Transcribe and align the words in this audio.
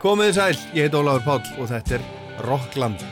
Komið 0.00 0.30
sæl, 0.32 0.54
ég 0.72 0.86
heit 0.86 0.94
Ólafur 0.96 1.24
Páll 1.26 1.58
og 1.60 1.66
þetta 1.68 1.98
er 1.98 2.04
Rockland. 2.46 3.02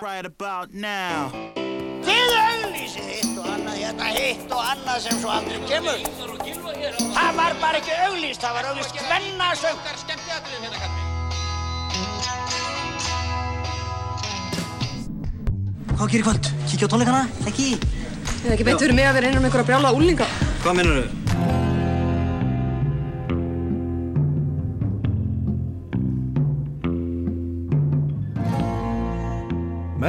Right 0.00 0.26
about 0.26 0.72
now 0.74 1.30
Þið 2.02 2.32
auglýsið 2.40 3.06
hitt 3.06 3.36
og 3.38 3.46
annað, 3.52 3.76
hérna 3.78 4.08
hitt 4.16 4.54
og 4.56 4.64
annað 4.72 4.98
sem 5.04 5.20
svo 5.20 5.30
aldrei 5.30 5.60
kemur. 5.70 6.02
Það 7.14 7.38
var 7.38 7.54
bara 7.62 7.78
ekki 7.78 7.94
auglýst, 8.08 8.42
það 8.42 8.58
var 8.58 8.68
auglýst 8.72 8.98
kvennasöng. 8.98 9.78
Hvað 15.94 16.10
gerir 16.10 16.26
kvöld? 16.26 16.52
Kíkja 16.66 16.90
á 16.90 16.92
tónleikana? 16.96 17.22
Ekki? 17.46 17.70
Ég 17.78 18.42
hef 18.42 18.52
ekki 18.56 18.66
beint 18.72 18.82
fyrir 18.82 18.98
mig 18.98 19.06
að 19.06 19.20
vera 19.20 19.30
innan 19.30 19.44
með 19.44 19.52
einhverja 19.52 19.70
brjála 19.70 19.94
úlinga. 19.94 20.30
Hvað 20.64 20.80
minnur 20.80 21.02
þau? 21.04 21.19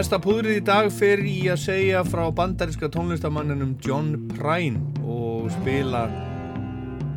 Mesta 0.02 0.18
púðrið 0.18 0.56
í 0.58 0.62
dag 0.66 0.88
fer 0.90 1.20
í 1.30 1.36
að 1.54 1.60
segja 1.62 2.00
frá 2.02 2.24
bandaríska 2.34 2.88
tónlistamanninum 2.90 3.76
John 3.86 4.16
Prine 4.32 4.80
og 5.06 5.52
spila 5.54 6.08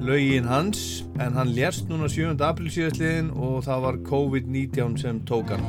lögin 0.04 0.44
hans 0.44 0.82
en 1.16 1.32
hann 1.38 1.54
lérst 1.56 1.88
núna 1.88 2.10
7. 2.12 2.34
april 2.44 2.68
síðastliðin 2.68 3.32
og 3.32 3.64
það 3.64 3.86
var 3.86 4.00
COVID-19 4.10 5.00
sem 5.00 5.24
tók 5.24 5.54
hann. 5.54 5.64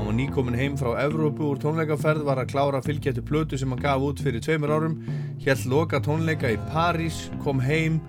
Hann 0.00 0.10
var 0.10 0.18
nýkomin 0.18 0.58
heim 0.58 0.74
frá 0.82 0.96
Evrópu 1.04 1.46
úr 1.52 1.62
tónleikaferð, 1.62 2.26
var 2.26 2.42
að 2.42 2.50
klára 2.56 2.82
fylgjættu 2.82 3.22
plötu 3.22 3.54
sem 3.54 3.70
hann 3.70 3.86
gaf 3.86 4.10
út 4.10 4.26
fyrir 4.26 4.42
tveimur 4.42 4.74
árum, 4.74 5.00
held 5.46 5.66
loka 5.70 6.02
tónleika 6.02 6.50
í 6.50 6.58
París, 6.74 7.28
kom 7.46 7.62
heim, 7.62 8.02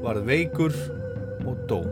varð 0.00 0.24
veikur 0.32 0.72
og 1.44 1.66
dó. 1.68 1.82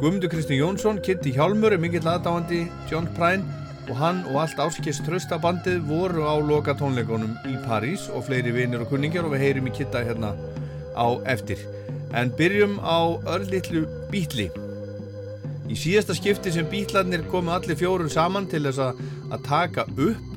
Guðmundur 0.00 0.34
Kristinn 0.34 0.58
Jónsson, 0.58 0.98
Kitty 1.06 1.38
Hjálmur 1.38 1.78
er 1.78 1.78
mikill 1.78 2.02
aðdáandi 2.02 2.66
John 2.90 3.06
Prine 3.14 3.62
og 3.88 3.96
hann 3.98 4.22
og 4.30 4.40
allt 4.42 4.60
áskist 4.62 5.04
tröstabandið 5.06 5.82
voru 5.88 6.24
á 6.24 6.34
loka 6.40 6.74
tónleikunum 6.78 7.34
í 7.50 7.54
París 7.66 8.06
og 8.10 8.26
fleiri 8.28 8.52
vinir 8.54 8.84
og 8.84 8.90
kunningjar 8.92 9.26
og 9.26 9.34
við 9.34 9.44
heyrim 9.44 9.68
í 9.68 9.74
Kitta 9.76 10.02
hérna 10.04 10.32
á 10.96 11.06
eftir. 11.28 11.60
En 12.14 12.32
byrjum 12.38 12.78
á 12.80 13.18
örlittlu 13.34 13.84
bítli. 14.12 14.48
Í 15.68 15.76
síðasta 15.76 16.16
skipti 16.16 16.52
sem 16.54 16.68
bítlarnir 16.70 17.26
komu 17.28 17.52
allir 17.52 17.76
fjórun 17.76 18.12
saman 18.12 18.48
til 18.48 18.64
þess 18.66 18.80
að, 18.86 19.04
að 19.32 19.46
taka 19.48 19.86
upp 19.90 20.32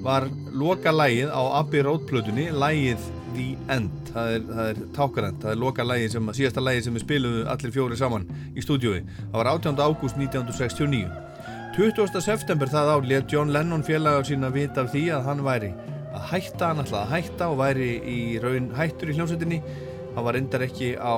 var 0.00 0.26
loka 0.56 0.92
lægið 0.94 1.30
á 1.30 1.42
Abbey 1.60 1.82
Road 1.84 2.06
plötunni, 2.08 2.48
lægið 2.50 3.08
The 3.34 3.48
End. 3.70 3.96
Það 4.10 4.34
er, 4.34 4.46
það 4.50 4.68
er 4.70 4.84
tákarend, 4.96 5.42
það 5.42 5.52
er 5.52 5.60
loka 5.60 5.86
lægið 5.86 6.14
sem, 6.16 6.30
síðasta 6.40 6.64
lægið 6.64 6.86
sem 6.86 6.96
við 6.96 7.04
spiluðu 7.04 7.42
allir 7.52 7.74
fjóri 7.74 7.98
saman 8.00 8.30
í 8.56 8.64
stúdiói. 8.64 9.02
Það 9.20 9.36
var 9.36 9.52
18. 9.52 9.84
ágúst 9.84 10.18
1969. 10.18 11.29
20. 11.80 12.20
september 12.20 12.68
það 12.68 12.88
ár 12.92 13.06
let 13.08 13.30
John 13.32 13.54
Lennon 13.54 13.80
félagar 13.80 14.26
sína 14.28 14.50
vita 14.52 14.82
af 14.82 14.90
því 14.92 15.04
að 15.16 15.22
hann 15.30 15.38
væri 15.46 15.70
að 16.12 16.26
hætta, 16.28 16.66
hann 16.66 16.82
ætlaði 16.82 17.00
að 17.06 17.14
hætta 17.14 17.48
og 17.48 17.56
væri 17.56 17.86
í 18.04 18.16
raun 18.42 18.66
hættur 18.76 19.08
í 19.08 19.14
hljómsveitinni 19.16 19.60
hann 20.12 20.26
var 20.26 20.36
endar 20.36 20.66
ekki 20.66 20.90
á 21.00 21.16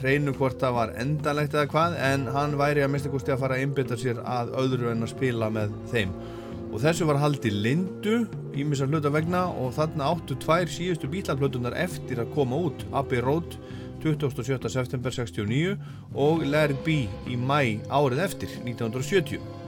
hreinu 0.00 0.34
hvort 0.34 0.58
það 0.58 0.74
var 0.80 0.94
endalegt 1.04 1.54
eða 1.54 1.70
hvað 1.70 1.94
en 2.08 2.26
hann 2.34 2.58
væri 2.58 2.82
að 2.82 2.90
minnstakosti 2.96 3.36
að 3.36 3.44
fara 3.44 3.60
að 3.60 3.68
einbytta 3.68 4.00
sér 4.02 4.18
að 4.26 4.52
öðru 4.64 4.90
en 4.90 5.06
að 5.06 5.12
spila 5.14 5.52
með 5.54 5.78
þeim 5.94 6.18
og 6.64 6.76
þessu 6.88 7.10
var 7.12 7.22
haldið 7.22 7.62
lindu 7.68 8.18
ímissa 8.58 8.90
hluta 8.90 9.14
vegna 9.14 9.46
og 9.54 9.70
þarna 9.78 10.10
áttu 10.16 10.40
tvær 10.42 10.66
síðustu 10.80 11.14
bílalplötunar 11.14 11.78
eftir 11.86 12.26
að 12.26 12.34
koma 12.34 12.58
út 12.58 12.88
Abbey 12.90 13.22
Road 13.22 13.54
27. 14.02 14.66
september 14.66 15.14
69 15.14 15.76
og 16.18 16.42
It 16.42 16.78
Be 16.82 17.04
í 17.30 17.38
mæ 17.38 17.86
árið 17.86 18.26
eftir 18.26 18.62
1970 18.64 19.61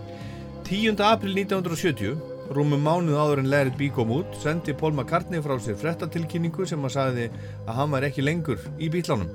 10. 0.64 0.96
april 1.04 1.34
1970, 1.36 2.14
rúmum 2.56 2.80
mánuð 2.80 3.18
áður 3.20 3.40
en 3.42 3.66
It 3.68 3.74
Be 3.76 3.90
kom 3.92 4.14
út, 4.16 4.30
sendi 4.40 4.72
Paul 4.72 4.94
McCartney 4.94 5.42
frá 5.44 5.58
sér 5.60 5.76
frettatilkynningu 5.76 6.64
sem 6.64 6.80
að 6.80 6.94
sagði 6.94 7.26
að 7.66 7.74
hann 7.76 7.92
var 7.92 8.06
ekki 8.08 8.24
lengur 8.24 8.62
í 8.80 8.88
bílánum 8.88 9.28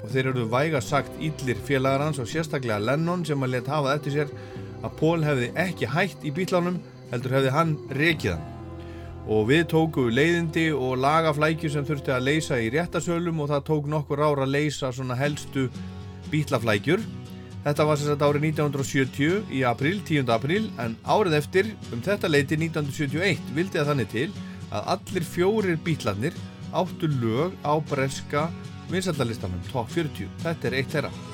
og 0.00 0.08
þeir 0.08 0.30
eru 0.30 0.46
væga 0.48 0.80
sagt 0.80 1.12
íllir 1.20 1.60
félagar 1.60 2.06
hans 2.06 2.22
og 2.24 2.30
sérstaklega 2.30 2.80
Lennon 2.80 3.20
sem 3.28 3.44
að 3.44 3.52
let 3.52 3.68
hafa 3.68 3.98
eftir 3.98 4.16
sér 4.16 4.32
að 4.80 4.96
Paul 4.96 5.20
hefði 5.26 5.52
ekki 5.60 5.92
hætt 5.92 6.24
í 6.24 6.32
bílánum 6.32 6.80
heldur 7.12 7.36
hefði 7.36 7.52
hann 7.52 7.76
rekið 7.92 8.38
hann 8.38 9.28
og 9.28 9.50
við 9.52 9.66
tóku 9.76 10.08
leiðindi 10.08 10.70
og 10.72 10.96
lagaflækju 11.04 11.68
sem 11.76 11.84
þurfti 11.84 12.16
að 12.16 12.30
leysa 12.30 12.56
í 12.64 12.72
réttasölum 12.72 13.44
og 13.44 13.52
það 13.52 13.68
tók 13.68 13.92
nokkur 13.92 14.24
ára 14.24 14.48
að 14.48 14.56
leysa 14.56 14.88
svona 14.88 15.20
helstu 15.20 15.68
bílaflækjur 16.32 17.04
Þetta 17.62 17.84
var 17.86 17.98
sérstaklega 17.98 18.32
árið 18.32 18.46
1970 18.48 19.52
í 19.54 19.60
april, 19.68 20.00
10. 20.02 20.30
april, 20.34 20.64
en 20.82 20.96
árið 21.06 21.36
eftir, 21.38 21.68
um 21.94 22.02
þetta 22.02 22.30
leiti 22.30 22.58
1971, 22.58 23.52
vildi 23.54 23.78
það 23.78 23.92
þannig 23.92 24.10
til 24.10 24.26
að 24.72 24.88
allir 24.96 25.28
fjórir 25.30 25.78
bítlarnir 25.86 26.40
áttu 26.74 27.10
lög 27.22 27.54
á 27.62 27.78
breska 27.86 28.48
vinsaldalistanum, 28.90 29.62
top 29.70 29.94
40. 29.94 30.26
Þetta 30.42 30.68
er 30.68 30.80
eitt 30.80 30.96
þeirra. 30.96 31.31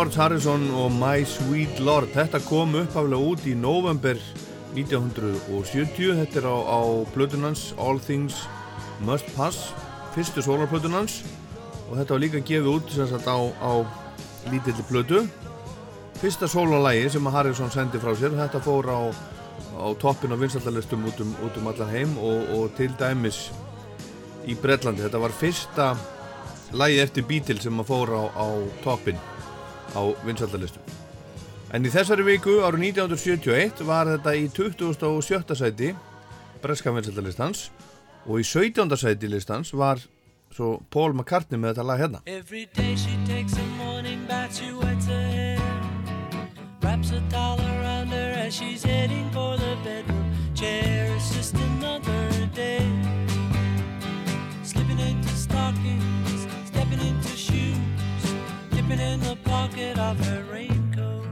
George 0.00 0.16
Harrison 0.16 0.62
og 0.80 0.94
My 0.96 1.26
Sweet 1.28 1.80
Lord. 1.84 2.06
Þetta 2.14 2.38
kom 2.46 2.72
uppaflega 2.78 3.18
út 3.20 3.42
í 3.44 3.50
november 3.52 4.16
1970 4.72 6.14
þetta 6.16 6.38
er 6.40 6.46
á, 6.48 6.56
á 6.56 6.80
plötunans 7.12 7.66
All 7.76 7.98
Things 8.00 8.38
Must 9.04 9.28
Pass 9.36 9.74
fyrstu 10.14 10.40
sólarplötunans 10.40 11.18
og 11.90 11.98
þetta 11.98 12.14
var 12.14 12.22
líka 12.22 12.40
gefið 12.40 12.70
út 12.72 12.94
sagt, 12.96 13.28
á, 13.28 13.44
á 13.60 13.84
lítilli 14.48 14.86
plötu. 14.88 15.20
Fyrsta 16.22 16.48
sólarlægi 16.48 17.10
sem 17.12 17.28
Harrison 17.34 17.68
sendi 17.74 18.00
frá 18.00 18.14
sér 18.16 18.32
þetta 18.38 18.62
fór 18.64 18.88
á, 18.88 19.00
á 19.84 19.86
toppin 20.00 20.32
á 20.32 20.40
vinstallarlistum 20.40 21.04
út 21.12 21.20
um, 21.20 21.34
út 21.44 21.58
um 21.60 21.68
allan 21.74 21.92
heim 21.92 22.14
og, 22.16 22.48
og 22.56 22.72
til 22.80 22.88
dæmis 22.96 23.50
í 24.48 24.56
Breitlandi 24.56 25.04
þetta 25.04 25.20
var 25.20 25.36
fyrsta 25.42 25.90
lægi 26.72 27.04
eftir 27.04 27.28
Beatles 27.28 27.68
sem 27.68 27.84
að 27.84 27.92
fór 27.92 28.14
á 28.16 28.48
toppin 28.80 29.20
á 29.94 30.02
vinsaldalistum. 30.26 30.82
En 31.70 31.86
í 31.86 31.90
þessari 31.92 32.26
viku 32.26 32.58
árið 32.66 32.90
1971 32.90 33.84
var 33.86 34.10
þetta 34.10 34.34
í 34.34 34.48
27. 34.50 35.54
sæti 35.54 35.92
breska 36.62 36.92
vinsaldalistans 36.94 37.68
og 38.26 38.40
í 38.42 38.44
17. 38.46 38.90
sæti 38.98 39.30
listans 39.30 39.70
var 39.72 40.02
svo 40.50 40.80
Paul 40.90 41.14
McCartney 41.14 41.60
með 41.60 41.74
þetta 41.74 41.86
lag 41.86 42.02
hérna. 42.02 42.22
Every 42.26 42.66
day 42.74 42.96
she 42.96 43.14
takes 43.26 43.54
a 43.54 43.66
morning 43.78 44.26
bath, 44.26 44.58
she 44.58 44.72
wets 44.74 45.06
her 45.06 45.26
hair 45.30 45.58
Wraps 46.82 47.12
a 47.12 47.20
towel 47.30 47.60
around 47.60 48.08
her 48.10 48.32
as 48.46 48.54
she's 48.54 48.82
heading 48.82 49.30
for 49.30 49.56
the 49.56 49.76
bedroom 49.84 50.26
chair 50.54 51.14
Dipping 58.90 59.06
in 59.06 59.20
the 59.20 59.36
pocket 59.44 59.98
of 59.98 60.18
her 60.26 60.42
raincoat. 60.50 61.24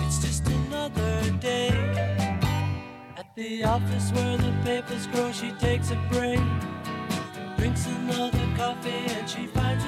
It's 0.00 0.18
just 0.18 0.44
another 0.48 1.30
day 1.38 1.68
At 3.16 3.32
the 3.36 3.62
office 3.62 4.10
where 4.10 4.36
the 4.38 4.52
papers 4.64 5.06
grow, 5.06 5.30
she 5.30 5.52
takes 5.52 5.92
a 5.92 5.96
break 6.10 6.40
Drinks 7.56 7.86
another 7.86 8.44
coffee 8.56 8.90
and 8.90 9.30
she 9.30 9.46
finds 9.46 9.84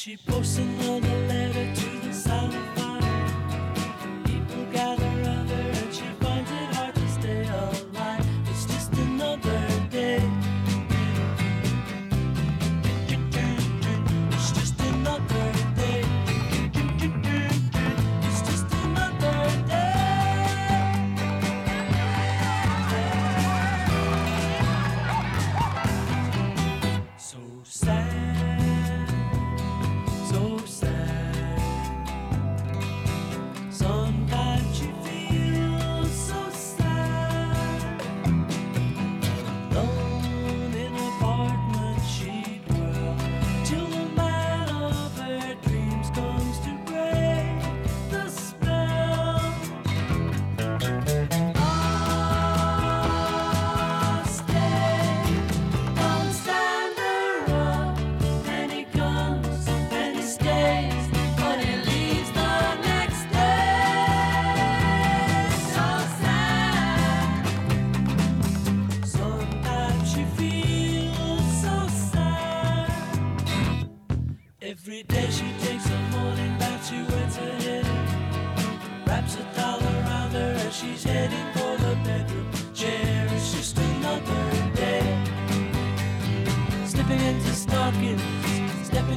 she 0.00 0.16
posts 0.16 0.56
another 0.56 1.26
letter 1.28 1.79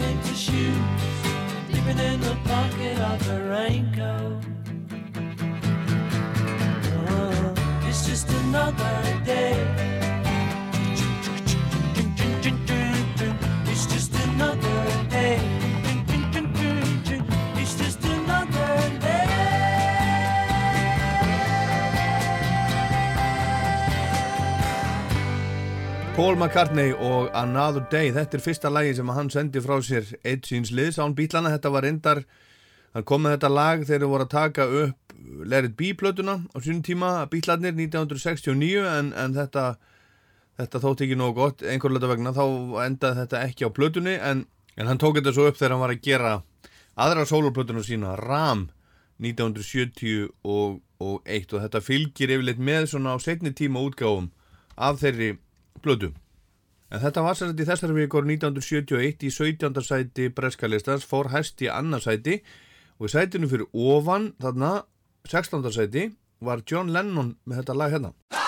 into 0.09 0.33
shoes, 0.33 1.01
dipping 1.67 1.99
in 1.99 2.19
the 2.21 2.37
pocket 2.45 2.99
of 2.99 3.21
her 3.27 3.49
raincoat. 3.49 4.43
Oh, 7.09 7.53
it's 7.87 8.05
just 8.05 8.29
another 8.29 9.21
day. 9.25 9.92
Paul 26.13 26.35
McCartney 26.35 26.91
og 26.93 27.31
Another 27.33 27.81
Day. 27.91 28.11
Þetta 28.13 28.37
er 28.37 28.41
fyrsta 28.45 28.69
lagi 28.69 28.91
sem 28.93 29.09
hann 29.09 29.31
sendi 29.33 29.61
frá 29.65 29.79
sér 29.81 30.05
eitt 30.21 30.45
síns 30.45 30.69
liðs 30.69 30.99
án 31.01 31.15
bílana 31.17 31.49
þetta 31.55 31.71
var 31.73 31.87
reyndar, 31.87 32.19
hann 32.93 33.05
kom 33.09 33.23
með 33.25 33.33
þetta 33.33 33.49
lag 33.49 33.85
þegar 33.89 34.11
voru 34.11 34.27
að 34.27 34.33
taka 34.35 34.67
upp 34.83 35.15
Let 35.49 35.71
It 35.71 35.73
Be 35.79 35.89
plötuna 35.97 36.35
á 36.53 36.57
sínum 36.61 36.83
tíma 36.85 37.09
bílarnir 37.31 37.73
1969 37.73 38.83
en, 38.91 39.09
en 39.17 39.33
þetta 39.33 39.63
þetta 40.61 40.81
þótt 40.83 41.01
ekki 41.07 41.17
nógu 41.17 41.33
gott 41.39 41.65
einhverlega 41.65 42.11
vegna. 42.11 42.35
Þá 42.37 42.45
endaði 42.85 43.19
þetta 43.23 43.41
ekki 43.47 43.65
á 43.65 43.69
plötunni 43.73 44.13
en, 44.13 44.43
en 44.77 44.91
hann 44.91 45.01
tók 45.01 45.17
þetta 45.17 45.33
svo 45.33 45.47
upp 45.49 45.57
þegar 45.57 45.73
hann 45.73 45.85
var 45.87 45.95
að 45.95 46.03
gera 46.05 46.35
aðra 46.93 47.25
sólurplötuna 47.25 47.81
sína 47.81 48.13
Ram 48.21 48.67
1970 49.17 50.29
og, 50.45 50.77
og 51.01 51.25
þetta 51.25 51.81
fylgir 51.81 52.35
yfirleitt 52.37 52.61
með 52.61 52.91
svona 52.93 53.15
á 53.15 53.17
setni 53.17 53.49
tíma 53.49 53.81
útgáfum 53.81 54.29
af 54.77 55.01
þeirri 55.01 55.39
plötu. 55.81 56.13
En 56.93 57.01
þetta 57.01 57.23
var 57.25 57.37
sérst 57.37 57.57
í 57.57 57.65
þessari 57.65 57.95
vikur 57.97 58.27
1971 58.27 59.25
í 59.25 59.31
17. 59.33 59.81
sæti 59.81 60.29
breskalistans, 60.29 61.07
fór 61.09 61.31
hæst 61.33 61.63
í 61.65 61.71
annarsæti 61.73 62.41
og 62.99 63.09
í 63.09 63.13
sætinu 63.15 63.49
fyrir 63.49 63.65
ofan 63.73 64.33
þarna 64.43 64.83
16. 65.25 65.71
sæti 65.73 66.11
var 66.43 66.61
John 66.69 66.93
Lennon 66.93 67.37
með 67.47 67.63
þetta 67.63 67.79
lag 67.79 67.95
hérna. 67.95 68.42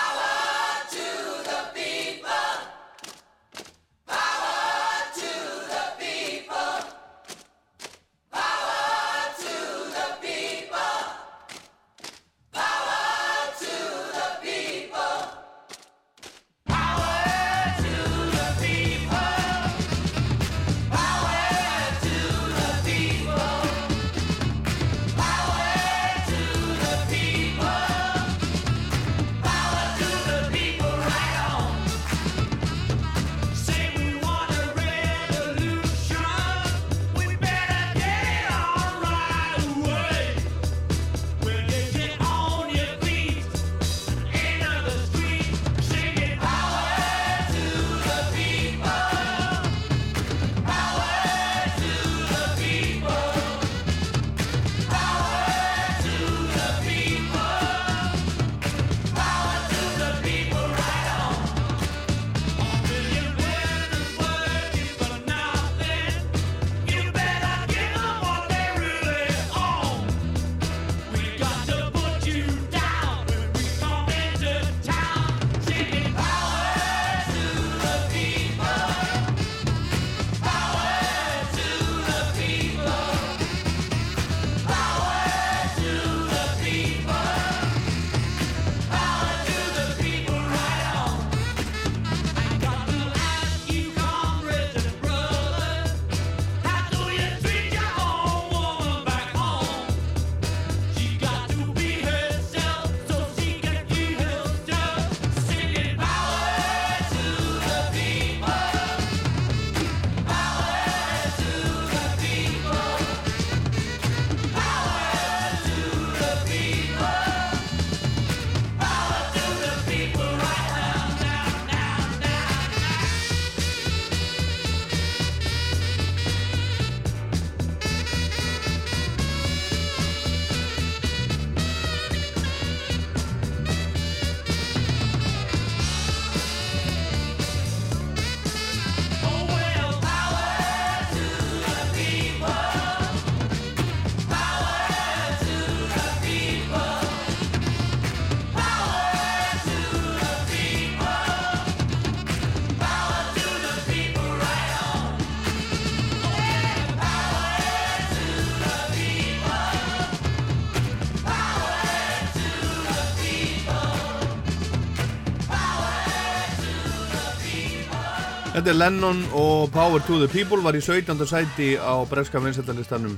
Þetta 168.66 168.74
er 168.74 168.90
Lennon 168.90 169.18
og 169.38 169.68
Power 169.70 170.02
to 170.02 170.16
the 170.18 170.26
People 170.26 170.56
var 170.58 170.74
í 170.74 170.80
17. 170.82 171.20
sæti 171.30 171.66
á 171.78 172.02
breska 172.10 172.40
vinsættalistanum 172.42 173.12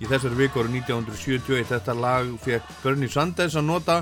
í 0.00 0.06
þessari 0.08 0.38
viku 0.38 0.62
árið 0.62 0.78
1971. 0.78 1.66
Þetta 1.68 1.92
lag 1.92 2.30
fekk 2.40 2.70
Bernie 2.80 3.12
Sanders 3.12 3.52
að 3.60 3.66
nota 3.66 3.98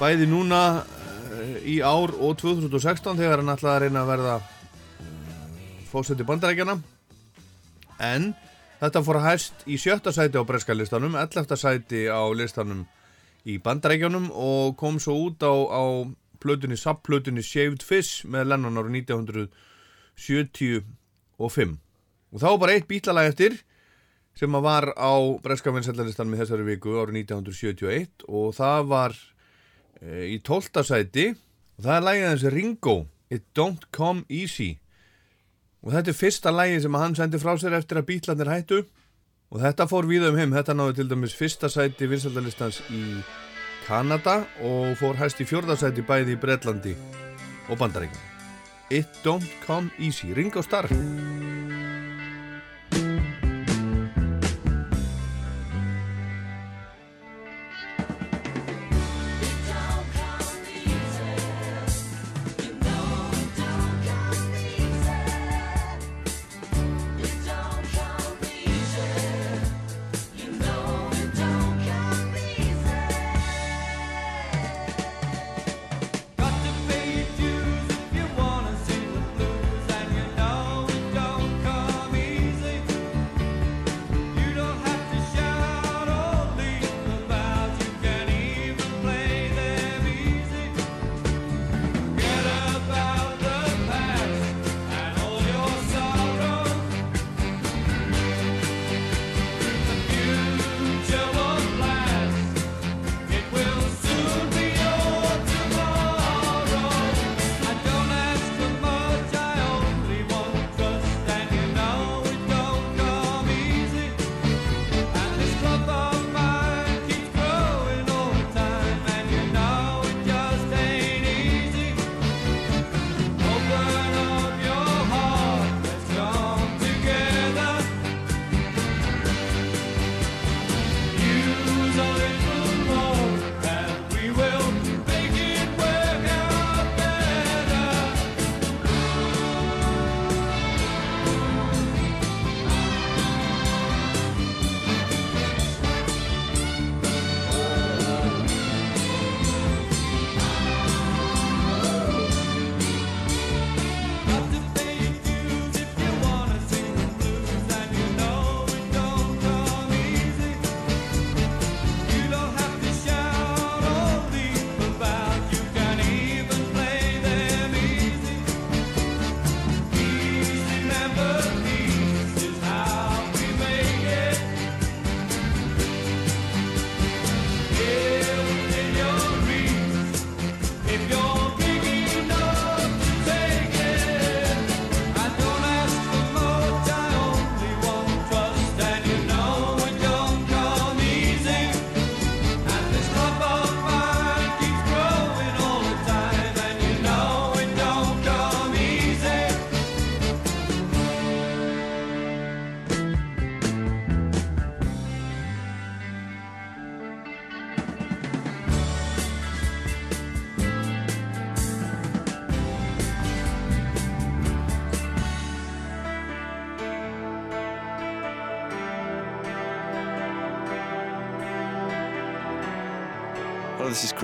bæði 0.00 0.26
núna 0.26 0.80
uh, 0.82 1.52
í 1.62 1.76
ár 1.86 2.16
og 2.18 2.34
2016 2.40 3.20
þegar 3.20 3.44
hann 3.44 3.52
ætlaði 3.52 3.76
að 3.76 3.84
reyna 3.84 4.02
að 4.02 4.10
verða 4.10 4.32
uh, 4.40 5.52
fósetti 5.92 6.26
bandarækjana. 6.32 6.74
En 8.08 8.26
þetta 8.82 9.04
fór 9.06 9.20
hæst 9.22 9.62
í 9.70 9.78
sjötta 9.78 10.10
sæti 10.10 10.34
á 10.34 10.42
breska 10.50 10.74
listanum, 10.74 11.14
11. 11.14 11.54
sæti 11.62 12.08
á 12.10 12.26
listanum 12.34 12.82
í 13.46 13.60
bandarækjanum 13.62 14.32
og 14.34 14.74
kom 14.82 14.98
svo 14.98 15.14
út 15.28 15.46
á, 15.46 15.54
á 15.54 16.10
plötunni, 16.42 16.74
subplötunni 16.74 17.46
Shaved 17.46 17.86
Fish 17.86 18.26
með 18.26 18.50
Lennon 18.50 18.82
árið 18.82 19.46
1975 20.16 21.76
og 22.32 22.42
þá 22.42 22.48
var 22.50 22.60
bara 22.60 22.76
eitt 22.76 22.88
bítlalag 22.90 23.30
eftir 23.30 23.54
sem 24.36 24.52
var 24.52 24.90
á 24.92 25.12
breska 25.40 25.72
vinsætlaristan 25.72 26.28
með 26.28 26.44
þessari 26.44 26.66
viku 26.66 26.98
árið 27.00 27.22
1971 27.22 28.26
og 28.28 28.50
það 28.58 28.90
var 28.90 29.14
e, 30.02 30.26
í 30.34 30.36
12. 30.44 30.84
sæti. 30.84 31.30
Og 31.76 31.86
það 31.86 31.94
er 31.94 32.04
lagið 32.04 32.28
hans 32.28 32.44
Ringo 32.52 32.96
It 33.32 33.46
Don't 33.56 33.88
Come 33.96 34.26
Easy. 34.28 34.76
Og 35.80 35.94
þetta 35.94 36.12
er 36.12 36.20
fyrsta 36.20 36.52
lagið 36.52 36.84
sem 36.84 37.00
hann 37.00 37.16
sendi 37.16 37.40
frá 37.40 37.56
sér 37.56 37.78
eftir 37.80 38.02
að 38.02 38.08
bítlarnir 38.12 38.52
hættu. 38.52 38.84
Og 39.48 39.62
þetta 39.62 39.88
fór 39.88 40.08
við 40.10 40.28
um 40.28 40.36
heim, 40.36 40.52
þetta 40.52 40.76
náði 40.76 41.00
til 41.00 41.10
dæmis 41.14 41.36
fyrsta 41.38 41.70
sæti 41.72 42.08
vinsætlalistans 42.10 42.82
í 42.92 43.04
Kanada 43.86 44.40
og 44.66 44.96
fór 45.00 45.16
hæst 45.20 45.40
í 45.40 45.48
fjórðasæti 45.48 46.04
bæði 46.04 46.36
í 46.36 46.40
Bretlandi 46.42 46.96
og 47.70 47.78
Bandaríkjum. 47.78 48.35
It 48.88 49.06
don't 49.24 49.44
come 49.66 49.90
easy. 49.98 50.32
Ringo 50.32 50.60
Starr. 50.62 50.88
Got 50.88 51.45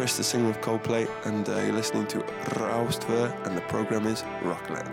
Chris, 0.03 0.17
the 0.17 0.25
singer 0.25 0.51
of 0.51 0.61
Coldplay, 0.61 1.09
and 1.27 1.49
uh, 1.49 1.61
you're 1.61 1.75
listening 1.75 2.09
to 2.09 2.19
Raustver, 2.19 3.47
and 3.47 3.57
the 3.57 3.61
program 3.61 4.05
is 4.09 4.25
Rockland. 4.43 4.89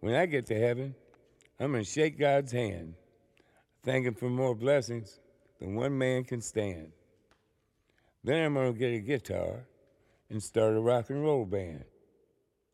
When 0.00 0.14
I 0.14 0.24
get 0.24 0.46
to 0.46 0.58
heaven, 0.58 0.94
I'm 1.60 1.72
going 1.72 1.84
to 1.84 1.90
shake 1.90 2.18
God's 2.18 2.52
hand, 2.52 2.94
thank 3.84 4.06
Him 4.06 4.14
for 4.14 4.30
more 4.30 4.54
blessings 4.54 5.20
than 5.60 5.74
one 5.74 5.98
man 5.98 6.24
can 6.24 6.40
stand. 6.40 6.92
Then 8.24 8.46
I'm 8.46 8.54
going 8.54 8.72
to 8.72 8.78
get 8.78 8.94
a 8.94 9.00
guitar 9.00 9.66
and 10.30 10.42
start 10.42 10.74
a 10.74 10.80
rock 10.80 11.10
and 11.10 11.22
roll 11.22 11.44
band. 11.44 11.84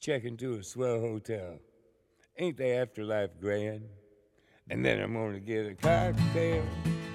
Check 0.01 0.25
into 0.25 0.55
a 0.55 0.63
swell 0.63 1.01
hotel. 1.01 1.59
Ain't 2.39 2.57
the 2.57 2.71
afterlife 2.79 3.31
grand? 3.41 3.83
And 4.71 4.85
then 4.85 5.01
I'm 5.01 5.15
to 5.33 5.41
get 5.41 5.67
a 5.67 5.75
cocktail. 5.75 6.63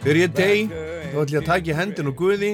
Þegar 0.03 0.17
ég 0.19 0.33
dey, 0.35 0.65
þá 0.67 1.19
ætlum 1.21 1.37
ég 1.37 1.47
að 1.47 1.69
í 1.69 1.75
hendin 1.77 2.09
og 2.11 2.17
guði 2.19 2.49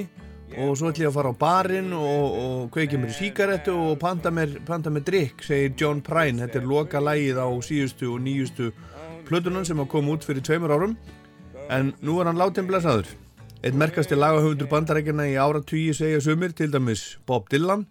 og 0.53 0.75
svo 0.77 0.91
ætlum 0.91 1.01
ég 1.01 1.09
að 1.09 1.15
fara 1.15 1.31
á 1.33 1.41
barinn 1.41 1.95
og, 1.97 2.35
og 2.43 2.67
kveikja 2.75 2.99
mér 3.01 3.15
síkarettu 3.17 3.73
og 3.73 3.95
panta 3.97 4.29
mér, 4.29 4.53
panta 4.67 4.93
mér 4.93 5.07
drikk, 5.07 5.41
segir 5.47 5.73
John 5.73 6.03
Prine. 6.05 6.43
Þetta 6.43 6.61
er 6.61 6.67
loka 6.69 7.01
lægið 7.01 7.41
á 7.41 7.49
síðustu 7.65 8.11
og 8.13 8.21
nýjustu 8.21 8.69
plötunan 9.25 9.65
sem 9.65 9.81
að 9.81 9.89
koma 9.95 10.13
út 10.13 10.27
fyrir 10.29 10.45
tveimur 10.45 10.75
árum. 10.75 10.93
En 11.73 11.95
nú 12.05 12.19
er 12.21 12.29
hann 12.29 12.37
látin 12.37 12.69
blessaður. 12.69 13.09
Einn 13.65 13.81
merkasti 13.81 14.13
lagahöfundur 14.13 14.69
bandarækjana 14.69 15.25
í 15.33 15.39
áratvíi 15.41 15.97
segja 15.97 16.21
sumir, 16.21 16.53
til 16.53 16.69
dæmis 16.69 17.15
Bob 17.25 17.49
Dylan. 17.49 17.87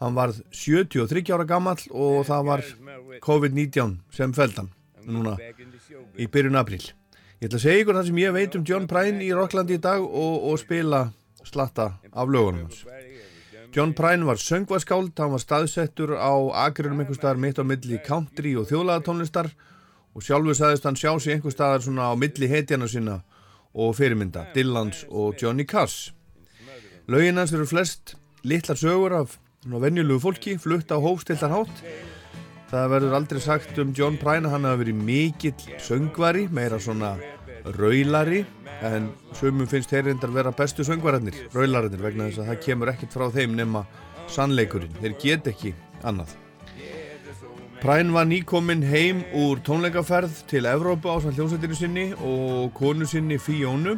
Hann 0.00 0.16
varð 0.16 0.42
73 0.52 1.32
ára 1.32 1.46
gammal 1.48 1.80
og 1.90 2.26
það 2.28 2.48
var 2.50 2.64
COVID-19 3.24 3.98
sem 4.12 4.34
feldan 4.36 4.68
núna 5.06 5.36
í 6.18 6.26
byrjun 6.28 6.58
april. 6.60 6.82
Ég 7.40 7.48
ætla 7.48 7.58
að 7.60 7.64
segja 7.64 7.84
ykkur 7.84 7.98
það 7.98 8.08
sem 8.10 8.18
ég 8.20 8.34
veit 8.36 8.56
um 8.58 8.64
John 8.66 8.88
Prine 8.90 9.24
í 9.24 9.32
Rocklandi 9.36 9.76
í 9.76 9.82
dag 9.82 10.04
og, 10.04 10.34
og 10.50 10.58
spila 10.60 11.06
slatta 11.46 11.92
af 12.12 12.32
lögunum 12.32 12.66
hans. 12.66 12.84
John 13.76 13.92
Prine 13.92 14.24
var 14.24 14.40
söngvaskáld, 14.40 15.12
hann 15.20 15.34
var 15.34 15.42
staðsettur 15.42 16.14
á 16.16 16.32
agrunum 16.64 17.02
einhver 17.02 17.18
staðar 17.18 17.40
mitt 17.40 17.60
á 17.60 17.64
milli 17.64 17.98
country 18.04 18.54
og 18.56 18.70
þjóðlagatónlistar 18.70 19.50
og 20.16 20.24
sjálfur 20.24 20.56
sagðist 20.56 20.88
hann 20.88 20.96
sjá 20.96 21.10
sig 21.20 21.36
einhver 21.36 21.52
staðar 21.52 21.84
svona 21.84 22.08
á 22.08 22.14
milli 22.16 22.48
hetjana 22.48 22.88
sinna 22.88 23.18
og 23.76 23.92
fyrirmynda, 23.98 24.46
Dylans 24.54 25.04
og 25.10 25.36
Johnny 25.36 25.66
Cass. 25.68 26.12
Lögin 27.06 27.36
hans 27.36 27.52
eru 27.52 27.68
flest 27.68 28.16
litlar 28.44 28.80
sögur 28.80 29.12
af 29.12 29.36
venjulegu 29.66 30.22
fólki, 30.22 30.58
flutt 30.62 30.92
á 30.94 30.98
hófstiltar 30.98 31.50
hátt 31.50 31.82
Það 32.66 32.88
verður 32.90 33.12
aldrei 33.14 33.38
sagt 33.42 33.76
um 33.78 33.92
John 33.94 34.16
Prine 34.18 34.48
að 34.48 34.56
hann 34.56 34.64
hafa 34.66 34.80
verið 34.80 35.02
mikill 35.06 35.76
söngvari, 35.78 36.48
meira 36.50 36.80
svona 36.82 37.12
raulari, 37.76 38.40
en 38.82 39.06
sumum 39.38 39.68
finnst 39.70 39.92
þeir 39.94 40.08
reyndar 40.08 40.32
vera 40.34 40.50
bestu 40.54 40.82
söngvararnir, 40.86 41.44
raularinnir, 41.54 42.02
vegna 42.02 42.26
þess 42.26 42.42
að 42.42 42.50
það 42.50 42.64
kemur 42.64 42.90
ekkert 42.90 43.14
frá 43.14 43.26
þeim 43.36 43.54
nema 43.54 43.84
sannleikurinn. 44.34 44.98
Þeir 44.98 45.14
get 45.22 45.46
ekki 45.52 45.72
annað. 46.02 46.34
Prine 47.78 48.16
var 48.16 48.26
nýkominn 48.26 48.82
heim 48.90 49.22
úr 49.38 49.62
tónleikaferð 49.62 50.42
til 50.50 50.66
Evrópa 50.66 51.14
á 51.14 51.22
sann 51.22 51.36
hljómsveitinu 51.38 51.78
sinni 51.78 52.08
og 52.18 52.72
konu 52.74 53.06
sinni 53.06 53.38
Fíónu, 53.38 53.94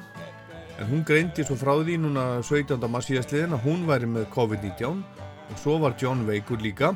en 0.76 0.92
hún 0.92 1.06
greindi 1.08 1.46
svo 1.46 1.56
frá 1.56 1.72
því 1.80 2.02
núna 2.04 2.34
17. 2.44 2.84
massíðastliðin 2.84 3.56
að 3.56 3.64
hún 3.64 3.88
væri 3.88 4.10
með 4.12 4.28
COVID-19 4.36 5.17
og 5.50 5.58
svo 5.60 5.78
var 5.82 5.96
John 6.00 6.26
veikur 6.28 6.60
líka. 6.62 6.94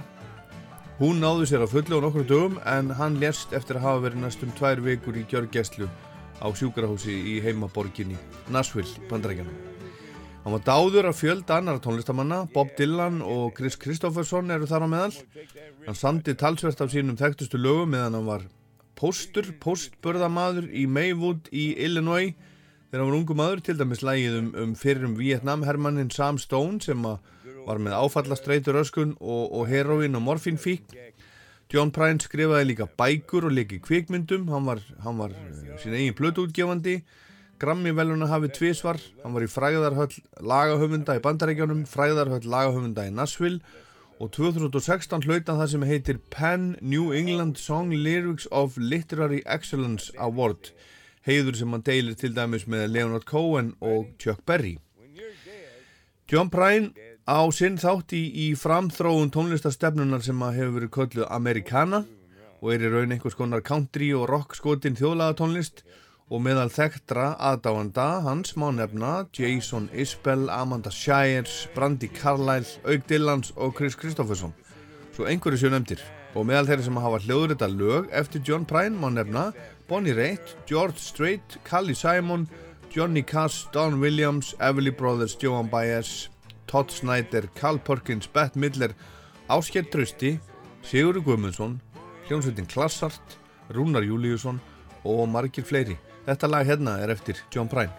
Hún 1.01 1.19
náði 1.23 1.49
sér 1.51 1.65
að 1.65 1.73
fulla 1.75 1.99
á 1.99 2.05
nokkru 2.05 2.25
dögum 2.29 2.59
en 2.69 2.93
hann 2.95 3.19
lest 3.19 3.53
eftir 3.57 3.81
að 3.81 3.87
hafa 3.87 4.05
verið 4.07 4.23
næstum 4.23 4.53
tvær 4.59 4.83
vikur 4.85 5.17
í 5.19 5.25
gjörgæslu 5.31 5.89
á 6.43 6.47
sjúkrahúsi 6.53 7.15
í 7.33 7.41
heimaborginni 7.43 8.19
Nashville, 8.53 9.09
bandrækjanum. 9.11 9.57
Hann 10.43 10.57
var 10.57 10.65
dáður 10.67 11.09
af 11.11 11.21
fjölda 11.21 11.61
annar 11.61 11.79
tónlistamanna, 11.79 12.45
Bob 12.53 12.73
Dylan 12.79 13.21
og 13.23 13.53
Chris 13.57 13.77
Kristofferson 13.79 14.51
eru 14.51 14.67
þar 14.67 14.87
á 14.87 14.89
meðal. 14.91 15.13
Hann 15.87 15.99
samti 15.99 16.35
talsvert 16.35 16.83
af 16.83 16.91
sínum 16.91 17.19
þekktustu 17.19 17.61
lögum 17.63 17.95
meðan 17.95 18.19
hann 18.19 18.27
var 18.27 18.47
póstur, 18.99 19.53
póstbörðamadur 19.63 20.67
í 20.71 20.89
Maywood 20.91 21.47
í 21.55 21.73
Illinois 21.79 22.35
þegar 22.91 23.05
hann 23.05 23.09
var 23.09 23.19
ungu 23.21 23.37
maður, 23.39 23.63
til 23.65 23.79
dæmis 23.79 24.03
lægið 24.05 24.39
um, 24.39 24.49
um 24.65 24.75
fyrir 24.79 25.07
um 25.09 25.15
Vietnam-hermannin 25.17 26.11
Sam 26.13 26.39
Stone 26.43 26.83
sem 26.85 27.07
var 27.67 27.81
með 27.83 27.99
áfallastreitur 27.99 28.81
öskun 28.83 29.17
og, 29.21 29.53
og 29.53 29.69
heroin 29.71 30.19
og 30.19 30.25
morfinfík. 30.27 30.97
John 31.73 31.93
Prine 31.95 32.21
skrifaði 32.21 32.69
líka 32.69 32.87
bækur 32.99 33.47
og 33.49 33.55
leiki 33.57 33.79
kvikmyndum, 33.81 34.49
hann 34.53 34.67
var, 34.69 34.83
hann 35.05 35.21
var 35.21 35.33
uh, 35.33 35.77
sín 35.81 35.97
eigin 35.97 36.17
blötuútgefandi, 36.19 37.01
Grammy-veluna 37.63 38.27
hafið 38.27 38.57
tvísvar, 38.57 38.99
hann 39.23 39.37
var 39.37 39.45
í 39.47 39.49
fræðarhöll 39.49 40.19
lagahöfunda 40.43 41.15
í 41.17 41.23
Bandaríkjónum, 41.23 41.85
fræðarhöll 41.89 42.45
lagahöfunda 42.51 43.07
í 43.07 43.15
Nashville 43.15 43.63
og 44.19 44.33
2016 44.35 45.25
hlauta 45.25 45.55
það 45.57 45.71
sem 45.71 45.87
heitir 45.87 46.19
Penn 46.35 46.73
New 46.83 47.13
England 47.15 47.57
Song 47.63 47.95
Lyrics 47.95 48.49
of 48.51 48.77
Literary 48.77 49.41
Excellence 49.47 50.13
Award, 50.19 50.75
heiður 51.25 51.57
sem 51.61 51.73
hann 51.73 51.87
deilir 51.87 52.19
til 52.19 52.35
dæmis 52.37 52.67
með 52.67 52.89
Leonard 52.97 53.25
Cohen 53.31 53.73
og 53.81 54.11
Chuck 54.19 54.45
Berry. 54.45 54.77
John 56.31 56.51
Prine 56.51 57.12
á 57.29 57.41
sinn 57.55 57.79
þátt 57.79 58.15
í, 58.19 58.23
í 58.35 58.47
framþróun 58.59 59.31
tónlistastefnunar 59.35 60.25
sem 60.25 60.41
að 60.43 60.57
hefur 60.59 60.77
verið 60.79 60.93
kölluð 60.97 61.29
Americana 61.31 62.05
og 62.63 62.73
er 62.75 62.87
í 62.87 62.91
raun 62.91 63.15
einhvers 63.15 63.37
konar 63.39 63.63
country 63.63 64.13
og 64.15 64.27
rock 64.31 64.57
skotin 64.59 64.99
þjóðlaga 64.99 65.39
tónlist 65.39 65.85
og 66.33 66.43
meðal 66.43 66.71
þekktra 66.73 67.35
aðdáanda 67.51 68.07
hans 68.25 68.57
má 68.57 68.71
nefna 68.73 69.27
Jason 69.37 69.91
Isbell, 69.93 70.49
Amanda 70.51 70.91
Shires, 70.91 71.69
Brandi 71.77 72.09
Carlyle, 72.09 72.67
Aug 72.89 73.07
Dillans 73.07 73.53
og 73.57 73.77
Chris 73.77 73.99
Kristofferson. 73.99 74.55
Svo 75.13 75.29
einhverju 75.29 75.61
séu 75.61 75.73
nefndir. 75.75 76.01
Og 76.33 76.47
meðal 76.49 76.71
þeirri 76.71 76.87
sem 76.87 77.01
hafa 77.05 77.21
hljóðrita 77.21 77.69
lög 77.69 78.09
eftir 78.17 78.41
John 78.49 78.65
Prine 78.65 78.97
má 78.97 79.11
nefna 79.13 79.51
Bonnie 79.87 80.17
Raitt, 80.17 80.57
George 80.65 80.97
Strait, 80.99 81.59
Callie 81.69 81.95
Simon, 81.95 82.49
Johnny 82.89 83.23
Cass, 83.23 83.67
Don 83.73 84.01
Williams, 84.01 84.55
Everly 84.59 84.91
Brothers, 84.91 85.37
Joan 85.37 85.69
Baez, 85.69 86.32
Todd 86.73 86.91
Snyder, 86.91 87.51
Carl 87.55 87.77
Perkins, 87.79 88.27
Bette 88.33 88.59
Midler, 88.59 88.95
Áskjær 89.53 89.85
Trösti, 89.93 90.39
Sigurður 90.81 91.27
Guðmundsson, 91.27 91.75
hljómsveitin 92.25 92.65
Klassart, 92.65 93.37
Rúnar 93.77 94.07
Júliusson 94.09 94.57
og 95.05 95.27
margir 95.29 95.69
fleiri. 95.69 95.99
Þetta 96.25 96.49
lag 96.49 96.65
hérna 96.65 96.97
er 97.05 97.13
eftir 97.13 97.37
John 97.53 97.69
Prine. 97.69 97.93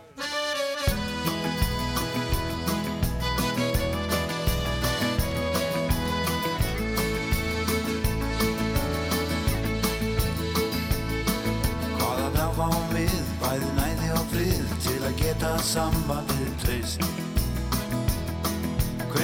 Hvaða 11.94 12.28
þá 12.34 12.46
fáum 12.58 12.92
við, 12.98 13.18
bæði 13.46 13.74
næði 13.78 14.14
og 14.18 14.30
frið 14.34 14.78
til 14.88 15.02
að 15.04 15.20
geta 15.22 15.58
sambandið 15.62 16.23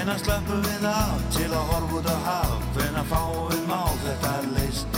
Hvenær 0.10 0.24
slöppum 0.26 0.64
við 0.66 0.86
af 0.90 1.26
til 1.36 1.48
að 1.54 1.68
horfa 1.70 1.98
út 2.00 2.08
á 2.10 2.18
haf? 2.26 2.54
Hvenær 2.74 3.04
fáum 3.12 3.44
við 3.52 3.60
mál 3.70 4.00
þetta 4.02 4.30
er 4.40 4.48
leist 4.56 4.96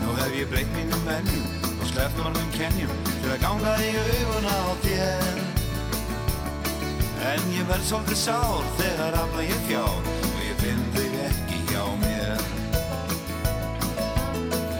Nú 0.00 0.14
hef 0.16 0.36
ég 0.38 0.48
breytt 0.48 0.70
mínum 0.72 1.02
venjum 1.04 1.66
og 1.74 1.82
sleppt 1.90 2.16
margum 2.22 2.48
kenjum 2.54 2.94
til 3.10 3.34
að 3.34 3.42
ganga 3.42 3.74
í 3.84 3.90
auguna 4.00 4.54
á 4.56 4.72
þér. 4.86 5.42
En 7.34 7.52
ég 7.58 7.68
verð 7.68 7.84
svolítið 7.90 8.20
sár 8.22 8.72
þegar 8.80 9.20
afla 9.20 9.44
ég 9.50 9.60
fjár 9.68 10.00
og 10.08 10.40
ég 10.46 10.64
finn 10.64 10.82
þig 10.96 11.20
ekki 11.26 11.60
hjá 11.74 11.84
mér. 12.06 12.44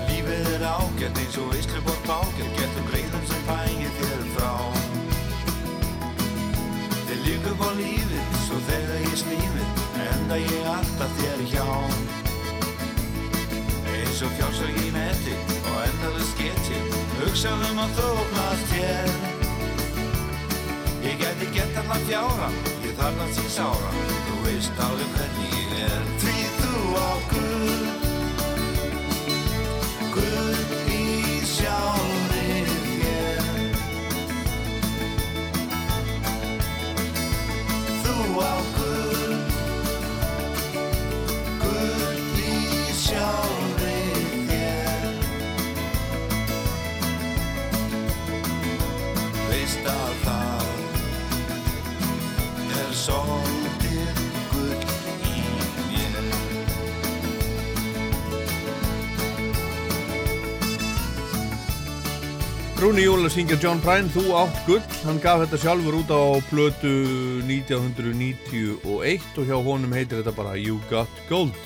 Lífið 0.08 0.52
er 0.54 0.64
ágætt 0.70 1.26
eins 1.26 1.40
og 1.44 1.52
Íslubor 1.60 2.00
bágætt 2.08 2.56
Getum 2.56 2.88
greiðum 2.88 3.28
sem 3.34 3.48
fængir 3.52 3.89
upp 7.60 7.68
á 7.68 7.70
lífið 7.76 8.24
Svo 8.46 8.58
þegar 8.68 9.02
ég 9.04 9.16
snýfið 9.20 9.68
Enda 10.00 10.38
ég 10.40 10.68
alltaf 10.70 11.12
þér 11.20 11.42
hjá. 11.52 11.66
Eins 13.90 14.22
og 14.24 14.32
fjársög 14.38 14.80
í 14.80 14.88
neti 14.94 15.36
Og 15.60 15.76
endalus 15.84 16.32
geti 16.40 16.80
Hugsaðum 17.20 17.82
að 17.84 17.94
þóknast 18.00 18.74
hér 18.78 19.12
Ég 21.04 21.20
geti 21.20 21.52
gett 21.54 21.80
allan 21.84 22.04
fjára 22.08 22.50
Ég 22.84 22.96
þarf 22.98 23.24
að 23.26 23.32
sín 23.38 23.54
sára 23.58 23.94
Þú 24.28 24.42
veist 24.46 24.84
alveg 24.88 25.16
hvernig 25.16 25.56
ég 25.60 25.80
er. 25.88 26.04
Því 26.24 26.38
þú 26.60 26.84
á 26.96 27.10
Guð 27.32 27.99
svolítið 53.00 54.18
gull 54.50 54.82
í 55.24 56.04
mér 56.04 56.28
Rúni 62.80 63.04
Júl 63.04 63.24
að 63.24 63.34
syngja 63.34 63.58
John 63.60 63.80
Prine, 63.84 64.08
Þú 64.12 64.24
átt 64.40 64.62
gull, 64.68 64.84
hann 65.06 65.20
gaf 65.24 65.42
þetta 65.44 65.60
sjálfur 65.64 65.98
út 66.00 66.12
á 66.12 66.22
plötu 66.48 66.94
1991 67.48 68.88
og 68.88 69.44
hjá 69.48 69.56
honum 69.56 69.92
heitir 69.96 70.20
þetta 70.20 70.36
bara 70.36 70.56
You 70.56 70.80
Got 70.92 71.12
Gold. 71.28 71.60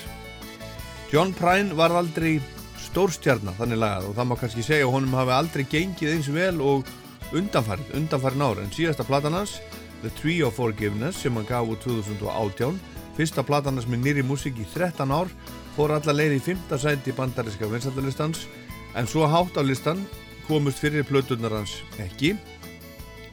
John 1.10 1.30
Prine 1.34 1.74
var 1.78 1.94
aldrei 1.94 2.40
stórstjarnar 2.82 3.54
þannig 3.58 3.78
lagað 3.82 4.10
og 4.10 4.18
það 4.18 4.28
má 4.30 4.36
kannski 4.38 4.66
segja 4.66 4.86
að 4.86 4.94
honum 4.96 5.16
hafi 5.18 5.34
aldrei 5.34 5.64
gengið 5.70 6.14
eins 6.14 6.30
vel 6.34 6.58
og 6.62 6.90
undanfarið, 7.34 7.94
undanfarið 7.98 8.38
nára 8.42 8.62
en 8.62 8.74
síðasta 8.74 9.06
platan 9.06 9.34
hans, 9.38 9.58
The 10.02 10.10
Tree 10.18 10.42
of 10.44 10.56
Forgiveness 10.58 11.22
sem 11.22 11.36
hann 11.36 11.48
gaf 11.48 11.68
úr 11.68 11.78
2018 11.84 12.80
fyrsta 13.16 13.44
platan 13.46 13.78
hans 13.78 13.88
með 13.88 14.04
nýri 14.04 14.26
músík 14.26 14.58
í 14.58 14.66
13 14.74 15.14
ár 15.14 15.30
fór 15.76 15.94
alla 15.94 16.14
leið 16.14 16.38
í 16.38 16.42
5. 16.50 16.76
sæti 16.82 17.14
bandariska 17.14 17.68
vinsaldalistans 17.70 18.46
en 18.94 19.08
svo 19.10 19.26
hátt 19.30 19.58
á 19.58 19.62
listan 19.62 20.02
komust 20.48 20.82
fyrir 20.82 21.06
plötunar 21.08 21.54
hans 21.56 21.78
ekki 22.02 22.34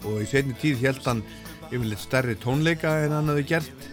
og 0.08 0.22
í 0.22 0.28
setni 0.30 0.56
tíð 0.58 0.86
held 0.86 1.06
hann 1.06 1.24
yfirleitt 1.72 2.04
stærri 2.04 2.36
tónleika 2.40 2.98
en 3.06 3.16
hann 3.16 3.32
hafi 3.32 3.46
gert 3.48 3.88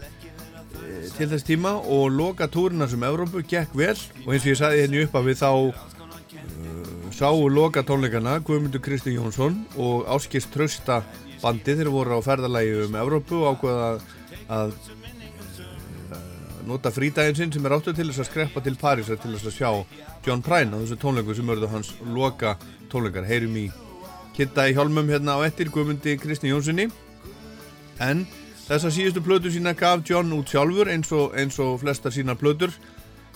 e, 0.83 1.09
til 1.17 1.29
þess 1.31 1.47
tíma 1.47 1.75
og 1.79 2.09
loka 2.15 2.49
túrina 2.51 2.89
sem 2.91 3.05
Európu 3.07 3.45
gekk 3.47 3.77
vel 3.79 3.97
og 4.25 4.33
eins 4.33 4.45
og 4.45 4.53
ég 4.53 4.61
sagði 4.61 4.85
henni 4.87 5.05
upp 5.07 5.19
að 5.19 5.31
við 5.31 5.41
þá 5.43 5.51
uh, 5.53 7.09
sáu 7.15 7.49
loka 7.53 7.85
tónleikana 7.87 8.39
Guðmundur 8.45 8.83
Kristi 8.85 9.15
Jónsson 9.17 9.61
og 9.77 10.09
Áskist 10.11 10.53
Trausta 10.55 11.03
bandi 11.43 11.75
þeir 11.79 11.91
voru 11.95 12.19
á 12.19 12.21
ferðalagi 12.25 12.85
um 12.87 12.97
Európu 13.01 13.43
og 13.43 13.59
ákveða 13.59 13.89
að, 13.91 14.07
að 14.59 14.73
nota 16.69 16.93
frídægin 16.93 17.37
sinn 17.39 17.53
sem 17.55 17.67
er 17.67 17.77
áttu 17.79 17.95
til 17.97 18.09
þess 18.11 18.25
að 18.25 18.31
skreppa 18.31 18.63
til 18.65 18.77
París 18.81 19.09
til 19.09 19.33
þess 19.35 19.49
að 19.49 19.57
sjá 19.57 19.71
John 20.27 20.43
Prine 20.45 20.77
á 20.77 20.81
þessu 20.83 20.99
tónleiku 21.01 21.37
sem 21.37 21.53
örðu 21.55 21.71
hans 21.73 21.95
loka 22.05 22.57
tónleikar. 22.93 23.29
Heyrum 23.29 23.57
í 23.57 23.69
Kitta 24.37 24.69
í 24.69 24.75
hjálmum 24.77 25.09
hérna 25.11 25.35
á 25.35 25.47
ettir 25.47 25.73
Guðmundi 25.75 26.19
Kristni 26.21 26.53
Jónssoni 26.53 26.91
en 28.05 28.27
þessa 28.69 28.93
síðustu 28.95 29.23
plötu 29.25 29.51
sína 29.51 29.73
gaf 29.75 30.05
John 30.07 30.31
út 30.37 30.53
sjálfur 30.53 30.91
eins 30.93 31.11
og, 31.17 31.33
eins 31.35 31.59
og 31.63 31.81
flesta 31.83 32.13
sína 32.15 32.37
plötur 32.39 32.75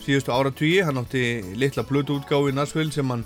síðustu 0.03 0.35
áratvíi, 0.35 0.83
hann 0.83 0.99
átti 1.01 1.57
litla 1.59 1.85
plötuútgáfi 1.87 2.53
í 2.53 2.57
Nashville 2.57 2.95
sem 2.95 3.11
hann 3.11 3.25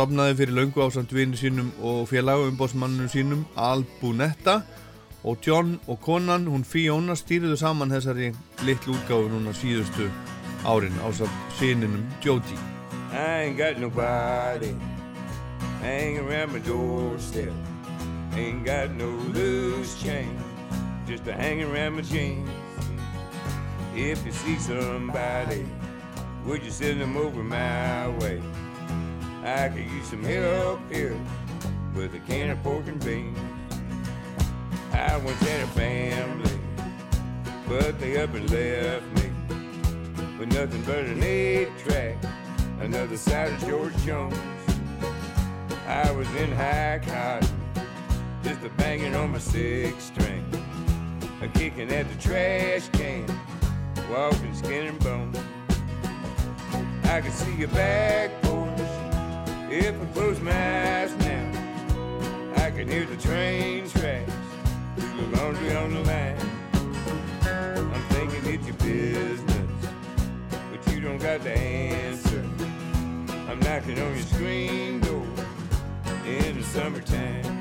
stopnaði 0.00 0.34
fyrir 0.38 0.54
laungu 0.56 0.80
ásand 0.80 1.10
vinni 1.12 1.36
sínum 1.36 1.66
og 1.84 2.06
félagum 2.08 2.54
umbósmannunum 2.54 3.08
sínum 3.12 3.40
Albunetta 3.56 4.62
og 5.24 5.36
John 5.46 5.74
og 5.86 6.00
konan, 6.00 6.46
hún 6.48 6.64
Fiona 6.64 7.12
stýriðu 7.12 7.58
saman 7.60 7.92
þessari 7.92 8.30
litlu 8.64 8.94
útgáfi 8.96 9.28
núna 9.28 9.52
síðustu 9.52 10.06
árin 10.64 10.96
ásand 11.04 11.34
síninum 11.58 12.06
Jody 12.24 12.56
I 13.12 13.44
ain't 13.44 13.58
got 13.58 13.76
nobody 13.76 14.72
hanging 15.82 16.24
around 16.24 16.54
my 16.54 16.60
doorstep. 16.60 17.52
Ain't 18.36 18.64
got 18.64 18.90
no 18.96 19.10
loose 19.36 20.00
change, 20.02 20.40
just 21.06 21.26
a 21.26 21.34
hanging 21.34 21.68
around 21.68 21.96
my 21.96 22.02
jeans. 22.02 22.48
If 23.94 24.24
you 24.24 24.32
see 24.32 24.56
somebody, 24.56 25.66
would 26.46 26.62
you 26.62 26.70
send 26.70 27.02
them 27.02 27.18
over 27.18 27.42
my 27.42 28.08
way? 28.20 28.40
I 29.50 29.68
could 29.68 29.90
use 29.90 30.06
some 30.06 30.22
help 30.22 30.80
here 30.92 31.18
with 31.96 32.14
a 32.14 32.20
can 32.20 32.50
of 32.50 32.62
pork 32.62 32.86
and 32.86 33.04
beans. 33.04 33.36
I 34.92 35.16
once 35.16 35.40
had 35.40 35.62
a 35.62 35.66
family, 35.66 36.58
but 37.68 37.98
they 37.98 38.22
up 38.22 38.32
and 38.32 38.48
left 38.48 39.04
me 39.16 39.32
with 40.38 40.52
nothing 40.52 40.82
but 40.82 41.04
an 41.04 41.22
eight 41.24 41.76
track, 41.78 42.16
another 42.80 43.16
side 43.16 43.52
of 43.52 43.58
George 43.66 43.96
Jones. 44.04 44.38
I 45.88 46.12
was 46.12 46.28
in 46.36 46.52
high 46.52 47.00
cotton, 47.04 47.48
just 48.44 48.64
a 48.64 48.68
banging 48.76 49.16
on 49.16 49.32
my 49.32 49.38
six 49.38 50.04
string, 50.04 50.44
a 51.42 51.48
kicking 51.48 51.90
at 51.90 52.08
the 52.08 52.22
trash 52.22 52.88
can, 52.92 53.26
walking 54.12 54.54
skin 54.54 54.86
and 54.86 54.98
bone. 55.00 55.32
I 57.04 57.20
could 57.20 57.32
see 57.32 57.56
your 57.56 57.68
back 57.68 58.30
porch 58.42 58.69
if 59.70 60.00
I 60.00 60.04
close 60.06 60.40
my 60.40 60.50
eyes 60.50 61.14
now. 61.18 61.52
I 62.56 62.70
can 62.70 62.88
hear 62.88 63.06
the 63.06 63.16
train 63.16 63.88
tracks 63.88 64.32
through 64.96 65.26
the 65.26 65.36
laundry 65.36 65.74
on 65.76 65.94
the 65.94 66.00
line. 66.00 66.36
I'm 67.94 68.02
thinking 68.10 68.54
it's 68.54 68.66
your 68.66 68.76
business, 68.76 69.70
but 70.50 70.92
you 70.92 71.00
don't 71.00 71.18
got 71.18 71.42
the 71.42 71.56
answer. 71.56 72.44
I'm 73.48 73.60
knocking 73.60 74.00
on 74.00 74.14
your 74.14 74.26
screen 74.26 75.00
door 75.00 75.26
in 76.26 76.58
the 76.58 76.64
summertime. 76.64 77.60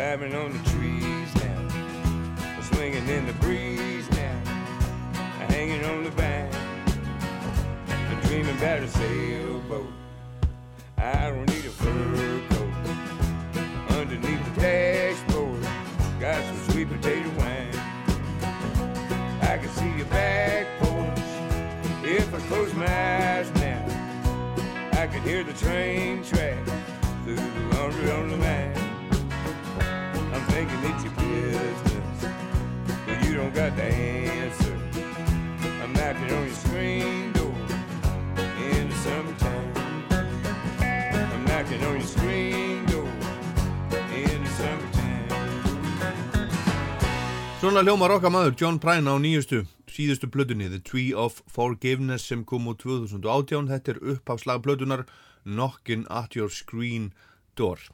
Climbing 0.00 0.34
on 0.34 0.50
the 0.50 0.70
trees 0.70 1.34
now, 1.44 2.62
swinging 2.72 3.06
in 3.06 3.26
the 3.26 3.34
breeze 3.34 4.08
now, 4.12 4.40
hanging 5.50 5.84
on 5.84 6.04
the 6.04 6.10
vine. 6.12 6.48
I'm 8.08 8.20
dreaming 8.22 8.56
about 8.56 8.78
a 8.78 8.88
sailboat. 8.88 9.92
I 10.96 11.28
don't 11.28 11.46
need 11.50 11.66
a 11.66 11.74
fur 11.82 12.40
coat. 12.48 13.98
Underneath 13.98 14.42
the 14.54 14.60
dashboard, 14.62 15.62
got 16.18 16.42
some 16.44 16.70
sweet 16.70 16.88
potato 16.88 17.28
wine. 17.36 17.76
I 19.42 19.58
can 19.58 19.68
see 19.68 19.98
your 19.98 20.06
back 20.06 20.66
porch 20.78 22.06
if 22.06 22.34
I 22.34 22.38
close 22.48 22.72
my 22.72 22.86
eyes 22.86 23.52
now. 23.56 23.84
I 24.92 25.06
can 25.08 25.22
hear 25.24 25.44
the 25.44 25.52
train 25.52 26.24
track 26.24 26.56
through 27.24 27.36
the 27.36 27.76
laundry 27.76 28.10
on 28.12 28.30
the 28.30 28.36
line. 28.38 28.59
Thinking 30.80 30.96
it's 30.96 31.04
your 31.04 31.12
business, 31.12 32.24
but 33.06 33.24
you 33.24 33.34
don't 33.34 33.54
got 33.54 33.76
the 33.76 33.82
answer. 33.84 34.74
I'm 35.82 35.92
knocking 35.92 36.32
on 36.32 36.46
your 36.46 36.54
screen 36.54 37.32
door 37.32 37.54
in 38.64 38.88
the 38.88 38.96
summertime. 39.04 39.72
I'm 41.34 41.44
knocking 41.44 41.84
on 41.84 42.00
your 42.00 42.08
screen 42.08 42.86
door 42.86 43.12
in 44.16 44.40
the 44.44 44.50
summertime. 44.56 45.28
Svona 47.60 47.84
hljómar 47.84 48.16
okkar 48.16 48.32
maður 48.32 48.56
John 48.56 48.80
Prine 48.80 49.04
á 49.04 49.20
nýjustu 49.20 49.66
síðustu 49.84 50.32
plötunni 50.32 50.72
The 50.72 50.80
Tree 50.80 51.12
of 51.12 51.42
Forgiveness 51.46 52.24
sem 52.24 52.44
kom 52.44 52.72
úr 52.72 52.80
2018 52.80 53.68
þetta 53.68 53.96
er 53.98 54.04
upphafslag 54.14 54.64
plötunar 54.64 55.04
Knockin' 55.44 56.08
at 56.08 56.36
Your 56.40 56.48
Screen 56.48 57.12
Door 57.60 57.90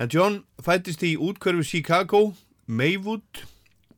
En 0.00 0.08
John 0.08 0.38
fættist 0.64 1.02
í 1.04 1.18
útkörfi 1.20 1.66
Chicago 1.68 2.32
Maywood. 2.64 3.42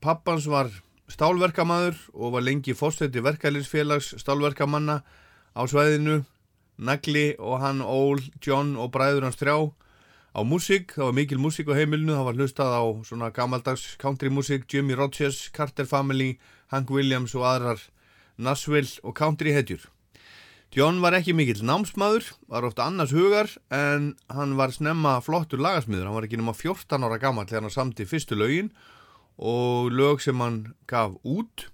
Pappans 0.02 0.48
var 0.50 0.72
stálverkamaður 1.06 2.00
og 2.12 2.34
var 2.34 2.42
lengi 2.42 2.74
fórseti 2.74 3.22
verkælisfélags 3.22 4.10
stálverkamanna 4.18 5.04
á 5.54 5.62
svæðinu. 5.70 6.24
Nagli 6.82 7.36
og 7.38 7.62
hann 7.62 7.78
Ól, 7.78 8.18
John 8.42 8.74
og 8.74 8.90
bræður 8.90 9.28
hans 9.28 9.38
þrjá. 9.38 9.70
Á 10.34 10.42
músík, 10.42 10.98
það 10.98 11.06
var 11.06 11.14
mikil 11.14 11.38
músík 11.38 11.70
á 11.70 11.78
heimilinu, 11.78 12.18
það 12.18 12.26
var 12.26 12.38
hlustað 12.42 12.74
á 12.74 12.82
svona 13.06 13.30
gamaldags 13.30 13.94
country 14.02 14.34
músík, 14.34 14.66
Jimmy 14.66 14.98
Rogers, 14.98 15.46
Carter 15.54 15.86
Family, 15.86 16.40
Hank 16.74 16.90
Williams 16.90 17.38
og 17.38 17.46
aðrar 17.46 17.78
Nashville 18.36 18.98
og 19.06 19.14
country 19.14 19.54
hetjur. 19.54 19.93
John 20.74 20.96
var 20.98 21.14
ekki 21.14 21.30
mikill 21.38 21.60
námsmaður, 21.62 22.32
var 22.50 22.64
ofta 22.66 22.88
annars 22.88 23.12
hugar 23.14 23.46
en 23.70 24.08
hann 24.26 24.56
var 24.58 24.72
snemma 24.74 25.20
flottur 25.22 25.60
lagasmiður, 25.62 26.08
hann 26.08 26.16
var 26.16 26.24
ekki 26.26 26.40
nema 26.40 26.50
14 26.58 27.06
ára 27.06 27.18
gammal 27.22 27.46
þegar 27.46 27.68
hann 27.68 27.70
samti 27.70 28.02
fyrstu 28.10 28.34
lögin 28.34 28.72
og 29.38 29.94
lög 29.94 30.18
sem 30.24 30.42
hann 30.42 30.74
gaf 30.90 31.14
út 31.22 31.68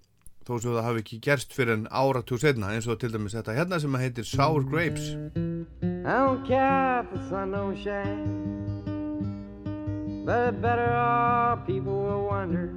þó 0.44 0.58
svo 0.58 0.74
það 0.74 0.84
hafi 0.84 1.00
ekki 1.00 1.20
gerst 1.24 1.56
fyrir 1.56 1.78
en 1.78 1.86
áratug 1.88 2.42
setna 2.42 2.74
eins 2.74 2.90
og 2.92 3.00
til 3.00 3.08
dæmis 3.14 3.38
þetta 3.38 3.56
hérna 3.56 3.80
sem 3.80 3.96
heitir 4.02 4.28
Sour 4.28 4.68
Grapes. 4.68 5.16
I 5.80 6.20
don't 6.20 6.44
care 6.44 7.00
if 7.00 7.08
the 7.14 7.24
sun 7.30 7.56
don't 7.56 7.80
shine, 7.80 8.84
but 10.26 10.60
better 10.60 10.92
off 10.92 11.64
people 11.64 11.96
will 12.04 12.28
wonder. 12.28 12.68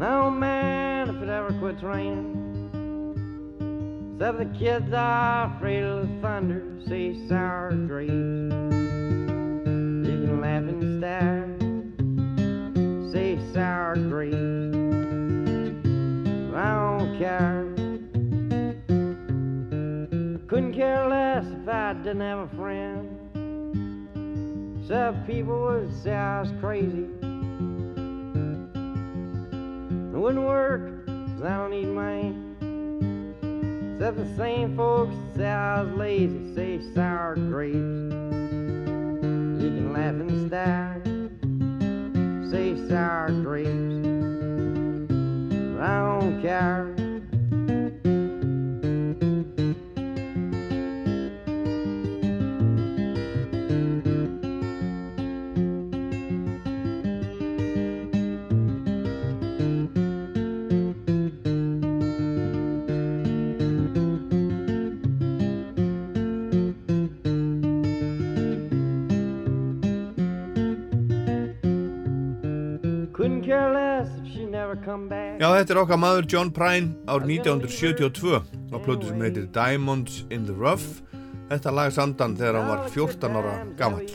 No 0.00 0.30
man, 0.30 1.10
if 1.10 1.22
it 1.22 1.28
ever 1.28 1.52
quits 1.60 1.82
raining, 1.82 2.45
Some 4.18 4.40
of 4.40 4.50
the 4.50 4.58
kids 4.58 4.94
are 4.94 5.54
afraid 5.54 5.82
of 5.82 6.08
the 6.08 6.14
thunder, 6.22 6.62
say 6.88 7.14
sour 7.28 7.72
grapes. 7.72 8.10
You 8.10 8.56
can 10.24 10.40
laugh 10.40 10.62
and 10.62 10.98
stare, 10.98 11.46
say 13.12 13.38
sour 13.52 13.96
grapes. 13.96 14.36
I 16.56 16.74
don't 16.80 17.18
care. 17.18 17.66
Couldn't 20.46 20.72
care 20.72 21.06
less 21.08 21.44
if 21.46 21.68
I 21.68 21.92
didn't 21.92 22.22
have 22.22 22.38
a 22.38 22.48
friend. 22.56 23.06
Some 24.88 25.24
people 25.26 25.62
would 25.62 25.92
say 26.02 26.14
I 26.14 26.40
was 26.40 26.52
crazy. 26.58 27.06
It 30.14 30.18
wouldn't 30.18 30.46
work, 30.46 31.04
cause 31.04 31.42
I 31.42 31.58
don't 31.58 31.70
need 31.70 31.88
money. 31.88 32.45
Except 33.96 34.18
the 34.18 34.36
same 34.36 34.76
folks 34.76 35.14
that 35.36 35.38
say 35.38 35.48
I 35.48 35.80
was 35.80 35.90
lazy, 35.96 36.54
say 36.54 36.80
sour 36.92 37.34
grapes. 37.34 37.78
You 37.78 39.70
can 39.70 39.92
laugh 39.94 40.12
and 40.12 40.48
stare, 40.48 41.00
say 42.50 42.76
sour 42.90 43.30
grapes. 43.42 43.70
But 45.74 45.82
I 45.82 46.20
don't 46.20 46.42
care. 46.42 46.95
Já, 74.86 75.48
þetta 75.50 75.72
er 75.74 75.78
okkar 75.80 75.98
maður 75.98 76.26
John 76.30 76.50
Prine 76.54 76.92
árið 77.10 77.32
1972 77.42 78.38
á 78.70 78.76
plötu 78.84 79.08
sem 79.08 79.24
heitir 79.24 79.48
Diamonds 79.50 80.20
in 80.30 80.44
the 80.46 80.54
Rough. 80.54 81.02
Þetta 81.50 81.72
lag 81.74 81.90
samdan 81.94 82.36
þegar 82.38 82.60
hann 82.60 82.70
var 82.70 82.84
14 82.94 83.38
ára 83.40 83.54
gammal. 83.78 84.06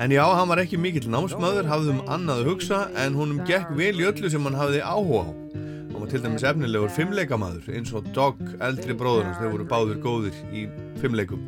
En 0.00 0.14
já, 0.16 0.24
hann 0.24 0.48
var 0.48 0.62
ekki 0.62 0.80
mikill 0.80 1.10
námsmaður, 1.12 1.68
hafði 1.68 1.92
um 1.92 2.00
annað 2.08 2.40
að 2.40 2.48
hugsa 2.54 2.78
en 3.04 3.18
honum 3.18 3.42
gekk 3.48 3.74
vel 3.76 3.92
í 4.00 4.08
öllu 4.08 4.32
sem 4.32 4.48
hann 4.48 4.56
hafði 4.56 4.80
áhuga 4.80 5.26
á. 5.28 5.30
Hann 5.92 6.00
var 6.00 6.08
til 6.08 6.22
dæmis 6.24 6.46
efnilegur 6.48 6.96
fimmleikamaður 6.96 7.68
eins 7.76 7.92
og 7.92 8.08
Dog, 8.16 8.40
eldri 8.64 8.96
bróður 8.96 9.28
hans, 9.28 9.42
þeir 9.42 9.52
voru 9.58 9.68
báður 9.68 10.00
góðir 10.08 10.40
í 10.56 10.64
fimmleikum. 11.04 11.44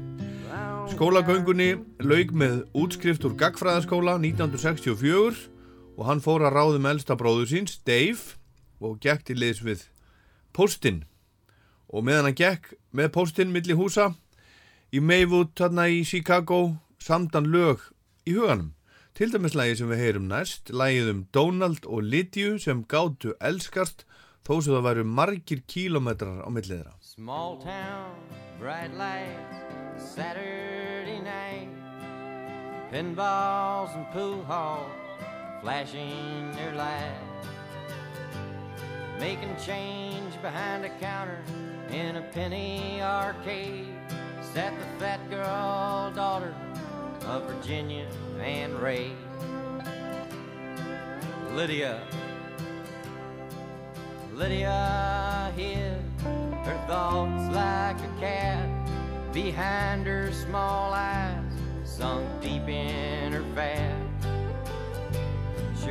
Skólagöngunni 0.92 1.79
laug 2.05 2.37
með 2.37 2.61
útskrift 2.77 3.24
úr 3.24 3.33
Gagfræðaskóla 3.40 4.18
1964 4.20 5.54
og 5.96 6.07
hann 6.09 6.22
fór 6.22 6.44
að 6.46 6.57
ráðum 6.59 6.88
elsta 6.90 7.16
bróður 7.18 7.50
síns, 7.50 7.78
Dave, 7.87 8.37
og 8.83 8.98
gekk 9.02 9.28
til 9.28 9.38
liðs 9.40 9.62
við 9.64 9.87
Postin. 10.54 11.04
Og 11.90 12.04
meðan 12.07 12.30
hann 12.30 12.38
gekk 12.38 12.72
með 12.94 13.12
Postin 13.14 13.52
milli 13.54 13.76
húsa 13.78 14.12
í 14.94 15.02
Maywood, 15.02 15.54
þarna 15.59 15.88
í 15.90 16.02
Chicago, 16.07 16.76
samdan 17.02 17.50
lög 17.50 17.90
í 18.26 18.35
huganum. 18.37 18.72
Til 19.14 19.30
dæmis 19.30 19.54
lagi 19.54 19.76
sem 19.78 19.90
við 19.92 20.02
heyrum 20.02 20.26
næst, 20.26 20.72
lagið 20.74 21.12
um 21.12 21.20
Donald 21.35 21.87
og 21.87 22.02
Lydiu 22.02 22.57
sem 22.59 22.83
gátu 22.90 23.37
elskast 23.38 24.02
þó 24.42 24.59
sem 24.59 24.74
það 24.74 24.87
væru 24.88 25.04
margir 25.07 25.62
kílometrar 25.70 26.42
á 26.42 26.48
millið 26.50 26.80
þeirra. 26.80 26.96
Small 26.98 27.61
town, 27.62 28.18
bright 28.59 28.98
lights, 28.98 29.62
Saturday 30.02 31.22
night, 31.22 31.70
pinballs 32.90 33.94
and 33.94 34.11
pool 34.11 34.42
halls 34.50 35.04
flashing 35.64 36.53
their 36.57 36.74
lights, 36.74 37.48
making 39.18 39.57
change 39.57 40.35
behind 40.42 40.85
a 40.85 40.90
counter 41.00 41.42
in 41.90 42.16
a 42.16 42.22
penny 42.35 43.00
arcade. 43.00 43.96
Sat 44.53 44.79
the 44.79 44.85
fat 45.00 45.18
girl 45.31 46.12
daughter 46.14 46.55
of 47.29 47.44
Virginia 47.44 48.07
and 48.42 48.74
Ray. 48.79 49.12
Lydia, 51.55 52.03
Lydia 54.35 55.50
hid 55.57 55.96
her 56.66 56.85
thoughts 56.87 57.55
like 57.55 57.96
a 57.96 58.20
cat 58.20 58.68
behind 59.33 60.07
her 60.07 60.31
small 60.31 60.92
eyes, 60.92 61.42
sunk 61.85 62.29
deep 62.42 62.68
in 62.68 63.33
her 63.33 63.44
fat. 63.55 63.93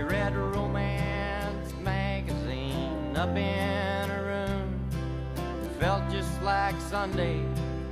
Read 0.09 0.33
a 0.33 0.39
romance 0.39 1.73
magazine 1.81 3.15
up 3.15 3.35
in 3.37 4.09
her 4.09 4.47
room. 4.49 4.89
Felt 5.79 6.09
just 6.11 6.41
like 6.41 6.75
Sunday 6.81 7.45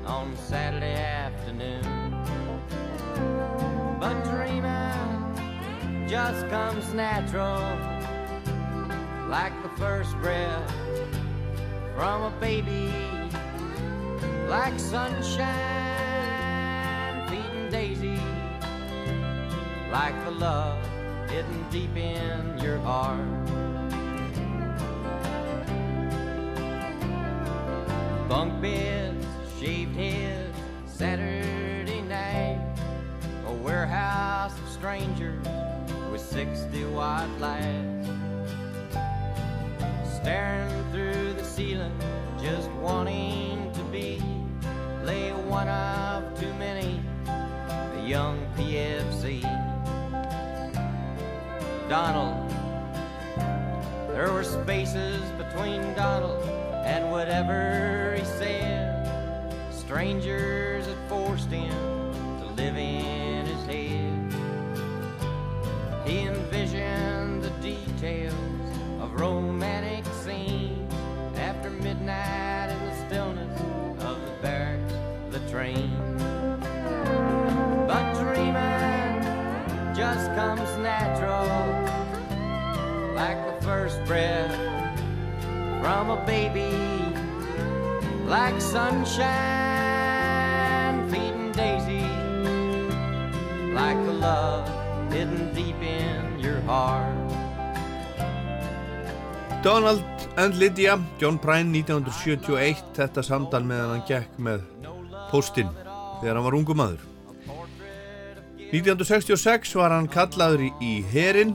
on 0.06 0.36
Saturday 0.36 0.96
afternoon. 0.96 1.84
But 4.00 4.22
dreaming 4.26 5.36
just 6.08 6.50
comes 6.50 6.94
natural, 6.94 7.62
like 9.30 9.54
the 9.64 9.70
first 9.78 10.14
breath 10.18 10.70
from 11.96 12.24
a 12.24 12.32
baby, 12.42 12.92
like 14.50 14.78
sunshine 14.78 15.48
feeding 17.30 17.70
daisy, 17.70 18.20
like 19.92 20.22
the 20.26 20.32
love 20.32 20.91
hidden 21.32 21.66
deep 21.72 21.96
in 21.96 22.58
your 22.62 22.78
heart. 22.80 23.48
Bunk 28.28 28.62
beds, 28.62 29.26
shaved 29.58 29.96
heads, 29.96 30.58
Saturday 30.86 32.02
night, 32.02 32.60
a 33.48 33.54
warehouse 33.54 34.58
of 34.60 34.68
strangers 34.70 35.46
with 36.12 36.22
60 36.22 36.84
watt 36.86 37.30
lights. 37.40 38.10
Staring 40.14 40.92
through 40.92 41.34
the 41.34 41.46
ceiling, 41.46 41.98
just 42.42 42.70
wanting 42.72 43.72
to 43.72 43.84
be, 43.86 44.22
lay 45.06 45.32
one 45.32 45.70
of 45.70 46.38
too 46.38 46.54
many, 46.56 47.02
a 47.26 48.06
young 48.06 48.38
PFC. 48.58 49.51
Donald. 51.92 52.50
There 54.16 54.32
were 54.32 54.46
spaces 54.46 55.22
between 55.32 55.94
Donald 55.94 56.42
and 56.86 57.12
whatever 57.12 58.16
he 58.18 58.24
said. 58.24 59.46
Strangers 59.74 60.86
had 60.86 60.96
forced 61.10 61.50
him 61.52 61.70
to 62.40 62.46
live 62.56 62.78
in 62.78 63.46
his 63.46 63.66
head. 63.66 64.34
He 66.06 66.20
envisioned 66.20 67.44
the 67.44 67.50
details 67.60 68.34
of 69.02 69.12
romantic 69.20 70.06
scenes 70.24 70.94
after 71.36 71.70
midnight 71.70 72.70
in 72.70 72.86
the 72.86 72.96
stillness 73.06 73.62
of 74.04 74.16
the 74.26 74.32
barracks, 74.42 74.94
the 75.30 75.42
train. 75.52 75.92
But 77.86 78.14
dreaming 78.14 79.02
just 79.94 80.34
comes 80.36 80.81
first 83.62 84.04
breath 84.06 84.56
from 85.82 86.10
a 86.10 86.18
baby, 86.26 86.72
like 88.26 88.60
sunshine 88.60 89.30
feeding 91.10 91.52
daisy, 91.52 92.06
like 93.74 93.98
the 94.06 94.14
love 94.14 94.68
hidden 95.12 95.54
deep 95.54 95.82
in 95.82 96.40
your 96.40 96.60
heart. 96.62 97.18
Donald 99.64 100.04
and 100.38 100.56
Lydia, 100.58 101.00
John 101.20 101.38
Prine 101.38 101.72
1971, 101.72 102.76
þetta 102.98 103.22
samtal 103.22 103.64
meðan 103.64 103.90
hann 103.94 104.06
gekk 104.10 104.40
með 104.42 104.62
postinn 105.30 105.70
þegar 106.22 106.36
hann 106.36 106.48
var 106.48 106.58
ungu 106.58 106.74
maður. 106.74 107.02
1966 108.72 109.76
var 109.76 109.92
hann 109.92 110.08
kallaður 110.10 110.62
í, 110.66 110.72
í 110.82 111.04
herin 111.12 111.54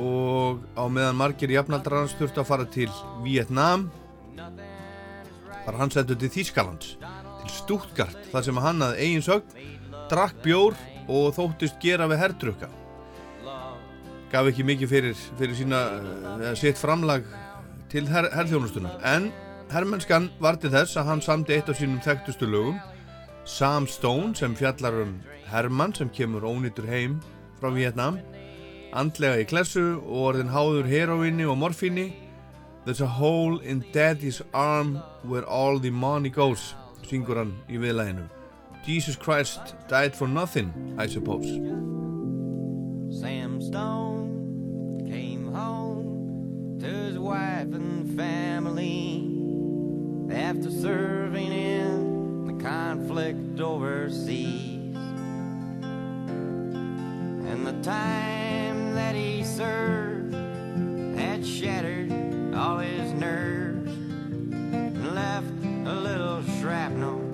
og 0.00 0.64
á 0.74 0.84
meðan 0.90 1.18
margir 1.18 1.52
jafnaldrar 1.54 2.02
hans 2.02 2.16
þurfti 2.18 2.42
að 2.42 2.48
fara 2.48 2.66
til 2.66 2.90
Vietnam 3.22 3.88
var 5.64 5.78
hann 5.78 5.92
sendur 5.92 6.18
til 6.18 6.32
Þýskalands 6.34 6.96
til 6.98 7.52
Stuttgart 7.52 8.30
þar 8.32 8.46
sem 8.46 8.60
hann 8.64 8.82
að 8.84 8.98
eigin 9.04 9.24
sögn 9.24 9.68
drakk 10.10 10.40
bjór 10.44 10.76
og 11.04 11.34
þóttist 11.36 11.76
gera 11.82 12.08
við 12.08 12.20
herdrukka. 12.22 12.68
Gaf 14.32 14.48
ekki 14.50 14.64
mikið 14.66 14.90
fyrir, 14.90 15.18
fyrir 15.38 15.56
sína 15.56 15.80
uh, 15.94 16.46
sitt 16.58 16.80
framlag 16.80 17.26
til 17.92 18.08
her, 18.10 18.26
herþjónustunar 18.34 18.98
en 19.06 19.30
herrmennskan 19.70 20.30
var 20.42 20.58
til 20.60 20.72
þess 20.74 20.98
að 20.98 21.10
hann 21.10 21.22
samti 21.24 21.54
eitt 21.54 21.70
af 21.70 21.78
sínum 21.78 22.02
þekktustu 22.02 22.48
lögum 22.50 22.80
Sam 23.46 23.86
Stone 23.86 24.34
sem 24.34 24.56
fjallar 24.58 25.04
um 25.04 25.18
Hermann 25.50 25.94
sem 25.94 26.10
kemur 26.10 26.46
ónýtur 26.48 26.88
heim 26.88 27.20
frá 27.60 27.70
Vietnam 27.74 28.18
andlega 28.94 29.42
í 29.42 29.48
klessu 29.50 29.98
og 29.98 30.28
orðin 30.28 30.52
háður 30.54 30.88
heroinni 30.90 31.48
og 31.50 31.58
morfíni. 31.58 32.12
There's 32.84 33.00
a 33.00 33.06
hole 33.06 33.60
in 33.60 33.84
daddy's 33.92 34.42
arm 34.52 34.98
where 35.22 35.44
all 35.44 35.78
the 35.78 35.90
money 35.90 36.30
goes 36.30 36.74
syngur 37.08 37.40
hann 37.40 37.54
í 37.68 37.78
viðlæginu 37.80 38.28
Jesus 38.86 39.16
Christ 39.16 39.74
died 39.88 40.14
for 40.14 40.28
nothing, 40.28 40.94
I 40.98 41.06
suppose. 41.06 41.48
Sam 43.18 43.62
Stone 43.62 45.08
came 45.10 45.46
home 45.50 46.78
to 46.80 46.86
his 46.86 47.18
wife 47.18 47.72
and 47.72 48.14
family. 48.14 49.30
After 50.30 50.70
serving 50.70 51.52
in 51.52 52.44
the 52.46 52.62
conflict 52.62 53.58
overseas. 53.58 54.73
And 57.46 57.66
the 57.66 57.80
time 57.82 58.94
that 58.94 59.14
he 59.14 59.44
served 59.44 60.34
had 61.18 61.46
shattered 61.46 62.12
all 62.54 62.78
his 62.78 63.12
nerves 63.12 63.90
and 63.92 65.14
left 65.14 65.52
a 65.86 65.94
little 65.94 66.42
shrapnel 66.60 67.33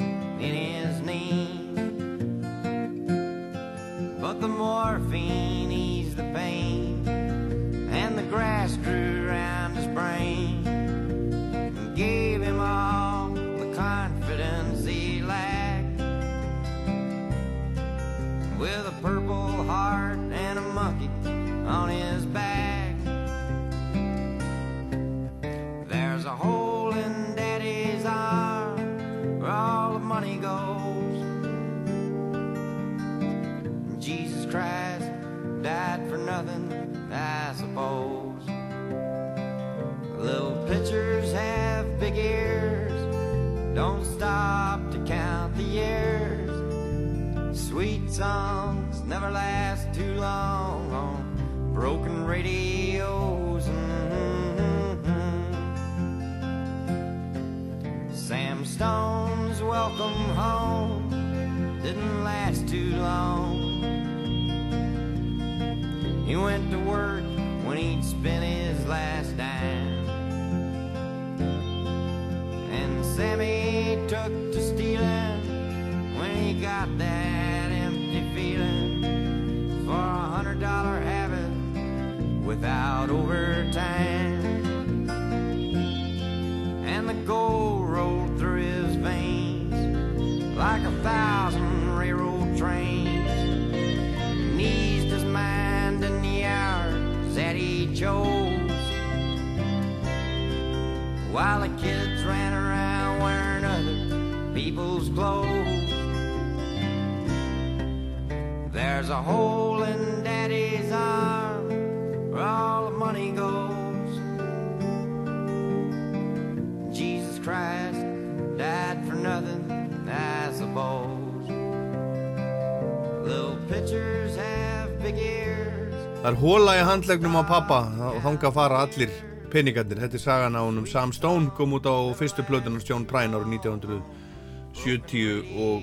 Það 126.31 126.37
er 126.37 126.44
hóla 126.46 126.72
í 126.78 126.83
handlegnum 126.87 127.37
á 127.42 127.42
pappa 127.42 127.76
og 128.06 128.20
þanga 128.22 128.50
fara 128.54 128.76
allir 128.85 129.10
peningarnir. 129.50 129.98
Þetta 129.98 130.14
er 130.14 130.22
sagan 130.22 130.54
á 130.54 130.62
honum. 130.62 130.85
Sam 130.87 131.10
Stone 131.10 131.50
kom 131.58 131.72
út 131.74 131.88
á 131.90 131.90
fyrstu 132.14 132.44
plötunars 132.46 132.87
John 132.87 133.02
Prine 133.02 133.35
árið 133.35 133.56
1970 133.58 135.42
og, 135.58 135.83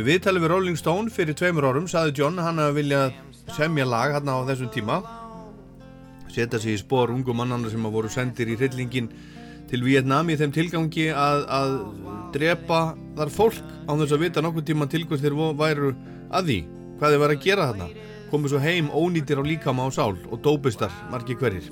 í 0.00 0.02
viðtali 0.06 0.40
við 0.40 0.48
Rolling 0.54 0.78
Stone 0.80 1.12
fyrir 1.12 1.36
tveimur 1.36 1.68
árum 1.68 1.84
saði 1.92 2.16
John 2.22 2.40
hann 2.40 2.62
að 2.64 2.78
vilja 2.80 3.02
semja 3.52 3.84
lag 3.84 4.16
hann 4.16 4.32
á 4.32 4.48
þessum 4.48 4.72
tíma 4.72 5.02
setja 6.32 6.56
sig 6.62 6.78
í 6.78 6.80
spór 6.80 7.12
ungu 7.12 7.36
mannana 7.36 7.68
sem 7.68 7.84
að 7.84 7.96
voru 8.00 8.08
sendir 8.16 8.48
í 8.48 8.56
hryllingin 8.56 9.12
til 9.68 9.84
Vietnam 9.84 10.32
í 10.32 10.40
þeim 10.40 10.56
tilgangi 10.56 11.10
að, 11.12 11.44
að 11.52 11.76
drepa 12.32 12.80
þar 13.20 13.36
fólk 13.36 13.60
á 13.60 13.92
þess 13.92 14.16
að 14.16 14.24
vita 14.24 14.40
nokkuð 14.48 14.70
tíma 14.72 14.88
til 14.88 15.04
hvers 15.04 15.20
þeir 15.20 15.36
vo- 15.36 15.52
væru 15.60 15.92
að 16.32 16.48
því 16.48 16.60
hvað 17.00 17.14
þeir 17.14 17.22
væru 17.24 17.36
að 17.38 17.44
gera 17.46 17.68
þarna. 17.70 17.88
Komið 18.30 18.52
svo 18.52 18.60
heim 18.60 18.90
ónýtir 18.92 19.40
á 19.40 19.44
líkama 19.44 19.88
á 19.88 19.90
sál 19.90 20.12
og 20.28 20.42
dópistar 20.44 20.92
margir 21.10 21.40
hverjir. 21.40 21.70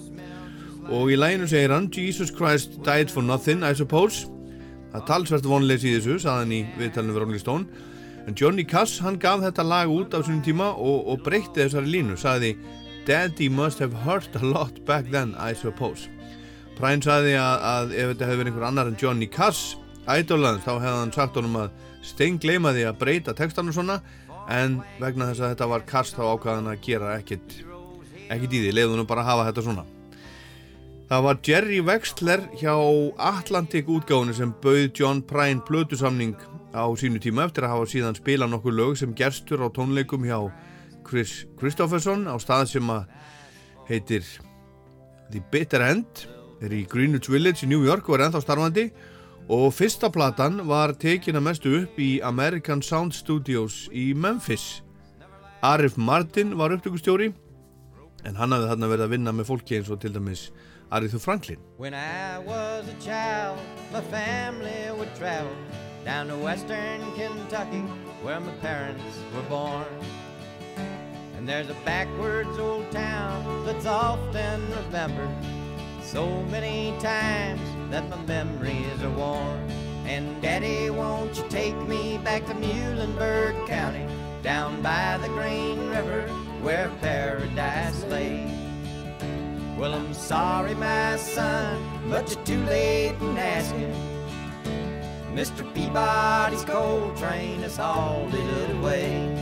Og 0.89 1.13
í 1.13 1.19
læginu 1.21 1.47
segir 1.47 1.75
hann 1.75 1.91
Jesus 1.93 2.33
Christ 2.33 2.81
died 2.83 3.13
for 3.13 3.23
nothing 3.23 3.61
I 3.63 3.75
suppose. 3.77 4.25
Það 4.89 5.03
er 5.03 5.07
talsvert 5.11 5.47
vonleys 5.47 5.85
í 5.85 5.93
þessu 5.99 6.17
sagði 6.17 6.41
hann 6.41 6.57
í 6.57 6.63
viðtalinu 6.81 7.15
við 7.15 7.23
Rolling 7.23 7.43
Stone. 7.43 7.85
En 8.25 8.37
Johnny 8.37 8.65
Cass 8.65 8.99
hann 9.05 9.21
gaf 9.21 9.45
þetta 9.45 9.67
lag 9.69 9.93
út 9.93 10.17
á 10.17 10.25
sínum 10.25 10.41
tíma 10.45 10.73
og, 10.73 11.05
og 11.13 11.21
breytti 11.25 11.61
þessari 11.61 11.93
línu 11.93 12.17
sagði 12.17 12.55
Daddy 13.09 13.49
must 13.53 13.79
have 13.85 13.93
hurt 14.05 14.35
a 14.37 14.45
lot 14.45 14.81
back 14.89 15.13
then 15.13 15.37
I 15.37 15.53
suppose. 15.53 16.09
Prine 16.81 17.05
sagði 17.05 17.37
að, 17.37 17.69
að 17.69 17.93
ef 17.93 18.11
þetta 18.15 18.29
hefði 18.29 18.41
verið 18.41 18.53
einhver 18.53 18.67
annar 18.69 18.91
en 18.91 18.99
Johnny 19.01 19.29
Cass 19.29 19.77
ædolans 20.09 20.65
þá 20.65 20.73
hefði 20.79 20.97
hann 20.97 21.15
sagt 21.15 21.37
honum 21.37 21.61
að 21.61 21.73
steingleima 22.09 22.73
því 22.73 22.85
að 22.89 22.99
breyta 23.01 23.35
textanum 23.37 23.75
svona 23.77 23.99
en 24.49 24.81
vegna 25.01 25.29
þess 25.29 25.45
að 25.45 25.55
þetta 25.55 25.71
var 25.73 25.87
Cass 25.89 26.17
þá 26.17 26.23
ákvaðan 26.33 26.73
að 26.73 26.83
gera 26.87 27.15
ekkit 27.19 27.61
ekkit 28.29 28.53
í 28.53 28.61
því, 28.65 28.75
leiðu 28.77 28.99
nú 28.99 29.07
bara 29.09 29.25
að 29.25 29.31
hafa 29.31 29.49
þetta 29.49 29.65
svona. 29.65 29.85
Það 31.09 31.23
var 31.25 31.39
Jerry 31.49 31.79
Wexler 31.81 32.43
hjá 32.61 32.75
Atlantic 33.31 33.89
útgáfunni 33.89 34.35
sem 34.37 34.51
bauð 34.63 34.91
John 34.93 35.23
Prine 35.25 35.65
blötusamning 35.65 36.35
á 36.77 36.85
sínu 37.01 37.21
tíma 37.25 37.47
eftir 37.49 37.65
að 37.65 37.73
hafa 37.73 37.89
síðan 37.89 38.19
spilað 38.19 38.53
nokkur 38.53 38.77
lög 38.77 38.99
sem 39.01 39.15
gerstur 39.17 39.65
á 39.65 39.73
tónleikum 39.73 40.27
hjá 40.29 40.51
Chris 41.09 41.47
Kristofferson 41.57 42.29
á 42.29 42.37
stað 42.37 42.67
sem 42.75 42.93
að 42.93 43.09
heitir 43.89 44.27
The 45.33 45.41
Bitter 45.53 45.85
End. 45.87 46.27
Er 46.61 46.75
í 46.75 46.83
Greenwich 46.91 47.31
Village 47.31 47.65
í 47.65 47.71
New 47.71 47.87
York 47.87 48.09
og 48.11 48.19
er 48.19 48.27
ennþá 48.27 48.43
starfandi 48.45 48.89
og 49.49 49.73
fyrsta 49.73 50.11
platan 50.13 50.61
var 50.69 50.93
tekin 51.01 51.39
að 51.39 51.45
mestu 51.47 51.71
upp 51.81 51.99
í 52.01 52.19
American 52.21 52.83
Sound 52.85 53.15
Studios 53.17 53.87
í 53.97 54.13
Memphis. 54.13 54.83
Arif 55.65 55.97
Martin 55.97 56.53
var 56.59 56.75
upptökustjóri 56.77 57.33
en 58.29 58.37
hann 58.37 58.53
hafði 58.53 58.69
þarna 58.69 58.91
verið 58.93 59.07
að 59.07 59.15
vinna 59.15 59.33
með 59.33 59.49
fólki 59.49 59.79
eins 59.79 59.89
og 59.89 60.03
til 60.03 60.13
dæmis 60.13 60.49
Arethu 60.91 61.19
Franklin. 61.19 61.59
When 61.79 61.95
I 61.95 62.39
was 62.45 62.85
a 62.89 62.97
child, 63.05 63.59
my 63.93 64.01
family 64.13 64.91
would 64.97 65.15
travel 65.17 65.53
down 66.05 66.29
to 66.29 66.37
western 66.37 67.01
Kentucky 67.17 67.83
where 68.23 68.41
my 68.41 68.53
parents 68.61 69.19
were 69.35 69.49
born. 69.49 69.89
And 71.37 71.49
there's 71.49 71.71
a 71.71 71.77
backwards 71.85 72.59
old 72.59 72.91
town 72.91 73.65
that's 73.65 73.87
often 73.87 74.61
remembered 74.85 75.31
so 76.03 76.43
many 76.51 76.95
times 77.01 77.78
that 77.91 78.09
my 78.09 78.17
memories 78.27 79.03
are 79.03 79.11
worn. 79.11 79.71
And 80.07 80.41
Daddy, 80.43 80.91
won't 80.91 81.37
you 81.37 81.45
take 81.49 81.77
me 81.87 82.19
back 82.19 82.47
to 82.47 82.55
Muhlenberg 82.55 83.67
County, 83.67 84.07
down 84.43 84.81
by 84.83 85.19
the 85.19 85.29
Green 85.29 85.79
River 85.89 86.29
where 86.63 86.91
paradise 87.01 88.05
lay? 88.05 88.47
Well, 89.79 89.95
I'm 89.95 90.13
sorry, 90.13 90.75
my 90.75 91.17
son, 91.17 91.83
but 92.11 92.31
you're 92.35 92.45
too 92.45 92.65
late 92.65 93.17
in 93.21 93.39
asking. 93.39 93.95
Mr. 95.35 95.63
Peabody's 95.75 96.65
coal 96.65 97.15
train 97.15 97.61
has 97.61 97.77
hauled 97.77 98.35
it 98.35 98.71
away. 98.77 99.35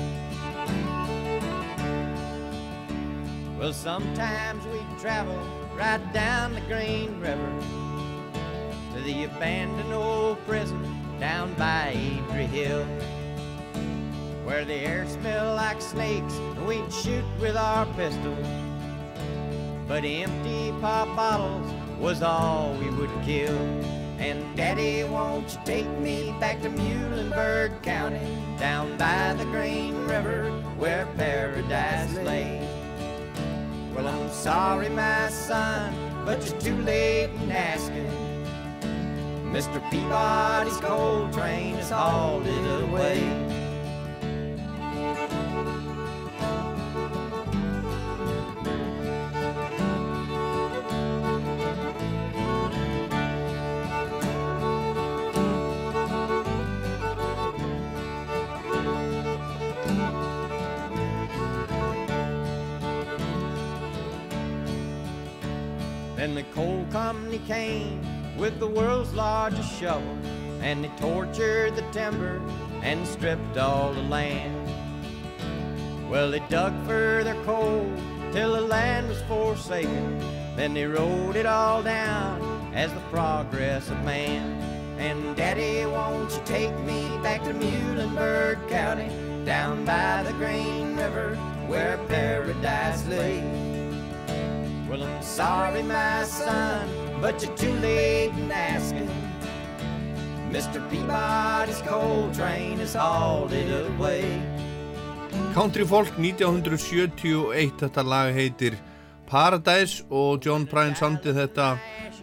Well, 3.59 3.73
sometimes 3.73 4.67
we 4.67 4.81
travel 5.01 5.39
right 5.75 6.13
down 6.13 6.53
the 6.53 6.61
Green 6.63 7.19
River 7.19 7.86
the 9.07 9.23
abandoned 9.23 9.93
old 9.93 10.37
prison 10.47 10.83
down 11.21 11.55
by 11.55 11.95
Adrie 11.95 12.47
Hill. 12.47 12.85
Where 14.45 14.65
the 14.65 14.75
air 14.75 15.07
smelled 15.07 15.55
like 15.55 15.81
snakes 15.81 16.35
and 16.35 16.67
we'd 16.67 16.93
shoot 16.93 17.25
with 17.41 17.57
our 17.57 17.87
pistols. 17.95 18.47
But 19.87 20.05
empty 20.05 20.75
pop 20.81 21.07
bottles 21.15 21.73
was 22.01 22.21
all 22.21 22.75
we 22.75 22.91
would 22.91 23.13
kill. 23.25 23.57
And 24.19 24.57
Daddy, 24.57 25.05
won't 25.05 25.53
you 25.53 25.61
take 25.65 25.89
me 26.01 26.35
back 26.41 26.61
to 26.63 26.69
Muhlenberg 26.69 27.81
County, 27.85 28.19
down 28.59 28.97
by 28.97 29.35
the 29.35 29.45
Green 29.45 29.95
River 30.07 30.51
where 30.79 31.07
paradise 31.17 32.13
lay? 32.25 32.59
Well, 33.95 34.09
I'm 34.09 34.29
sorry, 34.31 34.89
my 34.89 35.29
son, 35.29 35.95
but 36.25 36.45
you're 36.45 36.61
too 36.61 36.77
late 36.83 37.31
in 37.31 37.53
asking. 37.53 38.26
Mr. 39.53 39.81
Peabody's 39.91 40.77
coal 40.79 41.31
train 41.33 41.75
is 41.77 41.91
hauled 41.91 42.47
it 42.47 42.83
away. 42.83 43.21
Then 66.17 66.35
the 66.35 66.43
coal 66.55 66.87
company 66.91 67.39
came 67.47 68.16
with 68.37 68.59
the 68.59 68.66
world's 68.66 69.12
largest 69.14 69.78
shovel, 69.78 70.16
and 70.61 70.84
they 70.84 70.91
tortured 70.99 71.74
the 71.76 71.82
timber 71.93 72.41
and 72.82 73.07
stripped 73.07 73.57
all 73.57 73.93
the 73.93 74.03
land. 74.03 74.55
Well, 76.11 76.30
they 76.30 76.41
dug 76.49 76.72
for 76.84 77.22
their 77.24 77.43
coal 77.45 77.91
till 78.32 78.53
the 78.53 78.61
land 78.61 79.09
was 79.09 79.20
forsaken. 79.22 80.18
Then 80.57 80.74
they 80.74 80.84
wrote 80.84 81.37
it 81.37 81.47
all 81.47 81.82
down 81.82 82.72
as 82.74 82.93
the 82.93 83.01
progress 83.11 83.91
of 83.91 84.03
man. 84.05 84.62
And 84.99 85.37
Daddy, 85.37 85.84
won't 85.84 86.32
you 86.32 86.41
take 86.45 86.76
me 86.80 87.09
back 87.22 87.43
to 87.45 87.53
Muhlenberg 87.53 88.68
County, 88.68 89.11
down 89.45 89.84
by 89.84 90.22
the 90.22 90.32
Green 90.32 90.97
River 90.97 91.37
where 91.66 91.99
paradise 92.09 93.07
lay? 93.07 93.41
Well, 94.89 95.03
I'm 95.03 95.22
sorry, 95.22 95.82
my 95.82 96.24
son, 96.24 96.89
but 97.21 97.43
you're 97.43 97.57
too 97.57 97.73
late 97.81 98.33
in 98.37 98.51
asking. 98.51 99.11
Mr. 100.51 100.81
Peabody's 100.91 101.83
coal 101.83 102.31
train 102.33 102.81
is 102.81 102.95
hauled 102.95 103.53
away. 103.53 104.25
Country 105.55 105.85
Folk 105.85 106.09
1971 106.19 107.73
þetta 107.81 108.05
lag 108.05 108.33
heitir 108.37 108.77
Paradise 109.27 110.05
og 110.11 110.45
John 110.45 110.67
Prine 110.69 110.97
samtið 110.97 111.41
þetta 111.43 111.69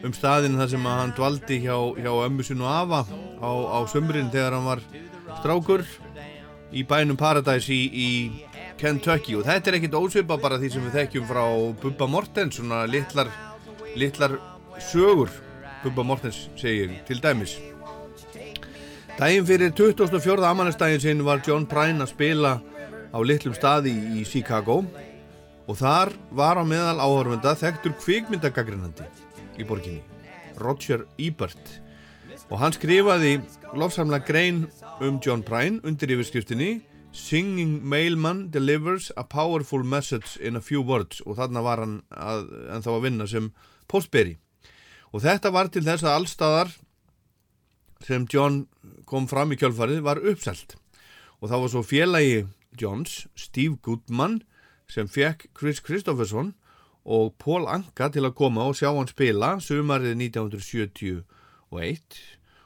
um 0.03 0.13
staðin 0.15 0.57
þar 0.59 0.71
sem 0.71 0.87
hann 0.87 1.13
dvaldi 1.17 1.59
hjá, 1.65 1.75
hjá 1.97 2.11
ömmu 2.27 2.45
sinu 2.45 2.67
afa 2.69 3.03
á, 3.41 3.49
á 3.49 3.79
sömurinn 3.91 4.31
þegar 4.33 4.57
hann 4.57 4.69
var 4.69 4.81
strákur 5.41 5.85
í 6.73 6.85
bænum 6.87 7.19
Paradise 7.19 7.73
í, 7.73 7.83
í 7.91 8.09
Kentucky 8.79 9.37
og 9.37 9.45
þetta 9.49 9.71
er 9.71 9.79
ekkit 9.79 9.99
ósvipa 9.99 10.39
bara 10.41 10.57
því 10.61 10.71
sem 10.73 10.87
við 10.87 10.97
þekkjum 11.01 11.29
frá 11.29 11.43
Bubba 11.83 12.09
Mortens 12.09 12.57
svona 12.57 12.83
litlar, 12.89 13.29
litlar 13.99 14.39
sögur 14.91 15.29
Bubba 15.83 16.03
Mortens 16.03 16.49
segir 16.55 16.91
til 17.07 17.23
dæmis. 17.23 17.57
Dægin 19.19 19.45
fyrir 19.45 19.71
24. 19.77 20.45
ammanestægin 20.45 20.99
sinn 20.99 21.25
var 21.25 21.41
John 21.47 21.65
Prine 21.65 22.03
að 22.03 22.13
spila 22.13 22.53
á 23.13 23.19
litlum 23.21 23.53
staði 23.53 23.93
í 23.93 24.23
Chicago 24.25 24.83
og 25.67 25.77
þar 25.77 26.13
var 26.31 26.57
á 26.57 26.63
meðal 26.65 27.03
áhörfunda 27.03 27.53
þekktur 27.55 27.93
kvikmyndagagrinandi 28.01 29.05
í 29.59 29.67
borginni, 29.67 30.01
Roger 30.57 31.05
Ebert. 31.17 31.79
Og 32.49 32.57
hann 32.59 32.73
skrifaði 32.73 33.37
lofsamlega 33.77 34.25
grein 34.25 34.65
um 34.99 35.19
John 35.23 35.43
Prine 35.43 35.79
undir 35.83 36.15
yfirskriftinni 36.15 36.81
Singing 37.13 37.83
Mailman 37.85 38.49
Delivers 38.49 39.11
a 39.15 39.23
Powerful 39.23 39.83
Message 39.83 40.39
in 40.41 40.55
a 40.55 40.61
Few 40.61 40.81
Words. 40.81 41.21
Og 41.21 41.37
þarna 41.37 41.61
var 41.61 41.83
hann 41.83 41.99
að, 42.09 42.47
en 42.73 42.81
þá 42.81 42.89
að 42.95 43.03
vinna 43.05 43.27
sem 43.29 43.51
postberi 43.87 44.39
og 45.13 45.21
þetta 45.21 45.51
var 45.53 45.69
til 45.69 45.83
þess 45.85 46.05
að 46.05 46.17
allstaðar 46.17 46.73
sem 48.03 48.25
John 48.27 48.65
kom 49.07 49.29
fram 49.29 49.53
í 49.53 49.59
kjölfarið 49.59 50.01
var 50.03 50.19
uppselt. 50.19 50.75
Og 51.39 51.51
þá 51.51 51.55
var 51.61 51.71
svo 51.71 51.83
félagi 51.85 52.43
Johns, 52.79 53.27
Steve 53.37 53.77
Goodman 53.85 54.41
sem 54.89 55.07
fekk 55.07 55.51
Chris 55.55 55.79
Christopherson 55.83 56.53
og 57.03 57.35
Paul 57.39 57.67
Anka 57.69 58.09
til 58.11 58.25
að 58.25 58.35
koma 58.39 58.65
og 58.67 58.77
sjá 58.79 58.89
hann 58.91 59.11
spila 59.11 59.57
sumarið 59.61 60.17
1971 60.17 62.21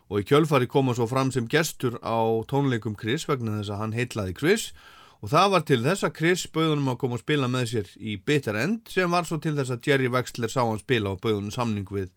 og 0.08 0.22
í 0.22 0.28
kjölfarið 0.28 0.72
koma 0.72 0.96
svo 0.96 1.08
fram 1.10 1.34
sem 1.36 1.50
gestur 1.52 1.98
á 2.00 2.16
tónleikum 2.48 2.96
Chris 3.00 3.28
vegna 3.28 3.60
þess 3.60 3.74
að 3.74 3.82
hann 3.82 3.98
heitlaði 3.98 4.38
Chris. 4.38 4.72
og 4.72 4.97
það 5.26 5.48
var 5.56 5.64
til 5.66 5.80
þess 5.82 6.06
að 6.06 6.16
Chris 6.20 6.44
bauðunum 6.54 6.92
að 6.94 7.00
koma 7.02 7.18
og 7.18 7.24
spila 7.24 7.48
með 7.50 7.70
sér 7.72 7.94
í 7.98 8.18
Bitter 8.22 8.58
End 8.62 8.92
sem 8.94 9.10
var 9.10 9.26
svo 9.26 9.40
til 9.42 9.56
þess 9.58 9.74
að 9.74 9.90
Jerry 9.90 10.12
Wexler 10.14 10.52
sá 10.54 10.62
hann 10.62 10.78
spila 10.78 11.16
og 11.16 11.24
bauðunum 11.24 11.54
samning 11.54 11.88
við 11.90 12.12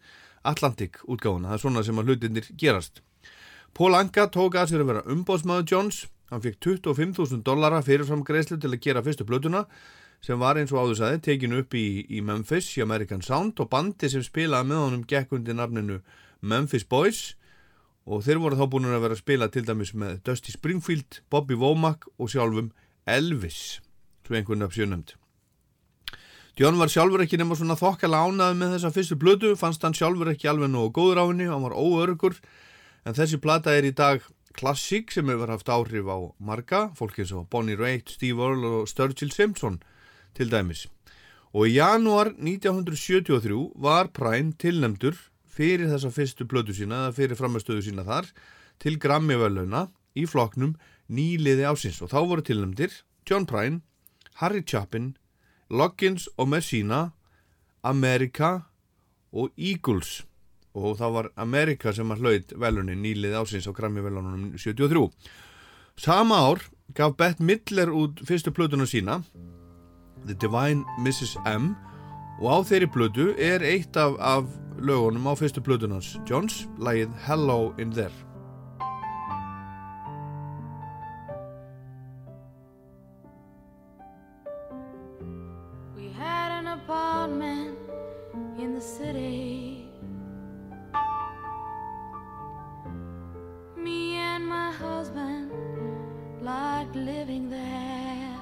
Atlantic 0.45 1.01
útgáðuna, 1.09 1.49
það 1.49 1.57
er 1.57 1.63
svona 1.65 1.85
sem 1.87 2.01
að 2.01 2.11
hlutinir 2.11 2.51
gerast. 2.61 3.01
Paul 3.77 3.95
Anka 3.97 4.27
tók 4.33 4.57
að 4.59 4.73
sér 4.73 4.85
að 4.85 4.93
vera 4.93 5.07
umbóðsmaður 5.09 5.67
Jones. 5.73 6.05
Hann 6.31 6.43
fikk 6.45 6.61
25.000 6.63 7.43
dollara 7.47 7.81
fyrirfram 7.83 8.23
greiðslu 8.27 8.61
til 8.61 8.71
að 8.71 8.83
gera 8.85 9.03
fyrstu 9.03 9.27
blötuna 9.27 9.65
sem 10.21 10.39
var 10.39 10.59
eins 10.61 10.73
og 10.75 10.85
áður 10.85 10.99
saði 10.99 11.21
tekinu 11.25 11.63
upp 11.63 11.75
í, 11.75 12.05
í 12.05 12.21
Memphis 12.21 12.69
í 12.77 12.85
American 12.85 13.23
Sound 13.25 13.61
og 13.63 13.71
bandi 13.73 14.11
sem 14.13 14.23
spilaði 14.23 14.69
með 14.69 14.83
honum 14.85 15.07
gekk 15.09 15.33
undir 15.39 15.57
nafninu 15.57 16.01
Memphis 16.41 16.85
Boys. 16.85 17.23
Og 18.05 18.25
þeir 18.27 18.41
voru 18.43 18.59
þá 18.59 18.67
búin 18.69 18.89
að 18.91 19.05
vera 19.05 19.17
að 19.17 19.23
spila 19.23 19.49
til 19.53 19.65
dæmis 19.65 19.95
með 19.97 20.21
Dusty 20.29 20.53
Springfield, 20.53 21.23
Bobby 21.33 21.57
Womack 21.57 22.09
og 22.19 22.31
sjálfum 22.33 22.71
Elvis 23.07 23.81
svo 24.27 24.37
einhvern 24.37 24.67
af 24.67 24.75
sjönemnd 24.77 25.15
John 26.59 26.77
var 26.77 26.91
sjálfur 26.93 27.23
ekki 27.25 27.39
nema 27.41 27.57
svona 27.57 27.79
þokkala 27.79 28.25
ánað 28.27 28.59
með 28.59 28.75
þessa 28.75 28.91
fyrstu 28.93 29.17
blötu 29.17 29.55
fannst 29.57 29.85
hann 29.87 29.97
sjálfur 29.97 30.33
ekki 30.33 30.51
alveg 30.51 30.69
nógu 30.73 30.93
góður 30.99 31.23
á 31.23 31.25
henni 31.31 31.47
hann 31.49 31.65
var 31.65 31.79
óörgur 31.79 32.37
en 33.07 33.17
þessi 33.17 33.41
plata 33.41 33.73
er 33.73 33.89
í 33.89 33.95
dag 33.97 34.21
klassík 34.57 35.13
sem 35.15 35.29
hefur 35.31 35.53
haft 35.53 35.71
áhrif 35.71 36.09
á 36.11 36.19
marga, 36.43 36.91
fólk 36.99 37.21
eins 37.23 37.33
og 37.33 37.49
Bonnie 37.51 37.79
Raitt, 37.79 38.11
Steve 38.11 38.43
Earle 38.43 38.81
og 38.81 38.89
Sturgill 38.91 39.33
Simpson 39.33 39.81
til 40.37 40.51
dæmis. 40.51 40.87
Og 41.55 41.71
í 41.71 41.79
janúar 41.79 42.33
1973 42.37 43.73
var 43.81 44.11
Prime 44.15 44.55
tilnemdur 44.59 45.17
fyrir 45.51 45.91
þessa 45.91 46.13
fyrstu 46.15 46.47
blödu 46.47 46.75
sína 46.77 47.07
eða 47.07 47.17
fyrir 47.17 47.39
framstöðu 47.39 47.87
sína 47.89 48.07
þar 48.07 48.31
til 48.83 48.99
Grammy-völauna 49.03 49.89
í 50.19 50.27
floknum 50.31 50.77
nýliði 51.11 51.67
ásins 51.67 52.01
og 52.05 52.13
þá 52.13 52.19
voru 52.31 52.45
tilnemdir 52.47 52.95
John 53.29 53.47
Prine, 53.47 53.83
Harry 54.41 54.63
Chapin, 54.63 55.15
Loggins 55.71 56.29
og 56.39 56.49
Messina, 56.51 57.11
America 57.83 58.61
og 59.33 59.51
Eagles 59.57 60.25
og 60.75 60.99
það 61.01 61.15
var 61.17 61.29
Amerika 61.43 61.93
sem 61.95 62.11
að 62.15 62.23
hlaut 62.23 62.53
velunin 62.63 63.03
nýlið 63.03 63.35
ásins 63.41 63.67
á 63.67 63.75
Grammy 63.75 64.03
velunum 64.05 64.53
73. 64.55 65.11
Sama 65.99 66.39
ár 66.47 66.63
gaf 66.95 67.17
Bette 67.19 67.43
Midler 67.43 67.91
út 67.91 68.23
fyrstu 68.27 68.55
plötuna 68.55 68.87
sína 68.87 69.21
The 70.27 70.35
Divine 70.35 70.85
Mrs. 71.03 71.37
M 71.47 71.75
og 72.41 72.49
á 72.49 72.59
þeirri 72.71 72.91
plötu 72.93 73.31
er 73.37 73.65
eitt 73.67 73.97
af, 73.97 74.17
af 74.19 74.47
lögunum 74.79 75.29
á 75.29 75.35
fyrstu 75.35 75.63
plötunans 75.65 76.17
Johns, 76.29 76.67
lagið 76.79 77.13
Hello 77.27 77.75
in 77.79 77.91
There 77.93 78.30
an 87.21 87.43
apartment 87.43 87.79
in 88.59 88.75
the 88.75 88.81
city. 88.81 89.89
Me 93.77 94.15
and 94.15 94.47
my 94.47 94.73
husband 94.73 95.51
liked 96.41 96.95
living 96.95 97.51
there. 97.51 98.37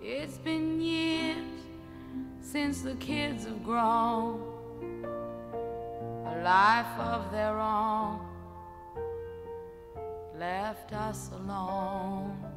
It's 0.00 0.38
been 0.38 0.80
years 0.80 1.36
since 2.40 2.82
the 2.82 2.94
kids 2.94 3.44
have 3.44 3.62
grown 3.62 4.40
a 6.26 6.42
life 6.42 6.98
of 6.98 7.30
their 7.30 7.58
own, 7.58 8.20
left 10.38 10.92
us 10.92 11.30
alone. 11.32 12.53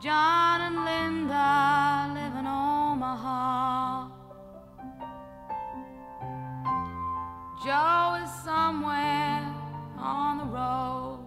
John 0.00 0.62
and 0.62 0.84
Linda 0.86 2.10
live 2.14 2.34
in 2.34 2.46
Omaha. 2.46 4.08
Joe 7.62 8.24
is 8.24 8.30
somewhere 8.42 9.44
on 9.98 10.38
the 10.38 10.44
road. 10.44 11.20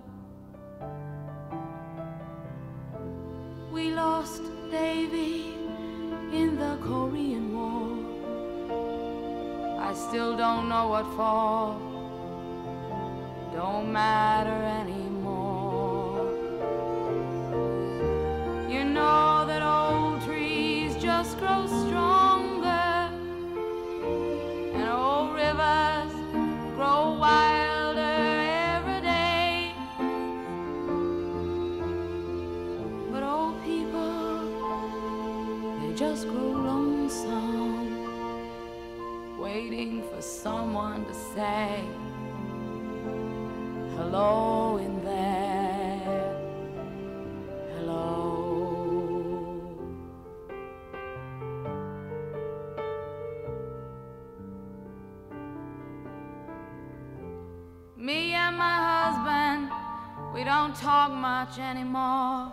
We 3.72 3.92
lost 3.92 4.42
Davy 4.72 5.54
in 6.32 6.58
the 6.58 6.80
Korean 6.82 7.54
War. 7.54 7.96
I 9.88 9.94
still 9.94 10.36
don't 10.36 10.68
know 10.68 10.88
what 10.88 11.06
for. 11.16 11.78
Don't 13.56 13.92
matter 13.94 14.50
anymore. 14.82 15.13
You 18.74 18.84
know 18.86 19.46
that 19.46 19.62
old 19.62 20.24
trees 20.24 20.96
just 20.96 21.38
grow 21.38 21.68
stronger, 21.68 23.12
and 24.74 24.90
old 24.90 25.36
rivers 25.36 26.12
grow 26.76 27.16
wilder 27.20 28.16
every 28.74 29.02
day. 29.02 29.76
But 33.12 33.22
old 33.22 33.62
people, 33.64 34.42
they 35.80 35.94
just 35.94 36.28
grow 36.28 36.52
lonesome, 36.72 38.00
waiting 39.40 40.02
for 40.02 40.20
someone 40.20 41.06
to 41.06 41.14
say 41.14 41.86
hello 43.98 44.78
in 44.78 45.03
talk 60.76 61.12
much 61.12 61.60
anymore. 61.60 62.52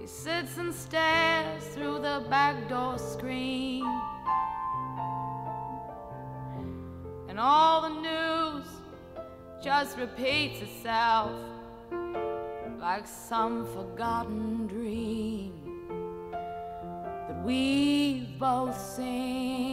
He 0.00 0.06
sits 0.06 0.56
and 0.58 0.74
stares 0.74 1.64
through 1.74 1.98
the 2.00 2.24
back 2.28 2.68
door 2.68 2.98
screen. 2.98 3.84
And 7.28 7.38
all 7.38 7.82
the 7.82 7.88
news 7.88 8.66
just 9.62 9.96
repeats 9.96 10.60
itself 10.60 11.30
like 12.80 13.06
some 13.06 13.64
forgotten 13.72 14.66
dream 14.66 15.52
that 17.28 17.42
we've 17.44 18.38
both 18.38 18.76
seen. 18.76 19.71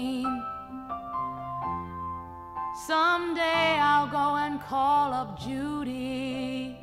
Someday 2.89 3.77
I'll 3.79 4.07
go 4.07 4.35
and 4.37 4.59
call 4.61 5.13
up 5.13 5.39
Judy. 5.39 6.75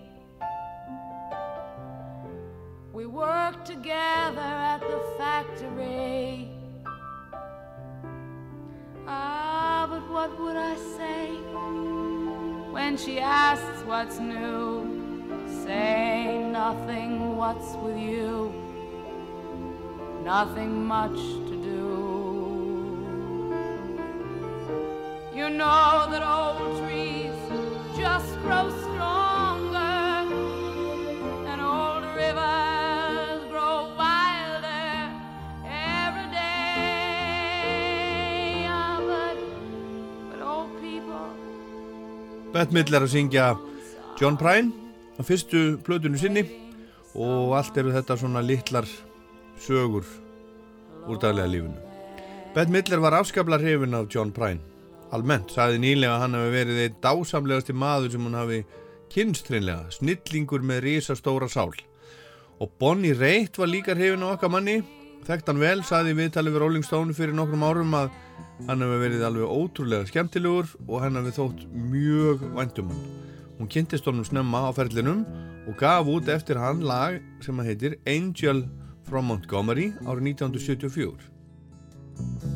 We 2.93 3.07
worked 3.07 3.67
together 3.67 4.53
at 4.73 4.83
the 4.83 5.01
factory. 5.19 6.49
Ah, 9.09 9.89
but 9.91 10.09
what 10.09 10.39
would 10.39 10.55
I 10.55 10.77
say 10.77 11.27
when 12.71 12.97
she 12.97 13.19
asks 13.19 13.83
what's 13.85 14.21
new? 14.21 14.87
Say 15.65 16.39
nothing, 16.53 17.37
what's 17.37 17.75
with 17.83 17.99
you? 17.99 18.55
Nothing 20.23 20.85
much 20.87 21.19
know 25.57 26.07
that 26.13 26.23
old 26.23 26.85
trees 26.85 27.33
just 27.97 28.33
grow 28.45 28.69
stronger, 28.85 30.29
and 31.49 31.61
old 31.61 32.05
rivers 32.13 33.41
grow 33.49 33.89
wilder 33.97 34.99
every 35.65 36.29
day. 36.37 37.57
Ah, 38.69 39.01
but, 39.01 39.39
but 40.31 40.41
old 40.45 40.73
people, 40.85 41.33
Bette 42.53 42.73
Midler 42.77 43.03
að 43.09 43.13
syngja 43.17 43.57
John 44.21 44.37
Prine 44.37 44.71
á 45.17 45.25
fyrstu 45.25 45.81
plötunum 45.81 46.21
sinni 46.21 46.45
og 47.17 47.57
allt 47.57 47.77
eru 47.81 47.97
þetta 47.97 48.21
svona 48.21 48.45
litlar 48.45 48.85
sögur 49.57 50.05
úr 51.09 51.17
daglega 51.17 51.49
lífinu. 51.49 51.81
Bette 52.53 52.73
Midler 52.73 53.01
var 53.01 53.13
afskaplar 53.23 53.61
hrifin 53.65 53.97
af 53.97 54.13
John 54.13 54.33
Prine. 54.37 54.76
Almennt 55.15 55.53
sagði 55.55 55.81
nýlega 55.83 56.17
að 56.17 56.23
hann 56.25 56.37
hafi 56.39 56.53
verið 56.55 56.83
einn 56.83 56.99
dásamlegasti 57.05 57.77
maður 57.77 58.15
sem 58.15 58.27
hún 58.27 58.39
hafi 58.39 58.61
kynstreinlega, 59.13 59.91
snillingur 59.95 60.65
með 60.67 60.83
risastóra 60.87 61.49
sál. 61.51 61.75
Og 62.59 62.73
Bonnie 62.81 63.15
Raitt 63.15 63.59
var 63.61 63.71
líka 63.71 63.95
hrifin 63.95 64.25
á 64.27 64.33
okkar 64.33 64.51
manni, 64.51 64.81
þekkt 65.29 65.51
hann 65.51 65.63
vel, 65.63 65.79
sagði 65.87 66.15
í 66.15 66.19
viðtali 66.21 66.55
við 66.55 66.63
Rolling 66.63 66.87
Stone 66.87 67.15
fyrir 67.17 67.37
nokkrum 67.37 67.67
árum 67.67 67.95
að 67.99 68.11
hann 68.67 68.83
hafi 68.83 68.99
verið 69.05 69.27
alveg 69.29 69.53
ótrúlega 69.53 70.09
skemmtilegur 70.11 70.73
og 70.89 71.05
hann 71.05 71.21
hafi 71.21 71.37
þótt 71.37 71.63
mjög 71.93 72.43
væntum 72.57 72.91
hann. 72.91 73.07
Hún 73.57 73.71
kynntist 73.73 74.09
honum 74.09 74.27
snemma 74.27 74.67
á 74.69 74.71
ferlinum 74.77 75.23
og 75.67 75.79
gaf 75.81 76.11
út 76.11 76.29
eftir 76.33 76.61
hann 76.61 76.83
lag 76.85 77.23
sem 77.45 77.63
að 77.63 77.73
heitir 77.73 77.97
Angel 78.11 78.67
from 79.07 79.31
Montgomery 79.31 79.93
árið 80.05 80.35
1974. 80.35 82.56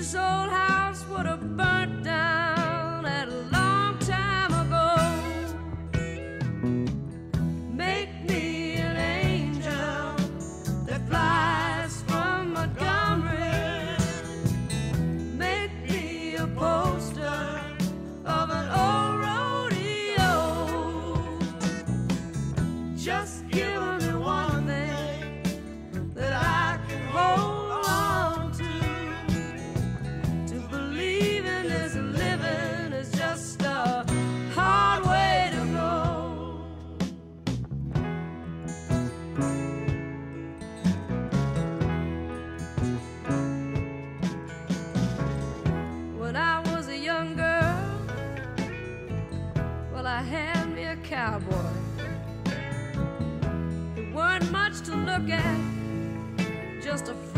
This 0.00 0.14
old 0.14 0.48
house 0.48 1.04
would 1.10 1.26
have 1.26 1.54
burnt 1.58 2.04
down 2.04 2.39
look 55.10 55.30
at, 55.30 56.80
just 56.80 57.08
a 57.08 57.29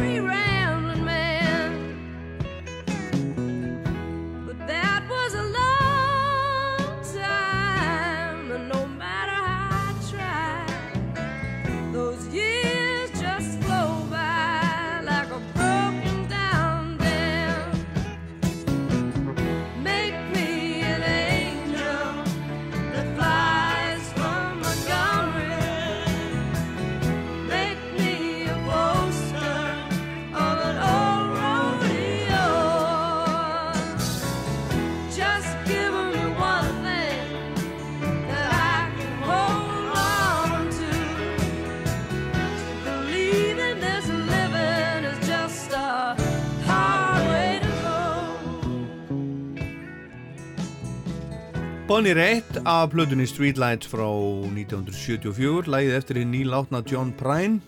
Bonnie 51.92 52.14
Raitt 52.14 52.56
af 52.64 52.88
plötunni 52.88 53.26
Streetlights 53.28 53.84
frá 53.92 54.06
1974, 54.08 55.66
lagið 55.68 55.96
eftir 55.98 56.18
hinn 56.22 56.30
nýlátna 56.32 56.78
John 56.88 57.10
Prine 57.12 57.58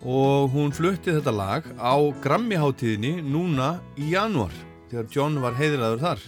og 0.00 0.54
hún 0.54 0.70
flutti 0.72 1.12
þetta 1.12 1.34
lag 1.36 1.66
á 1.76 2.00
Grammy-háttíðinni 2.24 3.18
núna 3.20 3.74
í 4.00 4.14
janúar 4.14 4.54
þegar 4.88 5.10
John 5.12 5.36
var 5.42 5.52
heiðraður 5.58 6.00
þar. 6.00 6.22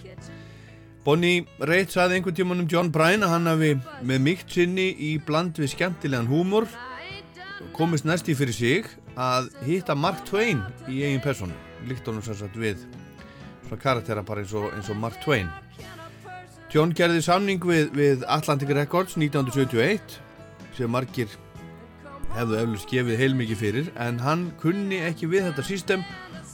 Bonnie 1.06 1.46
Raitt 1.70 1.94
saði 1.96 2.18
einhvern 2.18 2.36
tíman 2.36 2.60
um 2.60 2.68
John 2.68 2.90
Prine 2.92 3.24
að 3.24 3.32
hann 3.38 3.48
hafi 3.54 3.70
með 4.10 4.20
mikt 4.26 4.52
sinni 4.58 4.90
í 4.92 5.14
bland 5.16 5.56
við 5.56 5.72
skemmtilegan 5.78 6.28
húmor 6.28 6.68
komist 7.78 8.04
næst 8.04 8.28
í 8.28 8.36
fyrir 8.36 8.58
sig 8.58 8.90
að 9.16 9.48
hitta 9.64 9.96
Mark 9.96 10.20
Twain 10.28 10.60
í 10.84 11.00
eigin 11.06 11.24
personu, 11.24 11.56
líkt 11.88 12.04
honum 12.04 12.26
sem 12.28 12.36
sagt 12.36 12.60
við 12.60 12.84
svona 13.64 13.80
karaktera 13.80 14.26
bara 14.28 14.44
eins 14.44 14.52
og, 14.52 14.68
eins 14.76 14.92
og 14.92 15.00
Mark 15.00 15.16
Twain. 15.24 15.48
John 16.68 16.90
gerði 16.92 17.22
samning 17.24 17.62
við, 17.64 17.86
við 17.96 18.24
Atlantic 18.28 18.68
Records 18.76 19.14
1971 19.16 20.18
sem 20.76 20.90
margir 20.92 21.30
hefðu 22.34 22.58
eflust 22.60 22.90
gefið 22.92 23.22
heilmikið 23.22 23.60
fyrir 23.62 23.86
en 23.96 24.18
hann 24.20 24.42
kunni 24.60 24.98
ekki 25.06 25.30
við 25.32 25.46
þetta 25.46 25.64
system 25.64 26.02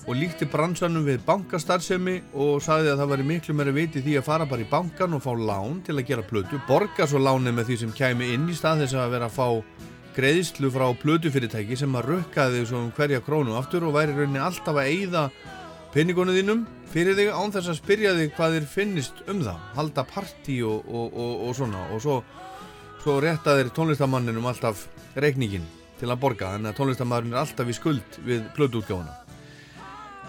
og 0.06 0.14
líkti 0.20 0.46
bransanum 0.52 1.02
við 1.08 1.24
bankastarðsemi 1.26 2.20
og 2.30 2.62
sagði 2.62 2.92
að 2.92 3.02
það 3.02 3.10
væri 3.10 3.26
miklu 3.32 3.56
meira 3.58 3.74
viti 3.74 4.04
því 4.04 4.14
að 4.20 4.26
fara 4.28 4.46
bara 4.46 4.62
í 4.62 4.70
bankan 4.70 5.16
og 5.18 5.24
fá 5.24 5.32
lán 5.34 5.82
til 5.82 5.96
að 5.96 6.06
gera 6.12 6.26
plötu, 6.28 6.62
borga 6.68 7.08
svo 7.10 7.18
lánið 7.18 7.58
með 7.58 7.72
því 7.72 7.80
sem 7.82 7.98
kæmi 7.98 8.30
inn 8.36 8.46
í 8.52 8.54
stað 8.54 8.84
þess 8.84 9.00
að 9.00 9.16
vera 9.16 9.30
að 9.32 9.38
fá 9.40 9.48
greiðslu 10.14 10.70
frá 10.70 10.86
plötufyrirtæki 11.02 11.80
sem 11.80 11.98
að 11.98 12.12
rukkaði 12.12 12.60
þig 12.60 12.70
svo 12.70 12.84
um 12.84 12.94
hverja 12.94 13.24
krónu 13.24 13.58
aftur 13.58 13.88
og 13.88 13.96
væri 13.98 14.14
rauninni 14.14 14.44
alltaf 14.44 14.78
að 14.78 14.92
eyða 14.92 15.24
peningonu 15.94 16.32
þínum 16.34 16.64
fyrir 16.90 17.14
þig 17.14 17.28
án 17.30 17.52
þess 17.54 17.70
að 17.70 17.76
spyrja 17.78 18.14
þig 18.16 18.32
hvað 18.34 18.56
þér 18.56 18.64
finnist 18.72 19.20
um 19.30 19.42
það. 19.46 19.60
Halda 19.76 20.04
partí 20.10 20.56
og, 20.66 20.88
og, 20.90 21.12
og, 21.14 21.34
og 21.46 21.54
svona. 21.54 21.84
Og 21.94 22.02
svo, 22.02 22.16
svo 23.04 23.20
rétta 23.22 23.54
þér 23.60 23.70
tónlistamanninum 23.76 24.48
alltaf 24.50 24.88
reikningin 25.14 25.68
til 26.00 26.10
að 26.10 26.18
borga. 26.24 26.50
Þannig 26.56 26.72
að 26.72 26.80
tónlistamæðurinn 26.80 27.36
er 27.36 27.42
alltaf 27.44 27.70
í 27.70 27.76
skuld 27.78 28.18
við 28.26 28.42
plötuútgáfuna. 28.58 29.20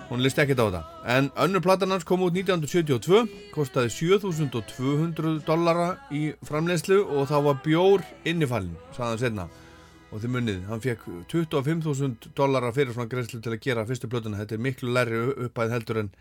Hún 0.05 0.22
listi 0.22 0.43
ekkert 0.43 0.61
á 0.61 0.66
þetta. 0.68 0.84
En 1.16 1.32
önnur 1.47 1.66
platan 1.66 1.95
hans 1.95 2.05
kom 2.05 2.22
út 2.28 2.38
1972 2.38 3.26
kostaði 3.55 3.89
7200 3.95 5.39
dollara 5.49 5.95
í 6.13 6.28
framleyslu 6.45 7.01
og 7.09 7.26
þá 7.32 7.38
var 7.49 7.61
bjór 7.66 8.05
innifallin 8.30 8.78
sagðan 8.93 9.24
senna 9.24 9.47
og 10.16 10.22
þið 10.24 10.32
munnið, 10.32 10.59
hann 10.70 10.82
fekk 10.84 11.01
25.000 11.34 12.32
dollara 12.38 12.72
fyrir 12.76 12.95
svona 12.95 13.11
greiðslu 13.11 13.41
til 13.43 13.51
að 13.51 13.63
gera 13.66 13.84
fyrstu 13.89 14.07
plötuna, 14.11 14.39
þetta 14.39 14.55
er 14.55 14.63
miklu 14.63 14.93
læri 14.95 15.20
uppæð 15.49 15.74
heldur 15.76 15.99
en, 16.05 16.11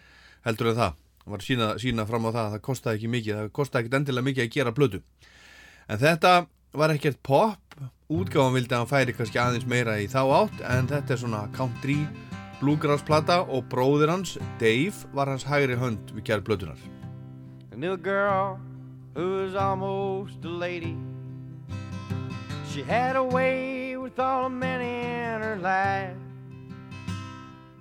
heldur 0.47 0.73
en 0.73 0.81
það. 0.81 0.97
Hann 1.25 1.35
var 1.37 1.45
sína, 1.47 1.69
sína 1.81 2.07
fram 2.09 2.27
á 2.27 2.31
það 2.35 2.43
að 2.43 2.57
það 2.57 2.65
kostaði 2.67 2.99
ekki 2.99 3.13
mikið. 3.15 3.39
Það 3.39 3.53
kostaði 3.61 3.87
ekki 3.87 3.99
endilega 4.01 4.29
mikið 4.29 4.45
að 4.45 4.51
gera 4.57 4.75
plötu. 4.77 5.01
En 5.89 6.01
þetta 6.03 6.33
var 6.75 6.95
ekkert 6.97 7.23
pop. 7.23 7.79
Útgáðan 8.13 8.59
vildi 8.59 8.75
að 8.75 8.83
hann 8.83 8.91
færi 8.91 9.15
kannski 9.17 9.41
aðeins 9.41 9.69
meira 9.71 9.95
í 10.03 10.11
þá 10.11 10.21
átt 10.43 10.59
en 10.69 10.91
þetta 10.91 11.15
er 11.15 11.21
svona 11.23 11.47
country 11.55 12.03
bluegrass 12.61 13.05
plata 13.07 13.41
og 13.49 13.65
bróðir 13.73 14.13
hans, 14.13 14.37
Dave 14.61 15.09
var 15.17 15.31
hans 15.33 15.47
hægri 15.49 15.79
hönd 15.81 16.13
við 16.15 16.31
I 17.73 17.77
knew 17.77 17.93
a 17.93 17.97
girl 17.97 18.59
who 19.15 19.43
was 19.43 19.55
almost 19.57 20.45
a 20.45 20.49
lady. 20.49 20.97
She 22.71 22.83
had 22.83 23.17
a 23.17 23.25
way 23.25 23.84
with 24.05 24.21
all 24.21 24.43
the 24.43 24.49
men 24.51 24.83
in 24.83 25.41
her 25.41 25.57
life. 25.57 26.15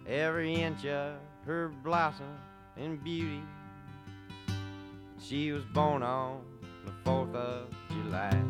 Every 0.08 0.54
inch 0.54 0.86
of 0.86 1.16
her 1.46 1.68
blossom 1.84 2.38
and 2.78 3.04
beauty. 3.04 3.42
She 5.20 5.52
was 5.52 5.66
born 5.66 6.02
on 6.02 6.40
the 6.86 6.92
4th 7.04 7.36
of 7.36 7.68
July. 7.90 8.42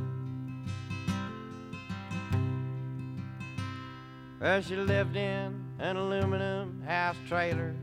Well, 4.40 4.62
she 4.62 4.76
lived 4.76 5.16
in 5.16 5.66
an 5.80 5.98
aluminum 5.98 6.84
house 6.86 7.18
trailer. 7.28 7.74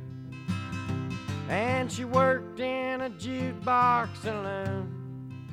And 1.49 1.91
she 1.91 2.05
worked 2.05 2.61
in 2.61 3.01
a 3.01 3.11
jukebox 3.11 4.19
saloon. 4.23 5.49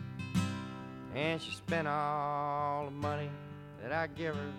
And 1.16 1.42
she 1.42 1.50
spent 1.50 1.88
all 1.88 2.86
the 2.86 2.92
money 2.92 3.32
that 3.88 3.98
I 3.98 4.08
give 4.08 4.36
her 4.36 4.52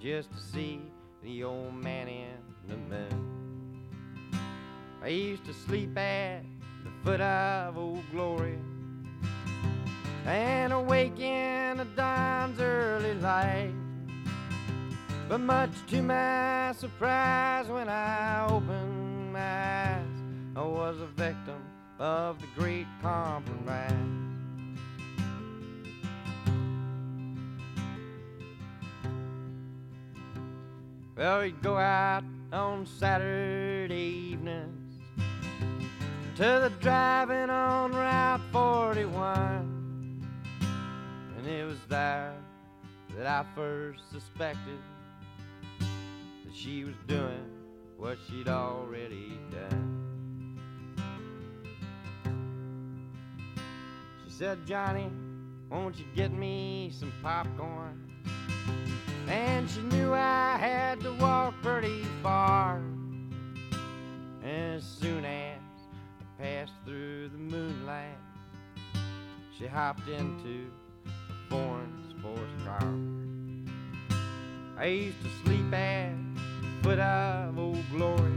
just 0.00 0.28
to 0.32 0.38
see 0.38 0.80
the 1.22 1.44
old 1.44 1.72
man 1.74 2.08
in 2.08 2.36
the 2.68 2.76
moon. 2.76 3.88
I 5.00 5.08
used 5.08 5.44
to 5.44 5.54
sleep 5.54 5.96
at 5.96 6.42
the 6.82 6.90
foot 7.04 7.20
of 7.20 7.78
Old 7.78 8.02
Glory 8.10 8.58
and 10.26 10.72
awake 10.72 11.20
in 11.20 11.76
the 11.76 11.84
dawn's 11.84 12.58
early 12.60 13.14
light. 13.14 13.72
But 15.28 15.38
much 15.38 15.70
to 15.90 16.02
my 16.02 16.72
surprise, 16.72 17.68
when 17.68 17.88
I 17.88 18.46
opened 18.46 19.32
my 19.32 19.94
eyes, 19.94 20.06
I 20.56 20.62
was 20.62 21.00
a 21.00 21.06
victim 21.06 21.62
of 22.00 22.40
the 22.40 22.48
great 22.56 22.86
compromise. 23.00 24.23
Well, 31.16 31.42
we'd 31.42 31.62
go 31.62 31.76
out 31.76 32.24
on 32.52 32.86
Saturday 32.86 34.32
evenings 34.32 35.00
to 36.34 36.42
the 36.42 36.72
driving 36.80 37.50
on 37.50 37.92
Route 37.92 38.40
41. 38.50 40.26
And 41.38 41.46
it 41.46 41.64
was 41.64 41.78
there 41.88 42.34
that 43.16 43.26
I 43.28 43.44
first 43.54 44.10
suspected 44.10 44.80
that 45.78 46.52
she 46.52 46.82
was 46.82 46.96
doing 47.06 47.48
what 47.96 48.18
she'd 48.28 48.48
already 48.48 49.38
done. 49.52 50.58
She 54.24 54.32
said, 54.32 54.66
Johnny, 54.66 55.12
won't 55.70 55.96
you 55.96 56.06
get 56.16 56.32
me 56.32 56.90
some 56.92 57.12
popcorn? 57.22 58.00
And 59.28 59.68
she 59.70 59.80
knew 59.82 60.12
I 60.12 60.56
had 60.56 61.00
to 61.00 61.12
walk 61.14 61.54
pretty 61.62 62.04
far. 62.22 62.76
And 64.42 64.76
as 64.76 64.84
soon 64.84 65.24
as 65.24 65.60
I 66.20 66.42
passed 66.42 66.72
through 66.84 67.30
the 67.30 67.38
moonlight, 67.38 68.18
she 69.58 69.66
hopped 69.66 70.08
into 70.08 70.70
a 71.06 71.50
foreign 71.50 72.04
sports 72.10 72.52
car. 72.64 72.94
I 74.76 74.86
used 74.86 75.22
to 75.22 75.30
sleep 75.44 75.72
at 75.72 76.12
the 76.32 76.82
foot 76.82 76.98
of 76.98 77.58
Old 77.58 77.84
Glory 77.90 78.32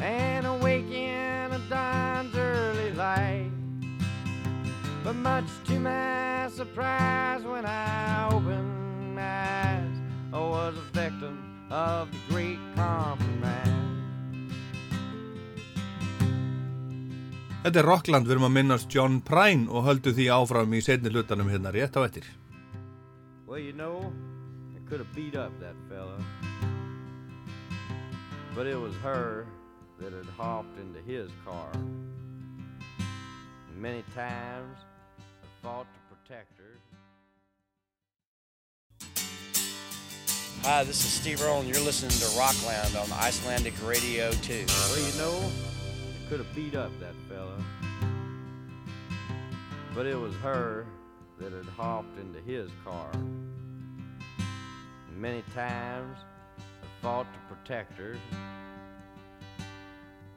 and 0.00 0.46
awake 0.46 0.90
in 0.90 1.52
a 1.52 1.60
dawn's 1.70 2.36
early 2.36 2.92
light. 2.92 3.50
But 5.02 5.14
much 5.14 5.46
to 5.66 5.78
my 5.78 6.48
surprise, 6.48 7.42
when 7.44 7.64
I 7.64 8.28
opened 8.30 8.75
eyes, 9.18 9.98
I 10.32 10.38
was 10.38 10.76
a 10.76 10.82
victim 10.92 11.66
of 11.70 12.10
the 12.12 12.18
great 12.32 12.58
compromise. 12.74 13.72
Þetta 17.66 17.82
er 17.82 17.88
Rockland, 17.90 18.28
við 18.28 18.36
erum 18.36 18.46
að 18.46 18.54
minnast 18.54 18.92
John 18.94 19.18
Prine 19.26 19.66
og 19.66 19.88
höldu 19.88 20.12
því 20.14 20.28
áfram 20.30 20.76
í 20.78 20.84
setni 20.86 21.10
hlutanum 21.10 21.50
hérna 21.50 21.74
rétt 21.74 21.98
á 21.98 22.06
eftir. 22.06 22.28
Well, 23.46 23.58
you 23.58 23.72
know, 23.72 24.12
I 24.76 24.88
could 24.88 25.00
have 25.00 25.12
beat 25.14 25.34
up 25.34 25.58
that 25.60 25.74
fella. 25.88 26.18
But 28.54 28.66
it 28.66 28.76
was 28.76 28.94
her 29.02 29.46
that 30.00 30.12
had 30.12 30.26
hopped 30.36 30.78
into 30.78 31.00
his 31.00 31.30
car. 31.44 31.70
And 31.74 32.96
many 33.76 34.04
times 34.14 34.78
I 35.42 35.46
fought 35.62 35.86
to 35.92 36.14
protect 36.14 36.55
her. 36.55 36.55
Hi, 40.66 40.82
this 40.82 41.04
is 41.04 41.12
Steve 41.12 41.40
Earle, 41.44 41.60
and 41.60 41.68
you're 41.68 41.84
listening 41.84 42.10
to 42.10 42.36
Rockland 42.36 42.96
on 42.96 43.12
Icelandic 43.20 43.74
Radio 43.86 44.32
2. 44.32 44.64
Well, 44.66 44.98
you 44.98 45.16
know, 45.16 45.48
I 45.48 46.28
could 46.28 46.40
have 46.40 46.52
beat 46.56 46.74
up 46.74 46.90
that 46.98 47.14
fella. 47.28 47.56
But 49.94 50.06
it 50.06 50.16
was 50.16 50.34
her 50.42 50.84
that 51.38 51.52
had 51.52 51.66
hopped 51.66 52.18
into 52.18 52.40
his 52.40 52.68
car. 52.84 53.08
Many 55.14 55.44
times 55.54 56.18
I 56.58 56.86
fought 57.00 57.28
to 57.32 57.54
protect 57.54 57.96
her. 57.98 58.16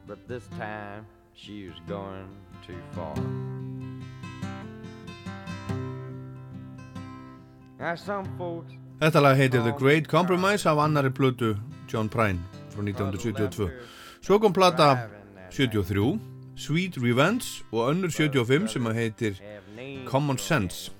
But 0.05 0.27
this 0.27 0.45
time 0.59 1.07
she 1.33 1.67
was 1.69 1.79
going 1.87 2.29
too 2.67 2.77
far. 2.91 3.15
Now 7.79 7.95
some 7.95 8.37
folks 8.37 8.73
Þetta 8.99 9.21
lag 9.23 9.37
heitir 9.39 9.61
The 9.63 9.71
Great 9.79 10.09
Compromise 10.11 10.67
af 10.67 10.79
annari 10.83 11.09
plötu 11.09 11.53
John 11.87 12.09
Prine 12.11 12.41
frá 12.73 12.83
1972. 12.83 13.69
Svo 14.19 14.39
kom 14.43 14.53
plata 14.53 15.07
73 15.55 16.19
Sweet 16.59 16.97
Revenge 16.99 17.63
og 17.71 17.93
önnur 17.93 18.11
75 18.11 18.67
sem 18.73 18.89
heitir 18.97 19.39
Common 20.05 20.37
Sense 20.37 20.91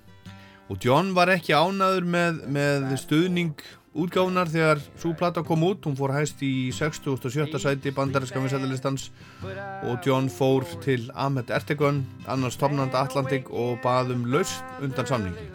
og 0.70 0.78
John 0.86 1.12
var 1.18 1.32
ekki 1.34 1.52
ánaður 1.58 2.06
með, 2.06 2.40
með 2.48 2.88
stuðning 3.02 3.60
útgáfunar 4.00 4.48
þegar 4.48 4.80
svo 5.02 5.12
plata 5.18 5.44
kom 5.44 5.66
út 5.68 5.84
hún 5.84 5.98
fór 5.98 6.14
hæst 6.14 6.40
í 6.46 6.70
67. 6.72 7.58
sæti 7.60 7.92
bandarinska 7.92 8.40
vinsættilistans 8.40 9.10
og 9.44 10.06
John 10.06 10.30
fór 10.32 10.64
til 10.86 11.10
Ahmet 11.16 11.52
Ertegun 11.52 12.06
annars 12.30 12.56
stofnanda 12.56 13.04
Atlantik 13.04 13.50
og 13.50 13.82
baðum 13.84 14.30
laust 14.30 14.64
undan 14.80 15.10
samningi 15.10 15.50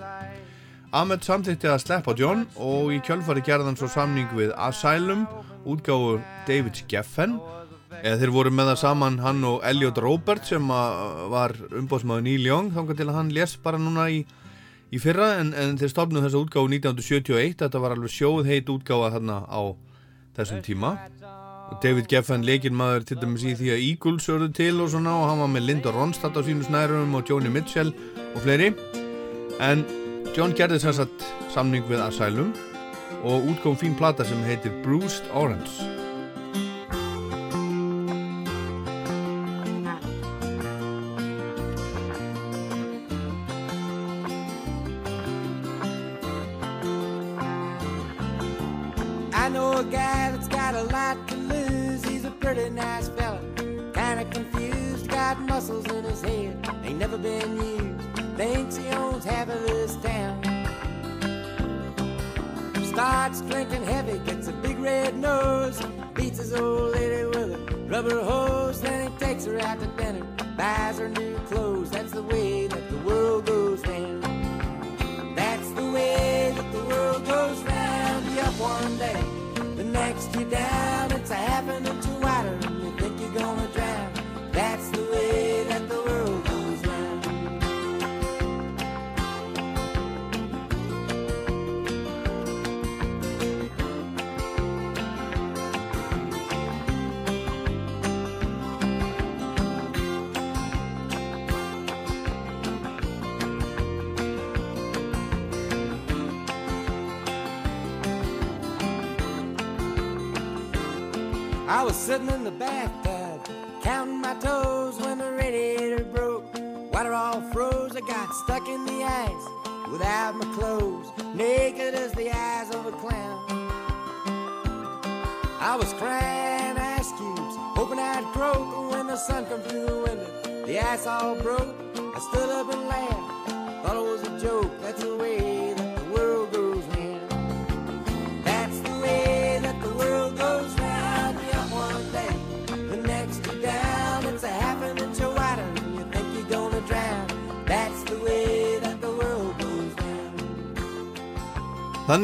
Ahmet 0.95 1.24
samþýtti 1.26 1.66
að 1.66 1.80
sleppa 1.82 2.12
John 2.14 2.45
og 2.62 2.92
í 2.95 3.01
kjölfari 3.03 3.40
gerði 3.42 3.66
hann 3.66 3.78
svo 3.78 3.88
samning 3.90 4.28
við 4.30 4.53
Asylum 4.55 5.24
útgáfu 5.66 6.20
David 6.47 6.78
Geffen. 6.86 7.34
Eða 7.99 8.20
þeir 8.20 8.32
voru 8.36 8.53
með 8.55 8.68
það 8.70 8.78
saman 8.84 9.16
hann 9.24 9.40
og 9.49 9.64
Elliot 9.66 9.99
Robert 10.05 10.47
sem 10.47 10.70
var 10.70 11.57
umbóðsmaður 11.74 12.22
Neil 12.28 12.47
Young 12.47 12.70
þangar 12.76 12.99
til 13.01 13.09
að 13.09 13.18
hann 13.18 13.32
les 13.34 13.57
bara 13.64 13.80
núna 13.82 14.05
í, 14.07 14.20
í 14.95 15.01
fyrra 15.03 15.32
en, 15.40 15.51
en 15.59 15.74
þeir 15.80 15.90
stofnum 15.97 16.22
þessa 16.28 16.45
útgáfu 16.45 16.70
1971 16.76 17.59
þetta 17.64 17.82
var 17.82 17.97
alveg 17.97 18.14
sjóð 18.14 18.53
heit 18.53 18.70
útgáfa 18.70 19.11
þarna 19.16 19.40
á 19.51 19.62
þessum 20.38 20.62
tíma. 20.62 20.95
Og 21.72 21.82
David 21.82 22.07
Geffen 22.12 22.47
leikinn 22.47 22.78
maður 22.78 23.09
til 23.11 23.18
dæmis 23.18 23.42
í 23.42 23.57
því 23.59 23.74
að 23.74 23.84
Eagles 23.88 24.30
örðu 24.30 24.53
til 24.55 24.78
og 24.78 24.95
svona 24.95 25.18
og 25.18 25.26
hann 25.32 25.42
var 25.42 25.53
með 25.57 25.68
Linda 25.72 25.97
Ronstadt 25.99 26.38
á 26.38 26.42
sínu 26.47 26.70
snærum 26.70 27.18
og 27.18 27.26
Joni 27.26 27.51
Mitchell 27.51 27.90
og 28.30 28.42
fleiri. 28.47 28.70
En 29.59 29.82
John 30.35 30.51
gerði 30.51 30.80
sem 30.82 30.95
sagt 30.97 31.24
samning 31.55 31.85
við 31.87 32.01
Asylum 32.03 32.49
og 33.22 33.45
útkom 33.53 33.76
fín 33.78 33.95
plata 33.95 34.26
sem 34.26 34.41
heitir 34.43 34.74
Bruised 34.82 35.28
Orange 35.30 35.87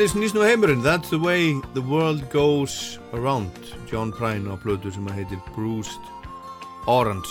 Þannig 0.00 0.14
snýst 0.14 0.32
nú 0.32 0.40
heimurinn. 0.40 0.80
That's 0.80 1.10
the 1.12 1.18
way 1.20 1.60
the 1.74 1.82
world 1.84 2.22
goes 2.32 2.96
around. 3.12 3.52
John 3.84 4.08
Prine 4.16 4.48
á 4.48 4.56
plötu 4.56 4.88
sem 4.88 5.04
að 5.04 5.18
heitir 5.18 5.42
Bruised 5.52 6.06
Orange 6.88 7.28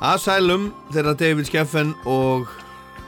Asylum 0.00 0.70
þeirra 0.94 1.12
David 1.12 1.50
Skeffen 1.50 1.92
og 2.08 2.48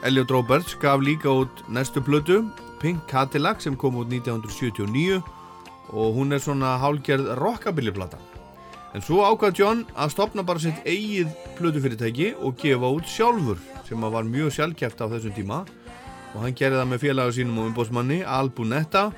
Elliot 0.05 0.29
Roberts 0.37 0.77
gaf 0.77 1.01
líka 1.01 1.33
út 1.33 1.65
næstu 1.73 2.05
plötu. 2.05 2.43
Pink 2.85 3.09
Cadillac 3.09 3.65
sem 3.65 3.81
kom 3.81 3.97
út 3.97 4.13
1979 4.13 5.25
og 5.89 6.21
hún 6.21 6.37
er 6.37 6.45
svona 6.45 6.77
hálgerð 6.85 7.33
rockabilly-plata. 7.41 8.21
En 8.93 9.01
svo 9.01 9.25
ákvað 9.25 9.57
John 9.57 9.87
að 9.97 10.13
stopna 10.19 10.45
bara 10.45 10.61
sitt 10.61 10.85
eigið 10.85 11.33
plötufyrirtæki 11.57 12.35
og 12.45 12.61
gefa 12.61 12.93
út 12.93 13.09
sjálfur 13.09 13.57
sem 13.89 14.05
að 14.05 14.19
var 14.21 14.33
mjög 14.37 14.53
sjálfkjæft 14.53 15.01
á 15.01 15.09
þessum 15.17 15.39
tíma 15.41 15.65
og 16.35 16.43
hann 16.43 16.57
gerði 16.59 16.81
það 16.81 16.91
með 16.93 17.03
félaga 17.05 17.35
sínum 17.37 17.63
og 17.63 17.71
umbóðsmanni 17.71 18.21
Albunetta. 18.27 19.09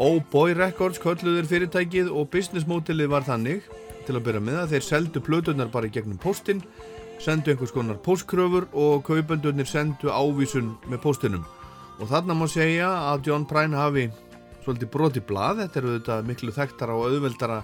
O-Boy 0.00 0.54
Records 0.56 1.00
kölluður 1.02 1.48
fyrirtækið 1.50 2.08
og 2.08 2.30
business 2.32 2.68
modelið 2.68 3.12
var 3.12 3.26
þannig. 3.28 3.66
Til 4.06 4.16
að 4.16 4.24
byrja 4.26 4.42
með 4.46 4.58
að 4.62 4.74
þeir 4.74 4.86
seldu 4.86 5.22
plötunar 5.22 5.70
bara 5.72 5.90
í 5.90 5.94
gegnum 5.94 6.18
postin 6.20 6.64
sendu 7.20 7.52
einhvers 7.52 7.74
konar 7.76 7.98
postkröfur 8.00 8.70
og 8.72 9.02
kaupendurnir 9.04 9.68
sendu 9.68 10.08
ávísun 10.08 10.72
með 10.88 11.02
postinum 11.04 11.44
og 12.00 12.08
þarna 12.08 12.36
má 12.36 12.46
segja 12.48 12.88
að 13.10 13.28
John 13.28 13.44
Prine 13.48 13.76
hafi 13.76 14.06
svolítið 14.64 14.90
broti 14.92 15.22
blað, 15.24 15.64
þetta 15.64 15.80
eru 15.80 15.94
þetta 15.98 16.16
miklu 16.24 16.54
þekktara 16.56 16.96
og 16.96 17.10
auðveldara 17.10 17.58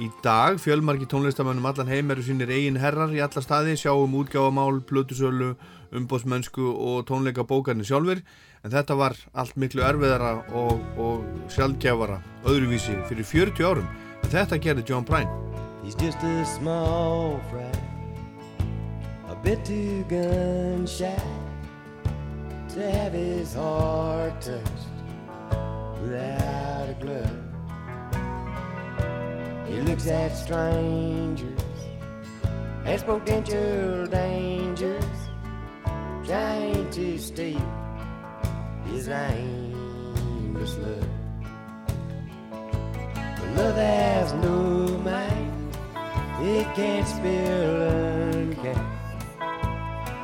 í 0.00 0.08
dag. 0.24 0.58
Fjölmarki 0.60 1.08
tónlistamönnum 1.08 1.68
allan 1.70 1.88
heim 1.88 2.12
eru 2.12 2.24
sínir 2.24 2.52
eigin 2.52 2.78
herrar 2.80 3.12
í 3.12 3.22
alla 3.24 3.42
staði. 3.44 3.76
Sjáum 3.80 4.16
útgáfamál, 4.20 4.82
plötusölu 4.88 5.54
umbóðsmennsku 5.96 6.66
og 6.70 7.04
tónleika 7.08 7.44
bókarnir 7.46 7.86
sjálfur 7.88 8.20
en 8.64 8.72
þetta 8.72 8.96
var 8.98 9.16
allt 9.32 9.56
miklu 9.58 9.82
erfiðara 9.86 10.32
og, 10.56 10.80
og 11.00 11.50
sjálfgjafara 11.52 12.20
öðruvísi 12.44 12.96
fyrir 13.08 13.26
40 13.26 13.66
árum. 13.66 13.88
En 14.20 14.32
þetta 14.32 14.60
gerði 14.60 14.84
John 14.90 15.06
Prine. 15.08 15.30
He's 15.82 15.94
just 15.96 16.18
a 16.22 16.44
small 16.44 17.40
fry, 17.50 17.72
a 19.28 19.34
bit 19.42 19.64
too 19.64 20.04
gun 20.08 20.86
shy 20.86 21.16
to 22.68 22.90
have 22.90 23.12
his 23.12 23.54
heart 23.54 24.40
touched 24.40 24.92
without 26.02 26.88
a 26.90 26.96
glove. 27.00 27.40
He 29.66 29.80
looks 29.80 30.06
at 30.06 30.36
strangers 30.36 31.60
as 36.30 36.90
potential 36.90 36.90
dangers, 36.90 36.90
trying 36.90 36.90
to 36.90 37.18
steal 37.18 37.60
his 38.86 39.08
aimless 39.08 40.76
love. 40.78 41.08
But 43.36 43.48
love 43.56 43.76
has 43.76 44.32
no 44.34 44.98
mind, 44.98 45.76
it 46.42 46.66
can't 46.74 47.06
spill 47.06 47.82
uncapped. 48.30 48.80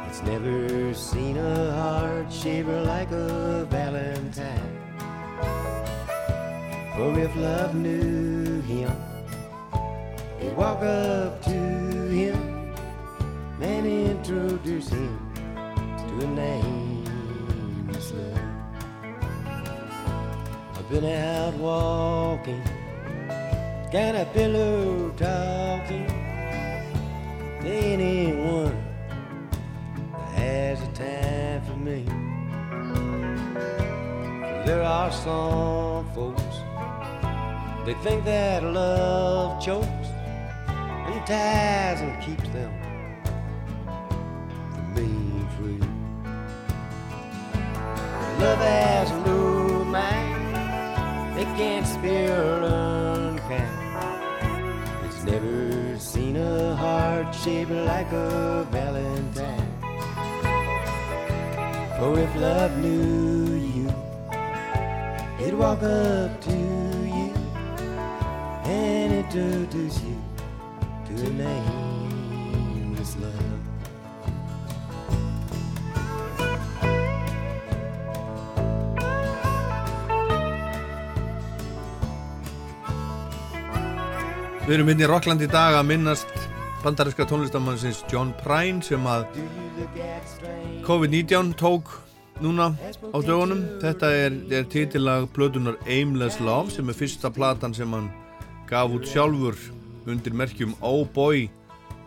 It's 0.09 0.23
never 0.23 0.95
seen 0.95 1.37
a 1.37 1.73
heart 1.73 2.33
shaver 2.33 2.81
like 2.83 3.11
a 3.11 3.67
valentine. 3.71 4.73
For 6.97 7.19
if 7.21 7.37
love 7.37 7.75
knew 7.75 8.63
him, 8.63 8.91
he'd 10.41 10.57
walk 10.57 10.83
up 10.83 11.43
to 11.43 11.51
him 11.51 12.75
and 13.61 13.87
introduce 13.87 14.89
him 14.89 15.26
nameless 16.25 18.13
love. 18.13 18.41
I've 20.77 20.89
been 20.89 21.05
out 21.05 21.55
walking, 21.55 22.63
got 23.93 24.15
a 24.15 24.27
pillow 24.33 25.11
talking 25.11 26.07
to 27.61 27.69
anyone 27.69 28.77
that 30.13 30.29
has 30.39 30.83
a 30.83 30.93
time 30.93 31.63
for 31.65 31.77
me. 31.77 32.05
There 34.65 34.83
are 34.83 35.13
some 35.13 36.09
folks 36.15 36.43
they 37.85 37.95
think 38.03 38.25
that 38.25 38.65
love 38.65 39.63
chokes 39.63 39.89
and 39.89 41.27
ties 41.27 42.01
and 42.01 42.21
keeps 42.21 42.49
them 42.49 42.86
Has 48.47 49.11
no 49.27 49.85
mind, 49.85 51.39
it 51.39 51.47
can't 51.57 51.87
spare 51.87 52.63
unkind. 52.63 53.69
It's 55.05 55.23
never 55.25 55.99
seen 55.99 56.37
a 56.37 56.75
heart 56.77 57.35
shaped 57.35 57.71
like 57.71 58.11
a 58.13 58.67
Valentine. 58.71 59.73
For 61.99 62.19
if 62.19 62.35
love 62.37 62.77
knew 62.79 63.57
you, 63.57 63.89
it'd 65.41 65.59
walk 65.59 65.83
up 65.83 66.41
to 66.43 66.57
you 67.17 67.35
and 68.65 69.13
introduce 69.13 70.01
you 70.03 70.17
to 71.07 71.27
a 71.27 71.31
nameless 71.31 71.86
Við 84.67 84.81
erum 84.81 84.89
inn 84.91 84.99
í 84.99 85.07
Rockland 85.07 85.43
í 85.45 85.47
dag 85.47 85.77
að 85.79 85.85
minnast 85.87 86.33
bandaríska 86.83 87.23
tónlistamannsins 87.31 88.01
John 88.11 88.33
Prine 88.41 88.83
sem 88.83 89.05
að 89.07 89.29
COVID-19 90.83 91.53
tók 91.55 91.93
núna 92.43 92.73
á 92.75 93.19
dögunum. 93.23 93.63
Þetta 93.79 94.11
er, 94.25 94.41
er 94.51 94.67
titilag 94.67 95.29
blödunar 95.39 95.79
Aimless 95.87 96.41
Love 96.43 96.75
sem 96.75 96.91
er 96.91 96.99
fyrsta 96.99 97.31
platan 97.31 97.79
sem 97.79 97.95
hann 97.95 98.11
gaf 98.67 98.91
út 98.91 99.07
sjálfur 99.07 99.55
undir 100.11 100.35
merkjum 100.35 100.75
Oh 100.83 101.07
Boy 101.15 101.47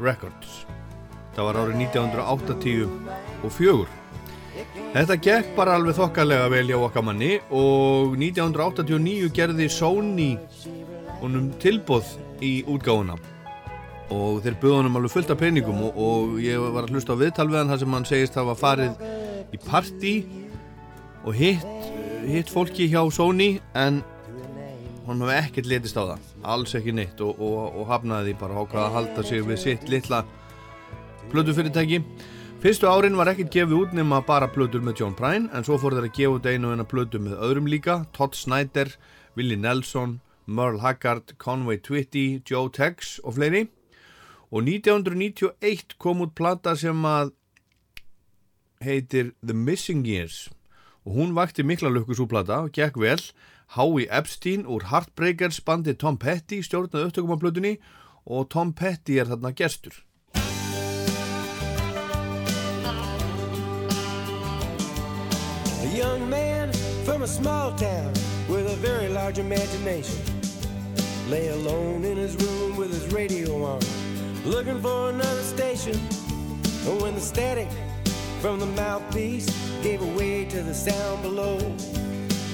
Records. 0.03 0.65
Það 1.39 1.47
var 1.47 1.63
árið 1.63 1.81
1980 1.87 2.87
og 3.39 3.55
fjögur. 3.55 3.99
Þetta 4.91 5.21
gekk 5.23 5.55
bara 5.55 5.79
alveg 5.79 5.95
þokkalega 5.95 6.51
vel 6.51 6.67
hjá 6.67 6.81
okkar 6.83 7.07
manni 7.07 7.37
og 7.55 8.19
1989 8.19 9.31
gerði 9.31 9.71
Sony 9.71 10.33
honum 11.23 11.53
tilbóð 11.63 12.17
í 12.45 12.53
útgáfuna. 12.69 13.17
Og 14.09 14.39
þeir 14.43 14.57
buða 14.61 14.79
honum 14.79 14.97
alveg 14.97 15.13
fullt 15.13 15.33
af 15.33 15.41
peningum 15.41 15.83
og, 15.85 15.97
og 15.97 16.37
ég 16.41 16.61
var 16.73 16.87
að 16.87 16.95
hlusta 16.95 17.13
á 17.13 17.21
viðtal 17.21 17.49
við 17.49 17.59
hann 17.61 17.73
þar 17.73 17.81
sem 17.83 17.97
hann 17.97 18.07
segist 18.09 18.39
hafa 18.39 18.55
farið 18.57 19.03
í 19.53 19.59
partí 19.65 20.13
og 21.25 21.35
hitt, 21.37 21.91
hitt 22.25 22.49
fólki 22.49 22.87
hjá 22.89 23.03
Sony 23.13 23.57
en 23.77 24.01
hann 25.09 25.23
hefði 25.25 25.37
ekkert 25.37 25.69
letist 25.69 25.97
á 25.97 26.03
það. 26.03 26.25
Alls 26.55 26.75
ekki 26.77 26.93
neitt 26.95 27.21
og, 27.25 27.37
og, 27.37 27.79
og 27.81 27.87
hafnaði 27.89 28.31
því 28.31 28.41
bara 28.41 28.63
ákvaða 28.63 28.85
að 28.87 28.97
halda 28.97 29.25
sig 29.29 29.45
við 29.45 29.61
sitt 29.63 29.87
litla 29.91 30.23
plötufyrirtæki. 31.29 32.01
Fyrstu 32.59 32.89
árin 32.91 33.15
var 33.15 33.31
ekkert 33.31 33.53
gefið 33.53 33.77
út 33.77 33.93
nema 33.95 34.19
bara 34.27 34.49
plötur 34.51 34.81
með 34.83 35.03
John 35.03 35.13
Prine 35.15 35.47
en 35.55 35.65
svo 35.65 35.77
fór 35.79 35.95
þeir 35.95 36.09
að 36.09 36.17
gefa 36.17 36.39
út 36.39 36.49
einu 36.49 36.69
og 36.69 36.75
eina 36.75 36.87
plötu 36.87 37.21
með 37.23 37.37
öðrum 37.45 37.69
líka 37.71 38.01
Todd 38.17 38.35
Snyder, 38.35 38.91
Willie 39.37 39.59
Nelson 39.59 40.17
Merle 40.49 40.81
Haggard, 40.81 41.37
Conway 41.37 41.77
Twitty, 41.77 42.41
Joe 42.51 42.69
Tex 42.69 43.19
og 43.23 43.33
fleiri. 43.33 43.67
Og 44.51 44.63
1991 44.65 45.95
kom 45.99 46.21
út 46.25 46.33
plata 46.35 46.73
sem 46.75 47.05
að 47.05 47.35
heitir 48.81 49.31
The 49.45 49.53
Missing 49.53 50.07
Years. 50.07 50.49
Og 51.05 51.13
hún 51.13 51.35
vakti 51.37 51.63
mikla 51.63 51.89
lukkusúplata 51.93 52.63
og 52.65 52.73
gekk 52.73 52.97
vel. 52.97 53.21
Howie 53.77 54.09
Epstein 54.09 54.65
úr 54.65 54.89
Heartbreakers 54.89 55.61
bandi 55.61 55.93
Tom 55.93 56.17
Petty 56.17 56.63
stjórnaði 56.65 57.05
upptökum 57.05 57.35
á 57.35 57.37
plötunni 57.37 57.77
og 58.25 58.49
Tom 58.49 58.73
Petty 58.73 59.19
er 59.21 59.29
þarna 59.29 59.53
gestur. 59.53 59.93
A 65.79 65.87
young 65.93 66.29
man 66.29 66.73
from 67.05 67.21
a 67.21 67.27
small 67.27 67.71
town 67.77 68.13
with 68.49 68.65
a 68.65 68.75
very 68.81 69.09
large 69.13 69.37
imagination 69.37 70.38
lay 71.29 71.49
alone 71.49 72.03
in 72.05 72.17
his 72.17 72.35
room 72.37 72.75
with 72.75 72.91
his 72.91 73.13
radio 73.13 73.63
on, 73.63 73.79
looking 74.45 74.81
for 74.81 75.09
another 75.09 75.43
station. 75.43 75.93
And 76.87 76.99
when 77.01 77.13
the 77.13 77.21
static 77.21 77.67
from 78.41 78.59
the 78.59 78.65
mouthpiece 78.65 79.47
gave 79.83 80.01
way 80.15 80.45
to 80.45 80.63
the 80.63 80.73
sound 80.73 81.21
below, 81.21 81.59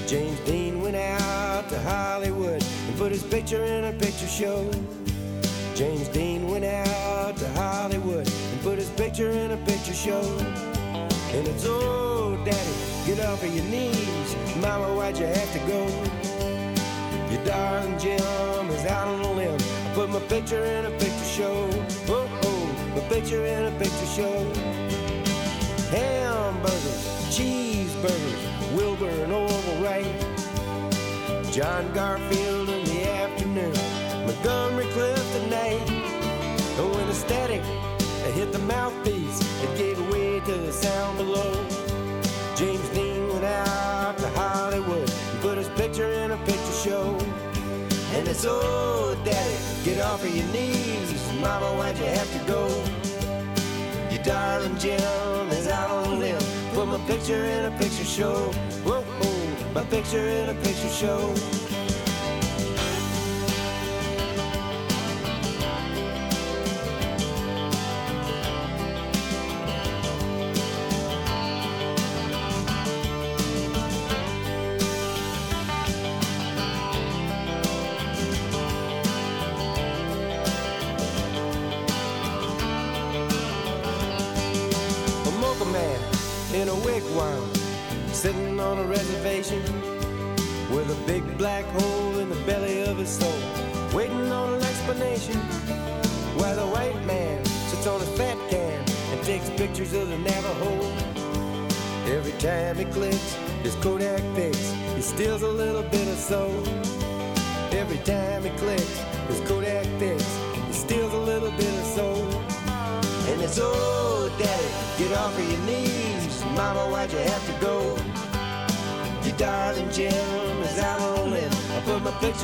James 0.06 0.38
Dean 0.40 0.82
went 0.82 0.96
out 0.96 1.70
to 1.70 1.80
Hollywood 1.80 2.62
and 2.86 2.98
put 2.98 3.12
his 3.12 3.22
picture 3.22 3.64
in 3.64 3.84
a 3.84 3.92
picture 3.92 4.26
show. 4.26 4.70
James 5.74 6.08
Dean 6.08 6.46
went 6.50 6.66
out 6.66 7.34
to 7.38 7.48
Hollywood 7.52 8.28
and 8.28 8.60
put 8.60 8.76
his 8.76 8.90
picture 8.90 9.30
in 9.30 9.52
a 9.52 9.56
picture 9.58 9.94
show. 9.94 10.22
And 11.32 11.48
it's 11.48 11.64
oh, 11.66 12.38
daddy, 12.44 13.06
get 13.06 13.24
off 13.24 13.42
of 13.42 13.54
your 13.54 13.64
knees. 13.64 14.36
Mama, 14.56 14.94
why'd 14.94 15.16
you 15.16 15.26
have 15.26 15.52
to 15.54 15.58
go? 15.60 16.15
Your 17.36 17.44
darling 17.44 17.98
Jim 17.98 18.70
is 18.70 18.86
out 18.86 19.08
on 19.08 19.20
a 19.20 19.32
limb. 19.32 19.60
I 19.60 19.92
put 19.94 20.08
my 20.08 20.20
picture 20.20 20.64
in 20.64 20.86
a 20.86 20.90
picture 20.92 21.24
show. 21.24 21.68
Oh, 22.08 22.26
oh, 22.44 22.92
my 22.94 23.00
picture 23.10 23.44
in 23.44 23.66
a 23.66 23.70
picture 23.72 24.06
show. 24.06 24.44
Hamburgers, 25.90 27.04
cheeseburgers, 27.36 28.74
Wilbur 28.74 29.10
and 29.10 29.32
Orville 29.34 29.82
Wright. 29.82 30.06
John 31.52 31.92
Garfield 31.92 32.70
in 32.70 32.84
the 32.86 33.10
afternoon, 33.10 33.74
Montgomery 34.26 34.86
Clift 34.92 35.36
at 35.36 35.50
night. 35.50 35.90
And 35.90 36.90
when 36.94 37.06
the 37.06 37.14
static 37.14 37.60
hit 38.32 38.50
the 38.50 38.60
mouthpiece, 38.60 39.40
it 39.62 39.76
gave 39.76 40.10
way 40.10 40.40
to 40.40 40.52
the 40.52 40.72
sound 40.72 41.18
below. 41.18 41.52
James 42.56 42.88
Dean 42.94 43.28
went 43.28 43.44
out 43.44 44.16
to 44.16 44.28
Hollywood 44.30 45.10
and 45.10 45.25
picture 45.96 46.12
in 46.12 46.30
a 46.30 46.36
picture 46.44 46.90
show. 46.90 47.18
And 48.12 48.28
it's 48.28 48.44
oh, 48.46 49.18
daddy, 49.24 49.56
get 49.82 49.98
off 50.04 50.22
of 50.22 50.36
your 50.36 50.46
knees. 50.48 51.10
Mama, 51.40 51.72
why'd 51.78 51.96
you 51.96 52.04
have 52.04 52.30
to 52.32 52.52
go? 52.52 52.68
Your 54.10 54.22
darling 54.22 54.76
Jim 54.76 55.00
is 55.52 55.68
out 55.68 55.88
on 55.88 56.04
a 56.04 56.18
limb. 56.18 56.42
Put 56.74 56.88
my 56.88 56.98
picture 57.06 57.42
in 57.46 57.64
a 57.64 57.70
picture 57.78 58.04
show. 58.04 58.52
Whoa, 58.84 59.00
whoa, 59.00 59.72
my 59.72 59.84
picture 59.84 60.18
in 60.18 60.50
a 60.50 60.54
picture 60.56 60.90
show. 60.90 61.65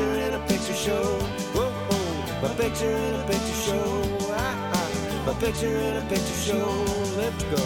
Picture 0.03 0.26
in 0.26 0.34
a 0.34 0.46
picture 0.46 0.74
show. 0.74 1.05
Whoa, 1.55 1.70
whoa, 1.88 2.42
my 2.42 2.55
picture 2.55 2.90
in 2.90 3.14
a 3.14 3.24
picture 3.26 3.61
show. 3.66 3.86
Ah, 4.30 4.72
ah, 4.74 5.26
my 5.26 5.34
picture 5.34 5.76
in 5.88 5.96
a 5.96 6.05
picture 6.09 6.40
show. 6.46 6.66
Let's 7.16 7.44
go. 7.50 7.62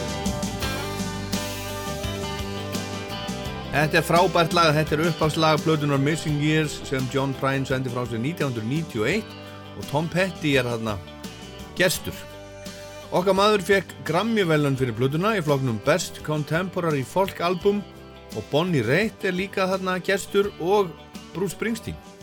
Þetta 3.72 3.98
er 4.00 4.04
frábært 4.08 4.54
lag, 4.56 4.70
þetta 4.72 4.96
er 4.96 5.02
uppáðslag 5.10 5.60
Plötunar 5.60 6.00
Missing 6.00 6.38
Years 6.40 6.78
sem 6.88 7.04
John 7.12 7.34
Prine 7.36 7.68
sendi 7.68 7.92
frá 7.92 8.06
sig 8.08 8.22
1991 8.24 9.26
og 9.76 9.90
Tom 9.90 10.08
Petty 10.08 10.54
er 10.56 10.64
þarna 10.64 10.94
gestur 11.76 12.16
Okkar 13.12 13.36
maður 13.36 13.66
fekk 13.66 13.92
Grammy-velun 14.08 14.80
fyrir 14.80 14.96
plötuna 14.96 15.34
í 15.36 15.44
floknum 15.44 15.76
Best 15.84 16.22
Contemporary 16.24 17.04
Folk 17.04 17.44
Album 17.44 17.84
og 18.32 18.48
Bonnie 18.48 18.86
Raitt 18.86 19.28
er 19.28 19.36
líka 19.36 19.68
þarna 19.68 20.00
gestur 20.00 20.48
og 20.56 20.88
Bruce 21.36 21.52
Springsteen. 21.52 22.15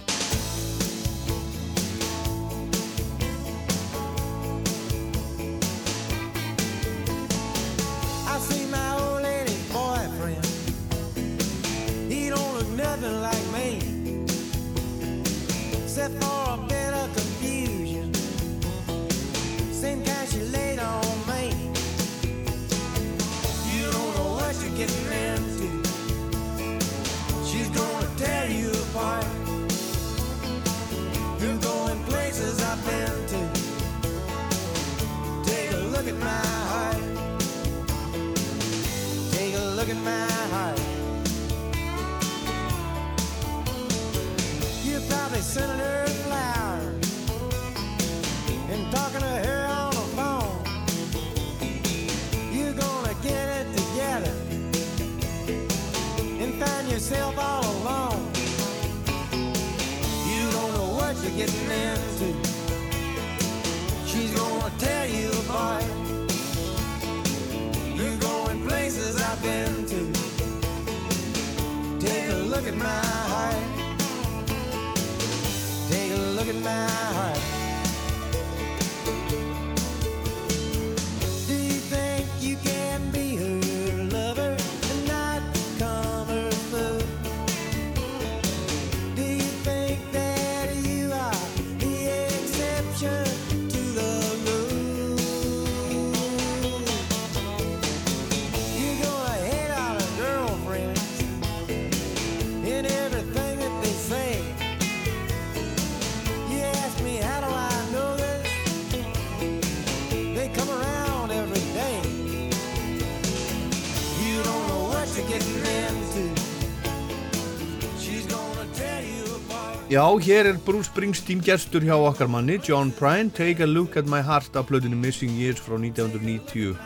Já, 119.94 120.10
hér 120.18 120.46
er 120.50 120.58
Bruce 120.66 120.90
Springsteen 120.90 121.38
gestur 121.46 121.84
hjá 121.86 121.94
okkar 121.94 122.26
manni, 122.26 122.56
John 122.66 122.90
Prine, 122.98 123.30
Take 123.30 123.62
a 123.62 123.68
Look 123.68 123.94
at 123.96 124.08
My 124.10 124.24
Heart 124.26 124.56
af 124.58 124.66
blöðinu 124.66 124.98
Missing 124.98 125.30
Years 125.38 125.62
frá 125.62 125.78
1991. 125.78 126.80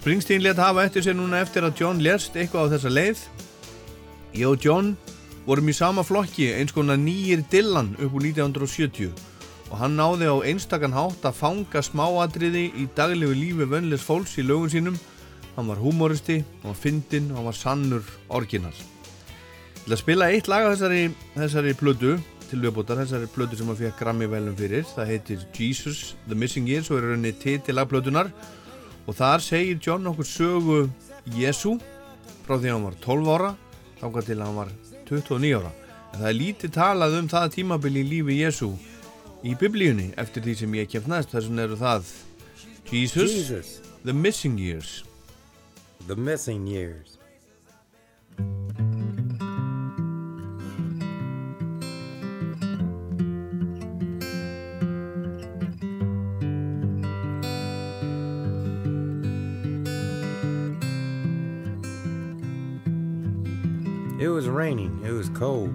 Springsteen 0.00 0.42
let 0.42 0.58
hafa 0.58 0.82
eftir 0.82 1.06
sér 1.06 1.14
núna 1.14 1.38
eftir 1.44 1.62
að 1.62 1.78
John 1.78 2.02
lest 2.02 2.34
eitthvað 2.34 2.66
á 2.66 2.70
þessa 2.74 2.90
leið. 2.90 3.22
Ég 4.34 4.50
og 4.50 4.58
John 4.58 4.96
vorum 5.46 5.70
í 5.70 5.76
sama 5.78 6.02
flokki 6.02 6.50
eins 6.50 6.74
konar 6.74 6.98
nýjir 6.98 7.46
Dylan 7.54 7.94
upp 7.94 8.18
úr 8.18 8.26
1970 8.26 9.14
og 9.70 9.78
hann 9.78 9.94
náði 9.94 10.26
á 10.26 10.42
einstakann 10.42 10.98
hátt 10.98 11.22
að 11.22 11.38
fanga 11.38 11.86
smáatriði 11.86 12.74
í 12.74 12.90
daglegu 12.98 13.30
lífi 13.46 13.62
vönleis 13.62 14.02
fólks 14.02 14.34
í 14.42 14.48
lögun 14.50 14.74
sínum. 14.74 14.98
Hann 15.54 15.70
var 15.70 15.78
humoristi, 15.78 16.42
hann 16.64 16.74
var 16.74 16.82
fyndinn 16.82 17.30
og 17.30 17.36
hann 17.44 17.52
var 17.54 17.62
sannur 17.62 18.02
orginal. 18.26 18.74
Til 19.88 19.94
að 19.96 20.00
spila 20.02 20.26
eitt 20.28 20.48
lag 20.52 20.66
af 20.66 20.74
þessari, 20.74 21.04
þessari 21.32 21.70
plödu 21.80 22.10
til 22.50 22.58
viðbútar, 22.60 22.98
þessari 23.00 23.28
plödu 23.32 23.56
sem 23.56 23.70
hann 23.70 23.78
fekk 23.78 23.94
Grammy 23.96 24.26
velum 24.28 24.52
fyrir, 24.58 24.84
það 24.84 25.08
heitir 25.14 25.46
Jesus 25.56 26.10
The 26.26 26.36
Missing 26.36 26.68
Years 26.68 26.90
og 26.92 26.98
er 26.98 27.06
rauninni 27.08 27.32
titill 27.40 27.80
af 27.80 27.88
plötunar 27.88 28.28
og 29.08 29.16
þar 29.16 29.40
segir 29.40 29.80
John 29.80 30.10
okkur 30.12 30.28
sögu 30.28 30.76
Jésu 31.32 31.78
frá 32.44 32.58
því 32.58 32.68
að 32.68 32.74
hann 32.74 32.84
var 32.84 33.00
12 33.06 33.32
ára 33.32 33.50
þangað 34.02 34.28
til 34.28 34.36
að 34.36 34.44
hann 34.44 34.60
var 34.60 34.76
29 35.08 35.56
ára 35.56 35.72
en 35.72 36.20
það 36.20 36.28
er 36.34 36.40
lítið 36.42 36.76
talað 36.76 37.20
um 37.22 37.32
það 37.32 37.50
tímabil 37.56 37.96
í 37.96 38.06
lífi 38.12 38.40
Jésu 38.42 38.72
í 39.40 39.56
biblíunni 39.56 40.10
eftir 40.20 40.44
því 40.44 40.60
sem 40.66 40.80
ég 40.82 40.92
kemst 40.92 41.08
næst 41.08 41.32
þess 41.32 41.48
vegna 41.48 41.64
eru 41.64 41.80
það 41.80 42.16
Jesus, 42.92 43.38
Jesus. 43.40 43.78
The 44.04 44.12
Missing 44.12 44.60
Years 44.60 44.98
The 46.04 46.16
Missing 46.16 46.68
Years. 46.68 47.17
It 64.18 64.26
was 64.26 64.48
raining, 64.48 65.00
it 65.04 65.12
was 65.12 65.28
cold. 65.28 65.72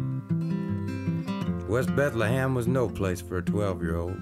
West 1.69 1.95
Bethlehem 1.95 2.53
was 2.53 2.67
no 2.67 2.89
place 2.89 3.21
for 3.21 3.37
a 3.37 3.41
12 3.41 3.81
year 3.81 3.95
old. 3.95 4.17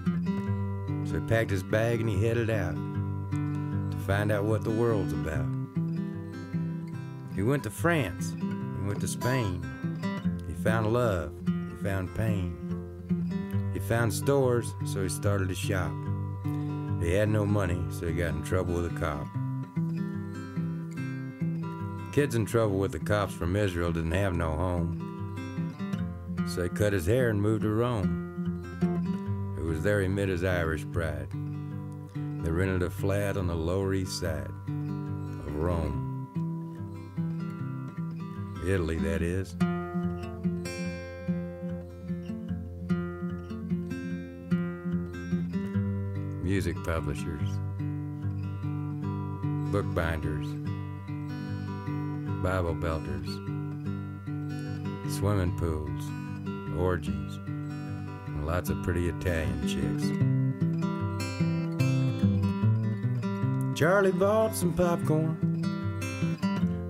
So 1.06 1.20
he 1.20 1.26
packed 1.26 1.50
his 1.50 1.64
bag 1.64 2.02
and 2.02 2.08
he 2.08 2.24
headed 2.24 2.52
out 2.52 2.76
to 3.32 3.98
find 4.06 4.32
out 4.32 4.46
what 4.46 4.64
the 4.64 4.70
world's 4.70 5.14
about. 5.14 5.48
He 7.34 7.42
went 7.42 7.64
to 7.64 7.72
France, 7.72 8.36
he 8.40 8.88
went 8.88 9.02
to 9.02 9.08
Spain. 9.08 9.66
He 10.48 10.54
found 10.54 10.94
love, 10.94 11.34
he 11.48 11.84
found 11.84 12.14
pain. 12.14 12.56
He 13.74 13.80
found 13.80 14.14
stores, 14.14 14.76
so 14.86 15.02
he 15.02 15.10
started 15.10 15.50
to 15.50 15.56
shop. 15.56 15.92
He 17.02 17.12
had 17.12 17.30
no 17.30 17.44
money, 17.44 17.84
so 17.90 18.06
he 18.06 18.14
got 18.14 18.36
in 18.36 18.44
trouble 18.44 18.76
with 18.76 18.96
a 18.96 19.00
cop. 19.00 19.26
Kids 22.12 22.36
in 22.36 22.46
trouble 22.46 22.78
with 22.78 22.92
the 22.92 23.00
cops 23.00 23.34
from 23.34 23.56
Israel 23.56 23.94
didn't 23.94 24.12
have 24.12 24.34
no 24.34 24.52
home. 24.52 26.46
So 26.46 26.64
he 26.64 26.70
cut 26.70 26.92
his 26.92 27.06
hair 27.06 27.30
and 27.30 27.42
moved 27.42 27.62
to 27.62 27.70
Rome. 27.70 29.56
It 29.58 29.64
was 29.64 29.82
there 29.82 30.02
he 30.02 30.10
met 30.10 30.28
his 30.28 30.44
Irish 30.44 30.84
bride. 30.84 31.30
They 32.44 32.52
rented 32.52 32.84
a 32.84 32.90
flat 32.90 33.38
on 33.38 33.48
the 33.48 33.56
Lower 33.56 33.94
East 33.94 34.20
Side 34.20 34.52
of 35.48 35.56
Rome. 35.56 36.10
Italy, 38.68 38.98
that 38.98 39.22
is. 39.22 39.56
Music 46.44 46.76
publishers, 46.84 47.50
bookbinders, 49.72 50.48
Bible 52.42 52.74
belters, 52.74 53.30
swimming 55.16 55.56
pools, 55.60 56.04
orgies, 56.76 57.36
and 57.46 58.48
lots 58.48 58.72
of 58.72 58.82
pretty 58.82 59.10
Italian 59.10 59.68
chicks. 59.68 60.08
Charlie 63.80 64.12
bought 64.12 64.56
some 64.56 64.74
popcorn. 64.74 65.38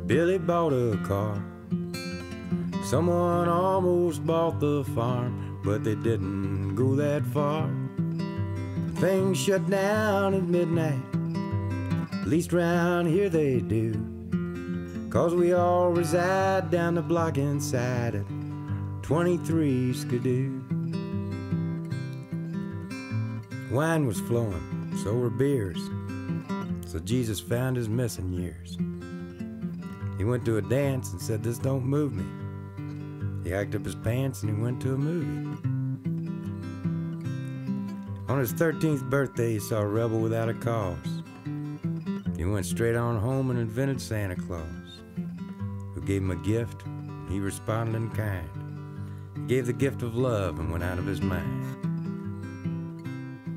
Billy 0.07 0.37
bought 0.37 0.71
a 0.71 0.97
car. 1.03 1.43
Someone 2.85 3.49
almost 3.49 4.25
bought 4.25 4.61
the 4.61 4.85
farm, 4.95 5.59
but 5.65 5.83
they 5.83 5.95
didn't 5.95 6.75
go 6.75 6.95
that 6.95 7.25
far. 7.25 7.69
Things 9.01 9.37
shut 9.37 9.69
down 9.69 10.33
at 10.33 10.43
midnight. 10.43 11.03
At 12.21 12.27
least 12.27 12.53
round 12.53 13.09
here 13.09 13.27
they 13.27 13.59
do. 13.59 14.20
Cause 15.11 15.35
we 15.35 15.51
all 15.51 15.91
reside 15.91 16.71
down 16.71 16.95
the 16.95 17.01
block 17.01 17.37
inside 17.37 18.15
at 18.15 18.25
23 19.03 19.93
Skidoo. 19.93 20.61
Wine 23.69 24.07
was 24.07 24.21
flowing. 24.21 24.97
so 25.03 25.13
were 25.13 25.29
beers. 25.29 25.81
So 26.85 26.99
Jesus 26.99 27.41
found 27.41 27.75
his 27.75 27.89
missing 27.89 28.31
years. 28.31 28.77
He 30.17 30.23
went 30.23 30.45
to 30.45 30.57
a 30.57 30.61
dance 30.61 31.11
and 31.11 31.21
said, 31.21 31.43
This 31.43 31.57
don't 31.57 31.83
move 31.83 32.13
me. 32.13 32.25
He 33.43 33.49
hiked 33.49 33.75
up 33.75 33.83
his 33.83 33.95
pants 33.95 34.43
and 34.43 34.55
he 34.55 34.61
went 34.61 34.81
to 34.83 34.93
a 34.93 34.97
movie. 34.97 35.57
On 38.29 38.39
his 38.39 38.53
13th 38.53 39.09
birthday, 39.09 39.53
he 39.53 39.59
saw 39.59 39.79
a 39.81 39.87
rebel 39.87 40.19
without 40.19 40.47
a 40.47 40.53
cause. 40.53 41.21
He 42.37 42.45
went 42.45 42.65
straight 42.65 42.95
on 42.95 43.19
home 43.19 43.49
and 43.51 43.59
invented 43.59 43.99
Santa 43.99 44.35
Claus, 44.35 44.80
who 46.01 46.07
gave 46.07 46.21
him 46.21 46.31
a 46.31 46.35
gift. 46.35 46.83
He 47.29 47.39
responded 47.39 47.95
in 47.95 48.09
kind. 48.09 48.49
He 49.35 49.41
gave 49.47 49.65
the 49.65 49.73
gift 49.73 50.01
of 50.01 50.15
love 50.15 50.59
and 50.59 50.71
went 50.71 50.83
out 50.83 50.97
of 50.97 51.05
his 51.05 51.21
mind. 51.21 51.65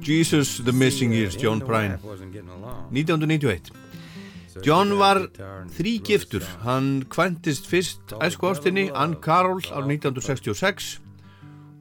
Jesus 0.00 0.58
the 0.58 0.72
Missing 0.72 1.12
Years, 1.12 1.34
John 1.36 1.60
Prine. 1.60 1.98
1991 1.98 3.60
John 4.62 4.92
var 4.98 5.18
þrýgiftur 5.74 6.44
hann 6.62 7.04
kventist 7.10 7.66
fyrst 7.66 8.12
æsku 8.22 8.46
ástinni 8.52 8.90
Ann 8.94 9.16
Carroll 9.24 9.64
árið 9.64 9.96
1966 10.04 11.00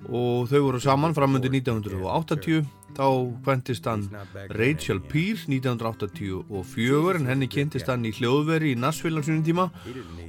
og 0.09 0.47
þau 0.49 0.61
voru 0.65 0.79
saman 0.81 1.13
framöndu 1.13 1.51
1980 1.53 2.63
þá 2.97 3.07
kventist 3.45 3.87
hann 3.89 4.05
Rachel 4.53 4.99
Peer 5.01 5.39
1984 5.49 7.17
en 7.19 7.29
henni 7.29 7.49
kynntist 7.51 7.89
hann 7.91 8.05
í 8.07 8.13
hljóðveri 8.15 8.73
í 8.73 8.79
Nashville 8.79 9.19
á 9.19 9.25
sínum 9.25 9.43
tíma. 9.45 9.65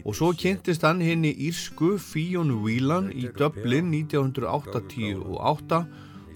Og 0.05 0.17
svo 0.17 0.33
kynntist 0.39 0.87
hann 0.87 1.03
henni 1.05 1.35
írsku 1.49 1.95
Fionn 2.03 2.53
Whelan 2.65 3.11
í 3.13 3.29
Dublin 3.37 3.93
1988 3.93 5.85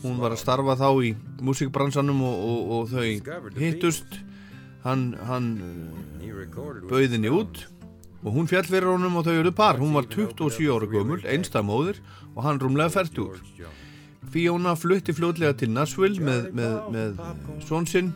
hún 0.02 0.20
var 0.22 0.34
að 0.34 0.42
starfa 0.44 0.76
þá 0.78 0.88
í 1.08 1.14
músikbransanum 1.42 2.22
og, 2.22 2.44
og, 2.52 2.60
og 2.76 2.92
þau 2.92 3.58
hittust. 3.58 4.20
Hann, 4.84 5.10
hann 5.26 5.48
bauði 6.86 7.16
henni 7.16 7.32
út 7.34 7.64
og 8.22 8.30
hún 8.34 8.46
fjall 8.50 8.66
fyrir 8.66 8.86
honum 8.92 9.18
og 9.18 9.26
þau 9.26 9.34
eru 9.40 9.52
par. 9.54 9.80
Hún 9.82 9.96
var 9.96 10.06
27 10.10 10.70
ára 10.70 10.88
gömul, 10.90 11.20
einstamóður 11.26 11.98
og 12.34 12.42
hann 12.46 12.62
rúmlega 12.62 12.94
fært 12.94 13.18
úr 13.22 13.42
Fiona 14.32 14.74
flutti 14.78 15.14
fljótlega 15.16 15.56
til 15.58 15.70
Nashville 15.74 16.22
með, 16.24 16.50
með, 16.56 16.74
með 16.94 17.20
svonsinn 17.66 18.12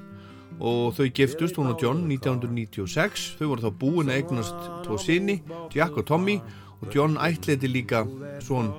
og 0.63 0.93
þau 0.97 1.09
giftust, 1.17 1.57
hún 1.59 1.73
og 1.73 1.81
John 1.83 2.05
1996, 2.07 3.33
þau 3.39 3.47
voru 3.55 3.65
þá 3.65 3.81
búin 3.81 4.13
að 4.13 4.21
eignast 4.21 4.69
tvo 4.85 5.01
sinni, 5.01 5.41
Jack 5.75 5.97
og 5.99 6.07
Tommy 6.11 6.39
og 6.83 6.93
John 6.95 7.19
ætleiti 7.23 7.71
líka 7.71 8.05
svon 8.45 8.75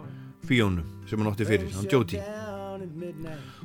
Fiona 0.47 0.85
sem 1.09 1.19
hann 1.19 1.33
átti 1.33 1.49
fyrir, 1.49 1.73
hann 1.75 1.89
Jody 1.91 2.21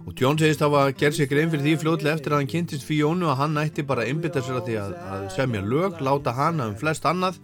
og 0.08 0.14
John 0.16 0.38
segist 0.40 0.62
að 0.62 0.74
hafa 0.74 0.96
gerð 0.96 1.18
sér 1.18 1.28
grein 1.30 1.50
fyrir 1.52 1.64
því 1.66 1.74
fljóðlega 1.82 2.16
eftir 2.16 2.34
að 2.34 2.42
hann 2.42 2.50
kynntist 2.52 2.86
Fíónu 2.86 3.28
að 3.28 3.40
hann 3.42 3.60
ætti 3.60 3.84
bara 3.86 4.04
að 4.04 4.12
einbytta 4.12 4.42
sér 4.44 4.60
að 4.60 4.68
því 4.68 4.76
að, 4.82 4.94
að 5.14 5.24
semja 5.34 5.62
lög, 5.64 6.02
láta 6.04 6.34
hana 6.36 6.68
um 6.70 6.76
flest 6.78 7.06
annað. 7.08 7.40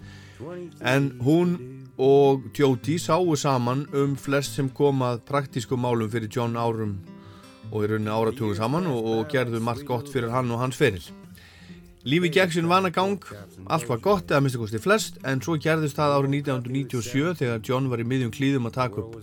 En 0.81 1.11
hún 1.25 1.57
og 1.99 2.49
Jody 2.59 2.99
sáu 2.99 3.37
saman 3.37 3.87
um 3.95 4.17
flest 4.17 4.57
sem 4.57 4.71
komað 4.71 5.23
praktísku 5.29 5.77
málum 5.79 6.11
fyrir 6.11 6.31
John 6.31 6.57
árum 6.57 6.97
og 7.71 7.85
í 7.85 7.91
rauninni 7.91 8.11
áratugum 8.11 8.57
saman 8.59 8.87
og, 8.91 9.05
og 9.05 9.29
gerðu 9.31 9.61
margt 9.63 9.87
gott 9.87 10.11
fyrir 10.11 10.35
hann 10.35 10.51
og 10.51 10.61
hans 10.65 10.77
feril 10.77 11.05
Lífi 12.05 12.29
gekk 12.29 12.53
sinn 12.53 12.67
vanagang, 12.69 13.23
allt 13.73 13.89
var 13.89 14.01
gott 14.05 14.29
eða 14.29 14.43
minnst 14.45 14.59
að 14.59 14.67
kosti 14.67 14.81
flest 14.83 15.15
en 15.25 15.41
svo 15.41 15.55
gerðist 15.57 15.97
það 15.97 16.19
árið 16.19 16.35
1997 16.43 17.39
þegar 17.39 17.63
John 17.65 17.89
var 17.89 18.03
í 18.03 18.05
miðjum 18.05 18.35
klíðum 18.35 18.69
að 18.69 18.77
taka 18.77 19.01
upp 19.01 19.15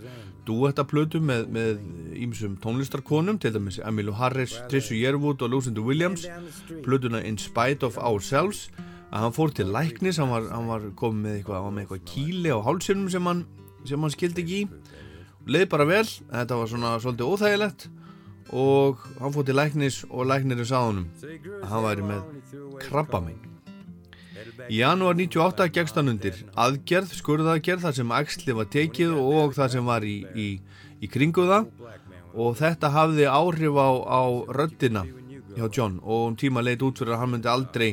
duettaplötu 0.48 1.20
með, 1.22 1.44
með 1.54 1.82
ímsum 2.18 2.56
tónlistarkonum, 2.62 3.38
til 3.38 3.52
dæmis 3.54 3.78
Emilu 3.86 4.16
Harris, 4.18 4.56
Trissu 4.70 4.96
Yearwood 4.98 5.42
og 5.46 5.52
Lucinda 5.52 5.84
Williams. 5.86 6.26
Plötuna 6.82 7.22
In 7.22 7.38
Spite 7.38 7.86
of 7.86 7.98
Ourselves 7.98 8.66
að 9.12 9.26
hann 9.26 9.36
fór 9.36 9.52
til 9.54 9.68
læknis, 9.68 10.18
hann 10.22 10.32
var, 10.32 10.48
hann 10.50 10.70
var 10.70 10.88
komið 10.98 11.26
með 11.26 11.38
eitthvað, 11.38 11.68
með 11.68 11.84
eitthvað 11.84 12.04
kíli 12.08 12.54
á 12.54 12.58
hálsinum 12.64 13.10
sem 13.12 13.28
hann, 13.28 13.44
sem 13.88 14.00
hann 14.00 14.14
skildi 14.14 14.44
ekki 14.44 14.62
í. 14.62 14.68
Leið 15.52 15.68
bara 15.72 15.88
vel, 15.88 16.06
þetta 16.06 16.58
var 16.60 16.72
svona 16.72 16.96
svolítið 17.02 17.32
óþægilegt 17.32 17.88
og 18.52 19.06
hann 19.20 19.32
fór 19.34 19.46
til 19.48 19.56
læknis 19.58 20.02
og 20.10 20.28
læknirinn 20.28 20.68
sá 20.68 20.82
honum 20.82 21.08
að 21.62 21.70
hann 21.70 21.86
væri 21.86 22.10
með 22.10 22.84
krabbamenn 22.88 23.48
Í 24.70 24.78
janúar 24.80 25.16
98 25.18 25.68
gegst 25.74 25.96
hann 25.98 26.12
undir 26.12 26.36
aðgerð, 26.58 27.14
skurðaðgerð 27.18 27.86
þar 27.86 27.96
sem 27.96 28.14
axli 28.14 28.54
var 28.56 28.68
tekið 28.72 29.14
og 29.18 29.54
það 29.56 29.74
sem 29.76 29.88
var 29.88 30.06
í, 30.06 30.16
í, 30.38 30.48
í 31.02 31.10
kringu 31.10 31.46
það. 31.48 31.68
Og 32.32 32.56
þetta 32.60 32.92
hafði 32.94 33.26
áhrif 33.28 33.76
á, 33.76 33.90
á 34.08 34.22
röddina 34.56 35.04
hjá 35.56 35.66
John 35.68 35.98
og 36.00 36.30
um 36.30 36.36
tíma 36.38 36.62
leitt 36.64 36.82
út 36.84 37.02
fyrir 37.02 37.16
að 37.16 37.22
hann 37.22 37.34
myndi 37.34 37.50
aldrei 37.52 37.90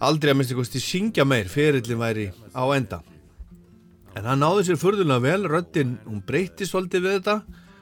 aldrei 0.00 0.32
að 0.32 0.38
minnst 0.38 0.52
eitthvað 0.54 0.84
syngja 0.84 1.26
meir 1.28 1.48
ferillin 1.52 2.00
væri 2.00 2.28
á 2.56 2.64
enda. 2.74 3.00
En 4.18 4.26
hann 4.26 4.42
náði 4.42 4.66
sér 4.66 4.78
fyrðulega 4.80 5.22
vel 5.22 5.48
röddin, 5.48 5.98
hún 6.08 6.22
breytti 6.26 6.66
svolítið 6.66 7.04
við 7.04 7.16
þetta. 7.18 7.36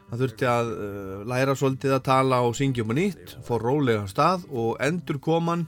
Hann 0.09 0.21
þurfti 0.23 0.49
að 0.49 0.71
uh, 0.73 1.25
læra 1.29 1.55
svolítið 1.57 1.95
að 1.97 2.07
tala 2.09 2.41
og 2.45 2.57
syngja 2.57 2.85
um 2.85 2.93
að 2.95 3.01
nýtt 3.01 3.35
fór 3.45 3.65
rólega 3.65 4.07
stað 4.09 4.47
og 4.49 4.79
endur 4.85 5.21
koman 5.25 5.67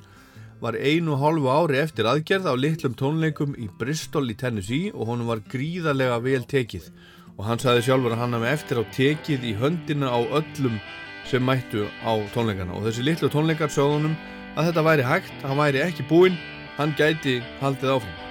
var 0.60 0.76
einu 0.76 1.14
og 1.14 1.22
hálfu 1.22 1.48
ári 1.52 1.80
eftir 1.80 2.08
aðgerð 2.08 2.48
á 2.52 2.54
litlum 2.56 2.96
tónleikum 2.96 3.54
í 3.56 3.68
Bristol 3.80 4.28
í 4.28 4.36
Tennessee 4.36 4.92
og 4.92 5.08
honum 5.08 5.30
var 5.32 5.40
gríðarlega 5.48 6.18
vel 6.24 6.42
tekið. 6.48 6.90
Og 7.38 7.46
hann 7.48 7.60
sagði 7.60 7.86
sjálfur 7.86 8.16
að 8.16 8.20
hann 8.20 8.36
hafði 8.36 8.50
eftir 8.52 8.80
á 8.80 8.84
tekið 8.96 9.46
í 9.48 9.54
höndina 9.60 10.12
á 10.12 10.20
öllum 10.20 10.76
sem 11.30 11.44
mættu 11.44 11.86
á 12.04 12.12
tónleikana. 12.34 12.76
Og 12.76 12.84
þessi 12.88 13.06
litlu 13.06 13.32
tónleikar 13.32 13.72
sögðunum 13.72 14.16
að 14.56 14.70
þetta 14.70 14.86
væri 14.88 15.06
hægt, 15.06 15.36
hann 15.44 15.60
væri 15.60 15.84
ekki 15.84 16.06
búinn, 16.10 16.40
hann 16.78 16.96
gæti 16.98 17.38
haldið 17.60 17.96
áfram. 17.98 18.29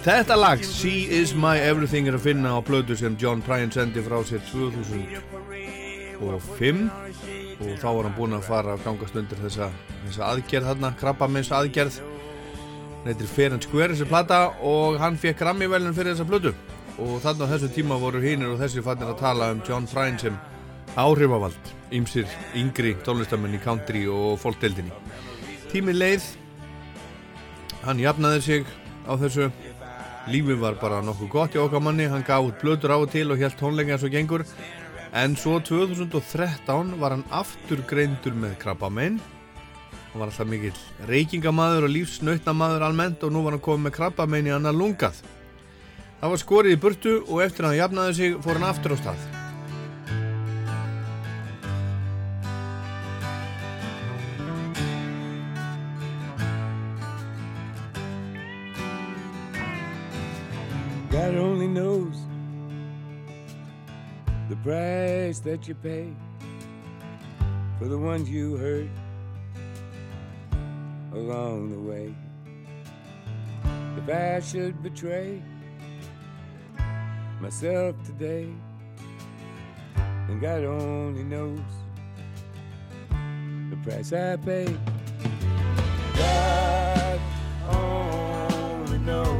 Þetta 0.00 0.32
lag, 0.38 0.62
She 0.64 1.04
Is 1.12 1.34
My 1.36 1.58
Everything 1.60 2.06
er 2.08 2.14
að 2.16 2.22
finna 2.24 2.54
á 2.56 2.64
blödu 2.64 2.96
sem 2.96 3.12
John 3.20 3.42
Prine 3.44 3.68
sendi 3.74 4.00
frá 4.00 4.16
sér 4.24 4.40
2005 4.48 6.88
og 7.60 7.74
þá 7.82 7.84
var 7.84 8.08
hann 8.08 8.16
búinn 8.16 8.32
að 8.38 8.48
fara 8.48 8.78
að 8.78 8.84
gangast 8.86 9.18
undir 9.20 9.36
þessa, 9.42 9.68
þessa 10.06 10.22
aðgerð 10.30 10.68
þarna, 10.70 10.90
krabbamins 11.02 11.52
aðgerð. 11.52 12.00
Er 13.04 13.26
Fair 13.28 13.52
and 13.52 13.64
Square 13.64 13.92
þessi 13.92 14.06
plata 14.08 14.38
og 14.64 14.96
hann 15.00 15.20
fekk 15.20 15.38
Grammy-velun 15.44 15.96
fyrir 15.96 16.12
þessa 16.14 16.28
blödu 16.28 16.52
og 17.00 17.20
þarna 17.20 17.44
á 17.48 17.50
þessu 17.52 17.68
tíma 17.76 18.00
voru 18.00 18.20
hinnir 18.24 18.54
og 18.54 18.60
þessi 18.60 18.80
fannir 18.84 19.12
að 19.12 19.20
tala 19.20 19.52
um 19.52 19.60
John 19.68 19.84
Prine 19.88 20.18
sem 20.20 20.36
áhrifavald 21.00 21.64
ýmsir 21.92 22.26
yngri 22.56 22.96
tónlistamenn 23.04 23.56
í 23.56 23.62
country 23.62 24.06
og 24.08 24.40
fólkdeldinni 24.40 24.92
Tíminn 25.70 26.00
leið 26.00 26.24
hann 27.84 28.02
jafnaði 28.02 28.40
sig 28.44 28.62
á 29.08 29.12
þessu 29.20 29.48
lífið 30.28 30.60
var 30.60 30.76
bara 30.82 31.00
nokkuð 31.06 31.32
gott 31.32 31.56
í 31.56 31.62
okkar 31.62 31.82
manni. 31.84 32.10
Hann 32.10 32.26
gaf 32.26 32.44
út 32.50 32.60
blöður 32.60 32.92
á 32.92 32.98
og 33.00 33.10
til 33.14 33.30
og 33.32 33.40
held 33.40 33.56
tónleika 33.56 33.96
eins 33.96 34.04
og 34.04 34.12
gengur. 34.12 34.44
En 35.16 35.34
svo 35.36 35.58
2013 35.64 36.96
var 37.00 37.16
hann 37.16 37.26
aftur 37.30 37.80
greindur 37.88 38.36
með 38.36 38.58
krabbamein 38.62 39.20
hann 40.10 40.20
var 40.20 40.30
alltaf 40.30 40.48
mikill 40.50 40.78
reykingamaður 41.06 41.86
og 41.86 41.92
lífsnautnamaður 41.94 42.86
almennt 42.86 43.26
og 43.26 43.34
nú 43.34 43.44
var 43.44 43.54
hann 43.54 43.62
komið 43.66 43.84
með 43.86 43.96
krabbamein 43.98 44.48
í 44.50 44.54
annar 44.54 44.74
lungað. 44.74 45.20
Það 46.20 46.32
var 46.34 46.42
skorið 46.42 46.74
í 46.74 46.80
burtu 46.86 47.20
og 47.26 47.44
eftir 47.46 47.66
að 47.66 47.72
hann 47.72 47.82
jafnaði 47.84 48.18
sig 48.18 48.40
fór 48.42 48.58
hann 48.58 48.72
aftur 48.72 48.98
á 48.98 49.02
stað 49.04 49.39
that 65.50 65.66
you 65.66 65.74
pay 65.74 66.08
for 67.76 67.86
the 67.86 67.98
ones 67.98 68.30
you 68.30 68.56
hurt 68.56 68.88
along 71.12 71.70
the 71.70 71.90
way. 71.90 72.14
If 73.96 74.08
I 74.08 74.38
should 74.38 74.80
betray 74.80 75.42
myself 77.40 77.96
today, 78.06 78.48
then 80.28 80.38
God 80.38 80.62
only 80.62 81.24
knows 81.24 81.58
the 83.70 83.76
price 83.82 84.12
I 84.12 84.36
pay. 84.36 84.72
God 86.14 87.20
only 87.68 88.98
knows. 88.98 89.39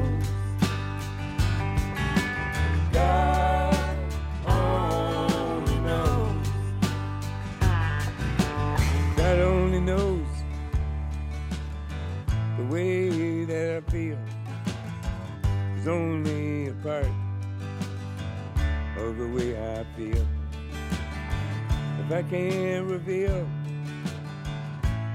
If 22.10 22.16
I 22.16 22.28
can't 22.28 22.90
reveal 22.90 23.48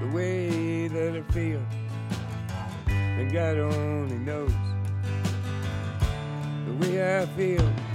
the 0.00 0.06
way 0.14 0.88
that 0.88 1.14
I 1.14 1.30
feel, 1.30 1.60
then 2.86 3.28
God 3.28 3.58
only 3.58 4.16
knows 4.16 4.50
the 6.64 6.72
way 6.80 7.20
I 7.20 7.26
feel. 7.26 7.85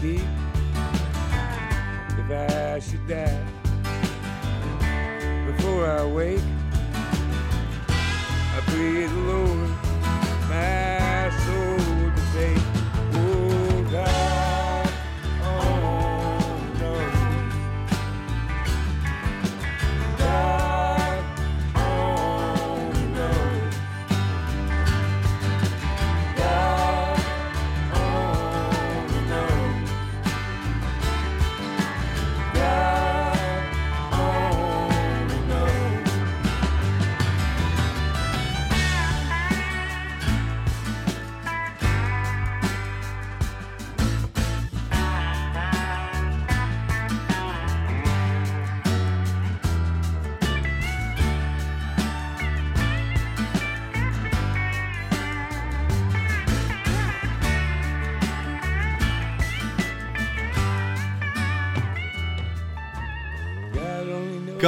Keep 0.00 0.20
if 2.18 2.30
I 2.30 2.78
should 2.78 3.06
die 3.08 3.44
before 5.46 5.86
I 5.86 6.04
wake. 6.04 6.40
I 7.88 8.60
pray 8.66 9.06
the 9.06 9.22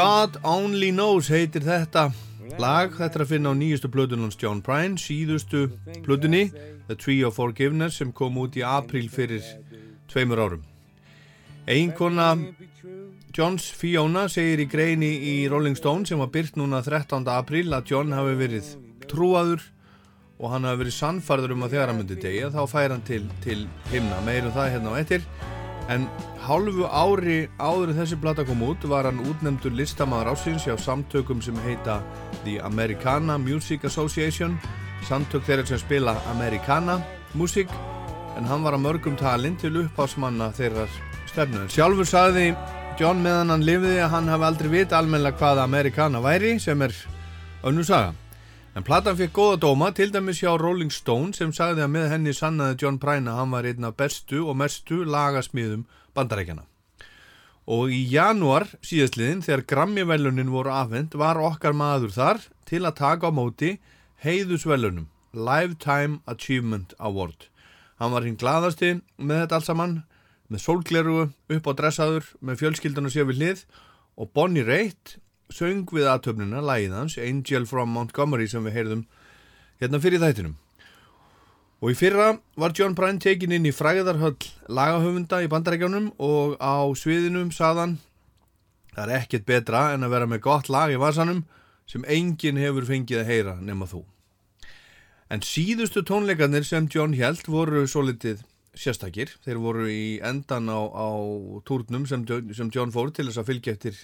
God 0.01 0.39
Only 0.49 0.89
Knows 0.95 1.27
heitir 1.29 1.61
þetta 1.61 2.07
lag, 2.57 2.95
þetta 2.97 3.19
er 3.19 3.23
að 3.27 3.33
finna 3.35 3.51
á 3.53 3.55
nýjustu 3.59 3.91
plötunum 3.93 4.31
John 4.33 4.63
Prine, 4.65 4.97
síðustu 4.97 5.67
plötunni 6.07 6.47
The 6.89 6.97
Tree 6.97 7.21
of 7.27 7.37
Forgiveness 7.37 7.99
sem 8.01 8.15
kom 8.17 8.39
út 8.41 8.57
í 8.57 8.65
april 8.65 9.11
fyrir 9.13 9.45
tveimur 10.09 10.41
árum. 10.41 10.63
Eiginkona 11.69 12.31
Johns 13.37 13.69
Fiona 13.77 14.25
segir 14.33 14.65
í 14.65 14.69
greini 14.73 15.13
í 15.35 15.37
Rolling 15.53 15.77
Stone 15.77 16.09
sem 16.09 16.23
var 16.23 16.33
byrt 16.33 16.57
núna 16.57 16.81
13. 16.87 17.29
april 17.29 17.69
að 17.77 17.93
John 17.93 18.17
hafi 18.17 18.41
verið 18.41 18.73
trúaður 19.05 19.69
og 20.41 20.55
hann 20.55 20.65
hafi 20.65 20.87
verið 20.87 20.97
sannfarður 20.97 21.59
um 21.59 21.69
að 21.69 21.77
þegar 21.77 21.93
hann 21.93 22.01
myndi 22.01 22.23
degja 22.25 22.49
þá 22.57 22.63
fær 22.73 22.97
hann 22.97 23.05
til, 23.05 23.27
til 23.45 23.67
himna. 23.93 24.25
Meirum 24.25 24.57
það 24.57 24.79
hérna 24.79 24.97
á 24.97 25.01
ettir 25.05 25.29
en 25.91 26.07
hálfu 26.47 26.87
ári 26.87 27.45
áður 27.59 27.95
þessi 27.99 28.19
blata 28.21 28.45
kom 28.47 28.62
út 28.62 28.85
var 28.91 29.09
hann 29.09 29.23
útnefndur 29.27 29.75
listamaður 29.75 30.33
ásins 30.35 30.67
hjá 30.67 30.77
samtökum 30.79 31.43
sem 31.43 31.57
heita 31.67 32.01
The 32.45 32.61
Americana 32.67 33.39
Music 33.39 33.85
Association 33.89 34.59
samtök 35.09 35.47
þeirra 35.49 35.67
sem 35.67 35.81
spila 35.83 36.15
Americana 36.31 37.01
músík 37.35 37.73
en 38.39 38.47
hann 38.47 38.62
var 38.62 38.77
að 38.77 38.85
mörgum 38.87 39.17
talinn 39.19 39.59
til 39.59 39.75
uppásmanna 39.83 40.51
þeirrar 40.55 40.91
stefnu. 41.31 41.67
Sjálfur 41.73 42.09
sagði 42.09 42.51
John 43.01 43.23
meðan 43.25 43.55
hann 43.55 43.67
lifiði 43.67 44.03
að 44.05 44.12
hann 44.15 44.31
hafi 44.31 44.47
aldrei 44.47 44.71
vita 44.75 44.99
almennilega 44.99 45.39
hvað 45.41 45.62
Amerikana 45.65 46.23
væri 46.23 46.59
sem 46.61 46.83
er 46.85 46.95
önnu 47.67 47.85
saga. 47.87 48.15
En 48.71 48.85
platan 48.87 49.17
fekk 49.19 49.33
góða 49.35 49.57
dóma, 49.65 49.89
til 49.91 50.13
dæmis 50.15 50.39
hjá 50.45 50.53
Rolling 50.55 50.93
Stone 50.95 51.35
sem 51.35 51.51
sagði 51.51 51.83
að 51.83 51.89
með 51.91 52.05
henni 52.13 52.35
sannaði 52.37 52.77
John 52.79 53.01
Prine 53.03 53.33
að 53.33 53.39
hann 53.41 53.55
var 53.55 53.67
einn 53.67 53.87
af 53.89 53.97
bestu 53.99 54.45
og 54.45 54.55
mestu 54.61 55.01
lagasmíðum 55.03 55.89
bandarækjana. 56.15 56.63
Og 57.67 57.91
í 57.91 57.99
janúar 58.13 58.69
síðastliðin 58.87 59.43
þegar 59.43 59.65
Grammy-velunin 59.73 60.53
voru 60.55 60.71
afhend 60.71 61.17
var 61.19 61.41
okkar 61.43 61.75
maður 61.75 62.15
þar 62.15 62.45
til 62.71 62.85
að 62.85 63.01
taka 63.01 63.33
á 63.35 63.35
móti 63.35 63.73
heiðusvelunum 64.23 65.09
Lifetime 65.35 66.21
Achievement 66.31 66.95
Award. 66.99 67.49
Hann 67.99 68.15
var 68.15 68.23
hinn 68.23 68.39
glaðasti 68.39 68.93
með 69.19 69.43
þetta 69.43 69.59
alls 69.59 69.71
saman, 69.73 69.97
með 70.47 70.63
sólglerugu, 70.69 71.27
upp 71.59 71.67
á 71.67 71.73
dressaður, 71.75 72.31
með 72.39 72.63
fjölskyldan 72.63 73.11
og 73.11 73.17
sér 73.17 73.27
við 73.33 73.43
hlið 73.43 73.67
og 74.15 74.31
Bonnie 74.31 74.63
Raitt 74.63 75.19
söng 75.55 75.87
við 75.91 76.09
aðtöfnuna 76.11 76.63
lagið 76.65 76.97
hans 76.97 77.17
Angel 77.21 77.67
from 77.69 77.93
Montgomery 77.95 78.49
sem 78.51 78.65
við 78.67 78.77
heyrðum 78.79 79.07
hérna 79.81 80.01
fyrir 80.03 80.23
þættinum. 80.23 80.59
Og 81.81 81.95
í 81.95 81.97
fyrra 81.97 82.35
var 82.61 82.75
John 82.77 82.95
Prine 82.97 83.23
tekin 83.23 83.55
inn 83.57 83.69
í 83.69 83.73
fræðarhöll 83.73 84.37
lagahöfunda 84.69 85.41
í 85.41 85.49
bandarækjánum 85.49 86.11
og 86.21 86.59
á 86.61 86.85
sviðinum 86.93 87.49
saðan 87.57 87.97
það 88.93 89.05
er 89.07 89.17
ekkert 89.23 89.47
betra 89.49 89.87
en 89.95 90.05
að 90.05 90.15
vera 90.17 90.29
með 90.29 90.43
gott 90.45 90.69
lag 90.69 90.93
í 90.93 91.01
vasanum 91.01 91.45
sem 91.89 92.05
enginn 92.05 92.61
hefur 92.61 92.87
fengið 92.87 93.23
að 93.23 93.31
heyra 93.33 93.57
nema 93.65 93.89
þú. 93.89 94.05
En 95.31 95.43
síðustu 95.47 96.03
tónleikarnir 96.05 96.67
sem 96.67 96.89
John 96.91 97.15
held 97.17 97.47
voru 97.49 97.87
svo 97.89 98.03
litið 98.03 98.43
sérstakir. 98.77 99.31
Þeir 99.45 99.61
voru 99.63 99.87
í 99.91 100.19
endan 100.27 100.69
á, 100.71 100.81
á 100.91 101.09
túrnum 101.67 102.07
sem, 102.11 102.27
sem 102.27 102.71
John 102.75 102.93
fór 102.95 103.13
til 103.15 103.29
þess 103.29 103.41
að 103.41 103.51
fylgja 103.53 103.77
eftir 103.77 104.01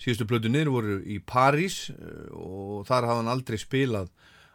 síðustu 0.00 0.26
plötunir 0.28 0.70
voru 0.72 0.98
í 1.04 1.20
París 1.20 1.90
eh, 1.92 2.28
og 2.32 2.86
þar 2.88 3.08
hafði 3.10 3.20
hann 3.20 3.32
aldrei 3.34 3.60
spilað 3.60 4.08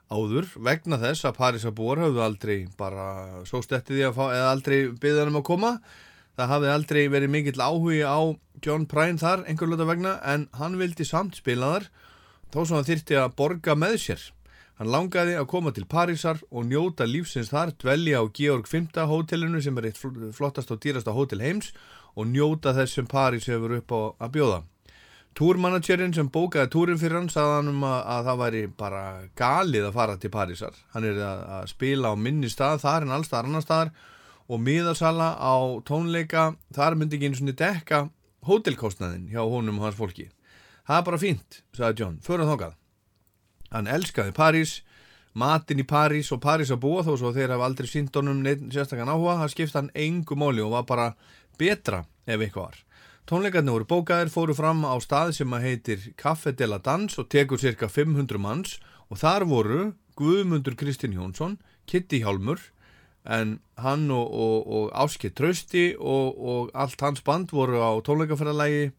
áður. 0.09 0.49
Vegna 0.61 0.99
þess 1.01 1.27
að 1.27 1.37
Parísabúar 1.39 2.01
hafðu 2.03 2.23
aldrei 2.25 2.57
bara 2.77 3.07
svo 3.49 3.61
stettið 3.65 3.99
því 3.99 4.07
að 4.09 4.17
fá 4.17 4.25
eða 4.27 4.51
aldrei 4.53 4.77
byggðan 5.01 5.33
um 5.33 5.41
að 5.41 5.47
koma. 5.51 5.71
Það 6.35 6.51
hafði 6.51 6.71
aldrei 6.73 7.03
verið 7.13 7.31
mikill 7.31 7.61
áhugi 7.63 8.01
á 8.03 8.19
John 8.65 8.87
Prine 8.91 9.21
þar 9.21 9.45
einhver 9.47 9.71
löta 9.71 9.87
vegna 9.87 10.17
en 10.27 10.49
hann 10.59 10.79
vildi 10.81 11.07
samt 11.07 11.37
spila 11.39 11.75
þar 11.75 11.89
þó 12.51 12.59
sem 12.61 12.75
hann 12.75 12.89
þyrti 12.89 13.19
að 13.21 13.37
borga 13.39 13.77
með 13.79 13.97
sér. 14.03 14.25
Hann 14.75 14.91
langaði 14.91 15.37
að 15.39 15.47
koma 15.53 15.71
til 15.71 15.85
Parísar 15.87 16.41
og 16.51 16.67
njóta 16.67 17.07
lífsins 17.07 17.53
þar 17.53 17.71
dvelja 17.79 18.19
á 18.19 18.25
Georg 18.27 18.67
V 18.67 19.07
hótelinu 19.07 19.63
sem 19.63 19.77
er 19.79 19.87
eitt 19.87 20.01
flottast 20.35 20.73
og 20.75 20.81
dýrasta 20.83 21.15
hótel 21.15 21.39
heims 21.39 21.71
og 22.15 22.27
njóta 22.27 22.75
þess 22.75 22.99
sem 22.99 23.07
París 23.07 23.47
hefur 23.47 23.77
upp 23.79 23.95
á 23.95 24.27
að 24.27 24.33
bjóða 24.35 24.63
Túrmanagerinn 25.35 26.13
sem 26.15 26.29
bókaði 26.31 26.69
túrin 26.71 26.99
fyrir 26.99 27.17
hann 27.19 27.25
sagði 27.27 27.55
hann 27.57 27.71
um 27.73 27.81
að, 27.83 27.97
að 28.13 28.27
það 28.27 28.37
væri 28.41 28.59
bara 28.79 29.01
galið 29.35 29.87
að 29.89 29.97
fara 29.97 30.13
til 30.19 30.31
Parísar. 30.31 30.77
Hann 30.93 31.07
er 31.09 31.17
að, 31.19 31.41
að 31.57 31.65
spila 31.73 32.11
á 32.11 32.15
minni 32.15 32.51
stað 32.51 32.85
þar 32.85 33.03
en 33.03 33.15
allstaðar 33.17 33.49
annar 33.49 33.65
staðar 33.65 33.91
og 34.47 34.61
miðasala 34.63 35.33
á 35.35 35.55
tónleika 35.83 36.45
þar 36.75 36.95
myndi 36.95 37.17
ekki 37.17 37.31
einu 37.31 37.39
svona 37.41 37.57
dekka 37.59 37.99
hótelkostnaðin 38.47 39.27
hjá 39.33 39.41
honum 39.43 39.81
og 39.81 39.89
hans 39.89 39.99
fólki. 39.99 40.29
Það 40.85 41.01
er 41.01 41.05
bara 41.09 41.21
fínt, 41.21 41.61
sagði 41.75 42.03
John, 42.03 42.17
fyrir 42.23 42.47
þókað. 42.47 42.75
Hann 43.73 43.91
elskaði 43.91 44.35
París, 44.37 44.75
matin 45.33 45.81
í 45.81 45.87
París 45.89 46.31
og 46.31 46.43
París 46.43 46.71
að 46.71 46.83
búa 46.85 47.03
þó 47.03 47.15
svo 47.19 47.33
þeir 47.35 47.55
hafa 47.57 47.67
aldrei 47.67 47.89
sínt 47.89 48.15
honum 48.15 48.43
neitt 48.45 48.63
sérstakann 48.71 49.11
áhuga. 49.11 49.39
Það 49.41 49.53
skipta 49.55 49.81
hann 49.81 49.93
engu 49.97 50.37
móli 50.39 50.63
og 50.63 50.75
var 50.77 50.85
bara 50.87 51.07
betra 51.59 52.05
ef 52.23 52.37
eitthvað 52.37 52.69
var. 52.69 52.83
Tónleikarnir 53.25 53.73
voru 53.73 53.85
bókaðir, 53.89 54.29
fóru 54.29 54.53
fram 54.53 54.83
á 54.85 54.93
stað 55.01 55.31
sem 55.39 55.53
að 55.57 55.63
heitir 55.65 56.03
Café 56.13 56.51
de 56.53 56.67
la 56.69 56.77
Dans 56.77 57.09
og 57.17 57.25
tekur 57.33 57.57
cirka 57.57 57.87
500 57.89 58.37
manns 58.37 58.75
og 59.09 59.17
þar 59.17 59.47
voru 59.49 59.79
Guðmundur 60.13 60.75
Kristinn 60.77 61.15
Jónsson, 61.17 61.55
Kitty 61.89 62.19
Hjálmur 62.21 62.61
en 63.25 63.55
hann 63.81 64.05
og, 64.13 64.29
og, 64.29 64.69
og 64.69 64.93
Áski 64.93 65.33
Trausti 65.33 65.87
og, 65.97 66.37
og 66.37 66.69
allt 66.77 67.01
hans 67.01 67.25
band 67.25 67.49
voru 67.49 67.81
á 67.81 67.97
tónleikaferðalagi 68.05 68.91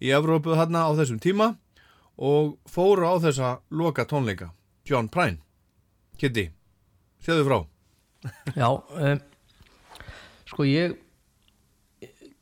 í 0.00 0.16
Evrópu 0.16 0.56
þarna 0.56 0.88
á 0.88 0.90
þessum 0.96 1.20
tíma 1.20 1.52
og 2.16 2.56
fóru 2.64 3.04
á 3.04 3.20
þessa 3.20 3.58
loka 3.68 4.08
tónleika, 4.08 4.54
John 4.88 5.12
Prine. 5.12 5.42
Kitty, 6.16 6.48
séðu 7.20 7.44
frá. 7.50 7.60
Já, 8.56 8.70
um, 8.80 9.24
sko 10.48 10.72
ég 10.72 11.03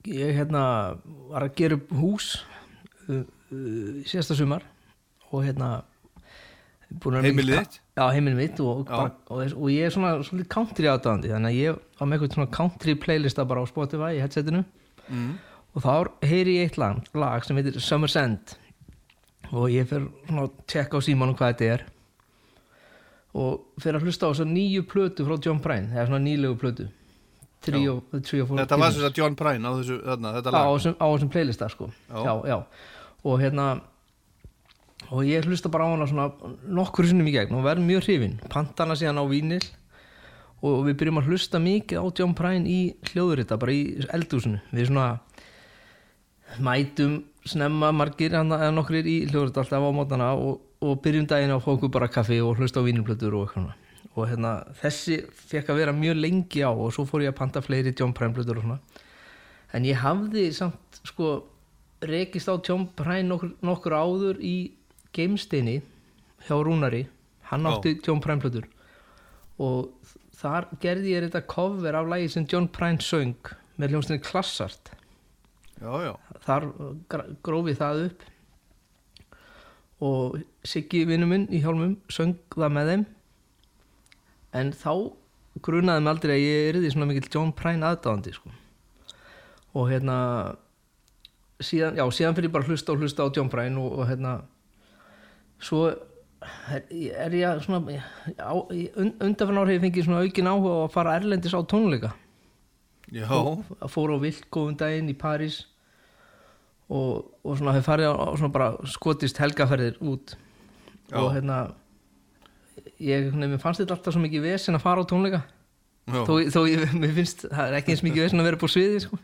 ég 0.09 0.35
hérna 0.37 0.65
var 1.31 1.47
að 1.47 1.57
gera 1.59 1.79
upp 1.79 1.95
hús 1.95 2.35
uh, 3.09 3.23
uh, 3.23 4.03
síðasta 4.09 4.37
sumar 4.39 4.67
og 5.31 5.45
hérna 5.47 5.83
Heimilið 6.93 7.57
þitt? 7.57 7.79
Já, 7.97 8.03
heimilið 8.13 8.37
mitt 8.37 8.59
og, 8.61 8.83
bara, 8.89 9.13
og, 9.33 9.55
og 9.57 9.71
ég 9.73 9.87
er 9.89 9.95
svona, 9.95 10.11
svona 10.27 10.45
country 10.53 10.89
aðdáðandi 10.91 11.31
þannig 11.33 11.55
að 11.55 11.57
ég 11.57 11.79
var 11.79 12.09
með 12.09 12.19
eitthvað 12.19 12.37
svona 12.37 12.53
country 12.59 12.95
playlista 13.01 13.47
bara 13.49 13.63
á 13.65 13.67
Spotify 13.71 14.11
í 14.19 14.21
headsetinu. 14.21 14.61
Mm. 15.09 15.33
og 15.73 15.83
þá 15.83 15.95
heyri 16.29 16.59
ég 16.59 16.69
eitt 16.69 16.77
lag, 16.79 17.01
lag 17.17 17.47
sem 17.47 17.57
heitir 17.59 17.81
Summer's 17.83 18.17
End. 18.21 18.55
Og 19.53 19.73
ég 19.73 19.89
fer 19.89 20.05
svona 20.29 20.47
að 20.47 20.53
tjekka 20.69 21.01
á 21.01 21.07
símanum 21.09 21.37
hvað 21.37 21.55
þetta 21.55 21.71
er. 21.75 21.87
Og 23.41 23.81
fer 23.81 23.97
að 23.97 24.07
hlusta 24.07 24.29
á 24.29 24.33
að 24.33 24.53
nýju 24.53 24.85
plötu 24.89 25.25
frá 25.25 25.39
John 25.41 25.65
Prine, 25.65 25.91
eða 25.97 26.11
svona 26.11 26.25
nýlegu 26.27 26.61
plötu 26.61 26.91
Trio, 27.63 27.97
trio 28.27 28.47
Þetta 28.51 28.79
var 28.81 28.91
þess 28.93 29.07
að 29.07 29.19
John 29.21 29.37
Prine 29.39 29.63
á 29.63 29.73
þessu 29.79 29.99
þarna, 30.03 30.35
þetta 30.39 30.53
lag 30.55 30.67
á 30.67 30.73
þessum, 30.75 30.97
á 30.99 31.07
þessum 31.13 31.33
playlista 31.33 31.69
sko 31.71 31.89
Já. 32.11 32.21
já, 32.27 32.35
já. 32.51 32.59
og 33.23 33.43
hérna 33.43 33.67
og 35.13 35.27
ég 35.29 35.47
hlusta 35.47 35.71
bara 35.73 35.87
á 35.87 35.93
hana 35.93 36.09
svona 36.11 36.31
nokkur 36.67 37.07
sinnum 37.09 37.29
í 37.29 37.35
gegn 37.37 37.55
og 37.59 37.67
verð 37.67 37.85
mjög 37.87 38.07
hrifin 38.07 38.39
pantana 38.51 38.97
síðan 38.99 39.21
á 39.23 39.25
vínil 39.31 39.63
og 40.63 40.85
við 40.87 40.99
byrjum 41.01 41.21
að 41.23 41.31
hlusta 41.31 41.61
mikið 41.63 42.03
á 42.03 42.07
John 42.19 42.35
Prine 42.39 42.71
í 42.71 42.81
hljóðurita, 43.11 43.59
bara 43.59 43.75
í 43.75 43.83
eldúsinu 44.15 44.61
við 44.71 44.91
svona 44.91 45.09
mætum 46.63 47.23
snemma 47.49 47.91
margir 47.95 48.35
eða 48.39 48.71
nokkrir 48.75 49.07
í 49.09 49.17
hljóðurita 49.31 49.65
alltaf 49.65 49.83
á 49.83 49.91
mótana 49.95 50.33
og, 50.39 50.61
og 50.83 51.01
byrjum 51.03 51.27
daginn 51.31 51.55
á 51.55 51.59
okkur 51.59 51.91
bara 51.91 52.11
kaffi 52.13 52.39
og 52.45 52.61
hlusta 52.61 52.83
á 52.83 52.87
vínilplötur 52.87 53.35
og 53.35 53.49
eitthvað. 53.49 53.73
Og 54.17 54.27
hérna, 54.29 54.51
þessi 54.83 55.21
fekk 55.33 55.71
að 55.73 55.79
vera 55.81 55.93
mjög 55.97 56.19
lengi 56.21 56.61
á 56.65 56.71
og 56.71 56.91
svo 56.93 57.07
fór 57.09 57.23
ég 57.25 57.33
að 57.33 57.39
panta 57.39 57.63
fleiri 57.65 57.95
John 57.97 58.13
Prine 58.13 58.35
plötur 58.37 58.59
og 58.61 58.67
svona. 58.67 58.79
En 59.73 59.87
ég 59.89 59.97
hafði 60.03 60.51
samt 60.53 61.01
sko 61.09 61.31
rekist 62.05 62.51
á 62.53 62.57
John 62.61 62.89
Prine 62.99 63.25
nokkur, 63.31 63.55
nokkur 63.65 63.95
áður 63.97 64.41
í 64.45 64.73
geimsteini 65.17 65.79
hjá 66.45 66.57
Rúnari. 66.61 67.07
Hann 67.49 67.65
átti 67.69 67.95
John 68.05 68.21
Prine 68.21 68.41
plötur. 68.43 68.67
Og 69.63 69.89
þar 70.37 70.67
gerði 70.83 71.15
ég 71.15 71.25
þetta 71.29 71.47
cover 71.49 71.97
af 71.97 72.09
lagi 72.11 72.29
sem 72.35 72.45
John 72.51 72.69
Prine 72.69 73.01
söng 73.01 73.37
með 73.81 73.95
hljómsnið 73.95 74.21
Klassart. 74.29 74.93
Já, 75.81 75.93
já. 76.05 76.13
Þar 76.45 76.69
gra- 77.11 77.31
gróf 77.43 77.69
ég 77.73 77.81
það 77.81 78.05
upp. 78.11 78.29
Og 80.03 80.37
Siggi 80.67 81.05
vinnu 81.07 81.27
minn 81.31 81.49
í 81.55 81.61
hjálmum 81.63 81.97
söng 82.13 82.37
það 82.55 82.73
með 82.77 82.91
þeim 82.93 83.05
en 84.53 84.73
þá 84.77 84.93
grunaði 85.63 86.05
mig 86.05 86.13
aldrei 86.13 86.35
að 86.35 86.45
ég 86.45 86.69
er 86.69 86.81
því 86.81 86.93
svona 86.95 87.09
mikill 87.11 87.31
John 87.33 87.53
Prine 87.57 87.89
aðdáðandi 87.89 88.35
sko. 88.37 88.53
og 89.73 89.89
hérna 89.89 90.17
síðan, 91.63 91.97
já, 91.97 92.05
síðan 92.13 92.37
fyrir 92.37 92.51
ég 92.51 92.55
bara 92.55 92.69
hlusta 92.69 92.95
og 92.95 93.03
hlusta 93.03 93.27
á 93.29 93.33
John 93.35 93.51
Prine 93.53 93.81
og, 93.81 93.99
og 94.01 94.09
hérna 94.11 94.39
svo 95.63 95.85
er, 95.89 96.87
er 96.91 97.37
ég 97.37 97.63
svona 97.65 98.01
undanfann 99.23 99.61
ár 99.61 99.71
hef 99.71 99.79
ég 99.79 99.85
fengið 99.87 100.09
svona 100.09 100.25
aukin 100.25 100.51
áhuga 100.51 100.75
á 100.75 100.81
að 100.83 100.95
fara 100.97 101.17
erlendis 101.21 101.55
á 101.57 101.61
tónleika 101.63 102.13
að 103.13 103.93
fóra 103.93 104.17
á 104.17 104.25
Vilkóðum 104.25 104.79
daginn 104.81 105.13
í 105.13 105.19
París 105.19 105.63
og, 106.89 107.29
og 107.45 107.59
svona 107.59 107.77
hef 107.77 107.87
farið 107.89 108.13
á, 108.13 108.15
á 108.17 108.33
svona 108.37 108.55
bara 108.55 108.73
skotist 108.89 109.41
helgaferðir 109.41 110.01
út 110.01 110.35
Já. 111.13 111.21
og 111.21 111.33
hérna 111.37 111.59
ég, 113.03 113.29
nefnir, 113.35 113.61
fannst 113.63 113.83
þetta 113.83 113.99
alltaf 113.99 114.15
svo 114.15 114.23
mikið 114.23 114.47
vesen 114.47 114.79
að 114.79 114.85
fara 114.87 115.05
á 115.05 115.11
tónleika. 115.11 115.43
Þó, 116.13 116.35
þó 116.51 116.61
ég, 116.67 116.87
mér 116.99 117.15
finnst 117.19 117.47
það 117.47 117.65
er 117.69 117.79
ekki 117.79 117.95
eins 117.95 118.05
mikið 118.07 118.27
vesen 118.27 118.43
að 118.43 118.49
vera 118.51 118.63
á 118.63 118.69
sviði 118.71 119.03
sko. 119.05 119.19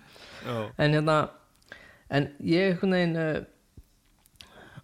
En 0.79 0.95
hérna 0.95 1.17
en 2.15 2.29
ég 2.45 2.79
veginn 2.81 3.17
uh, 3.19 3.41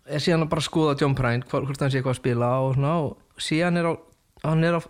er 0.04 0.22
síðan 0.22 0.44
að 0.44 0.52
bara 0.52 0.64
skoða 0.64 0.96
John 1.00 1.16
Prine 1.16 1.46
hvort, 1.48 1.80
hann 1.80 1.92
sé 1.92 2.00
eitthvað 2.00 2.16
að 2.16 2.20
spila 2.20 2.50
og 2.64 2.74
svona 2.76 2.94
og 3.06 3.44
síðan 3.46 3.80
er 3.80 3.88
á 3.88 3.94
hann 4.44 4.64
er 4.66 4.76
á 4.76 4.80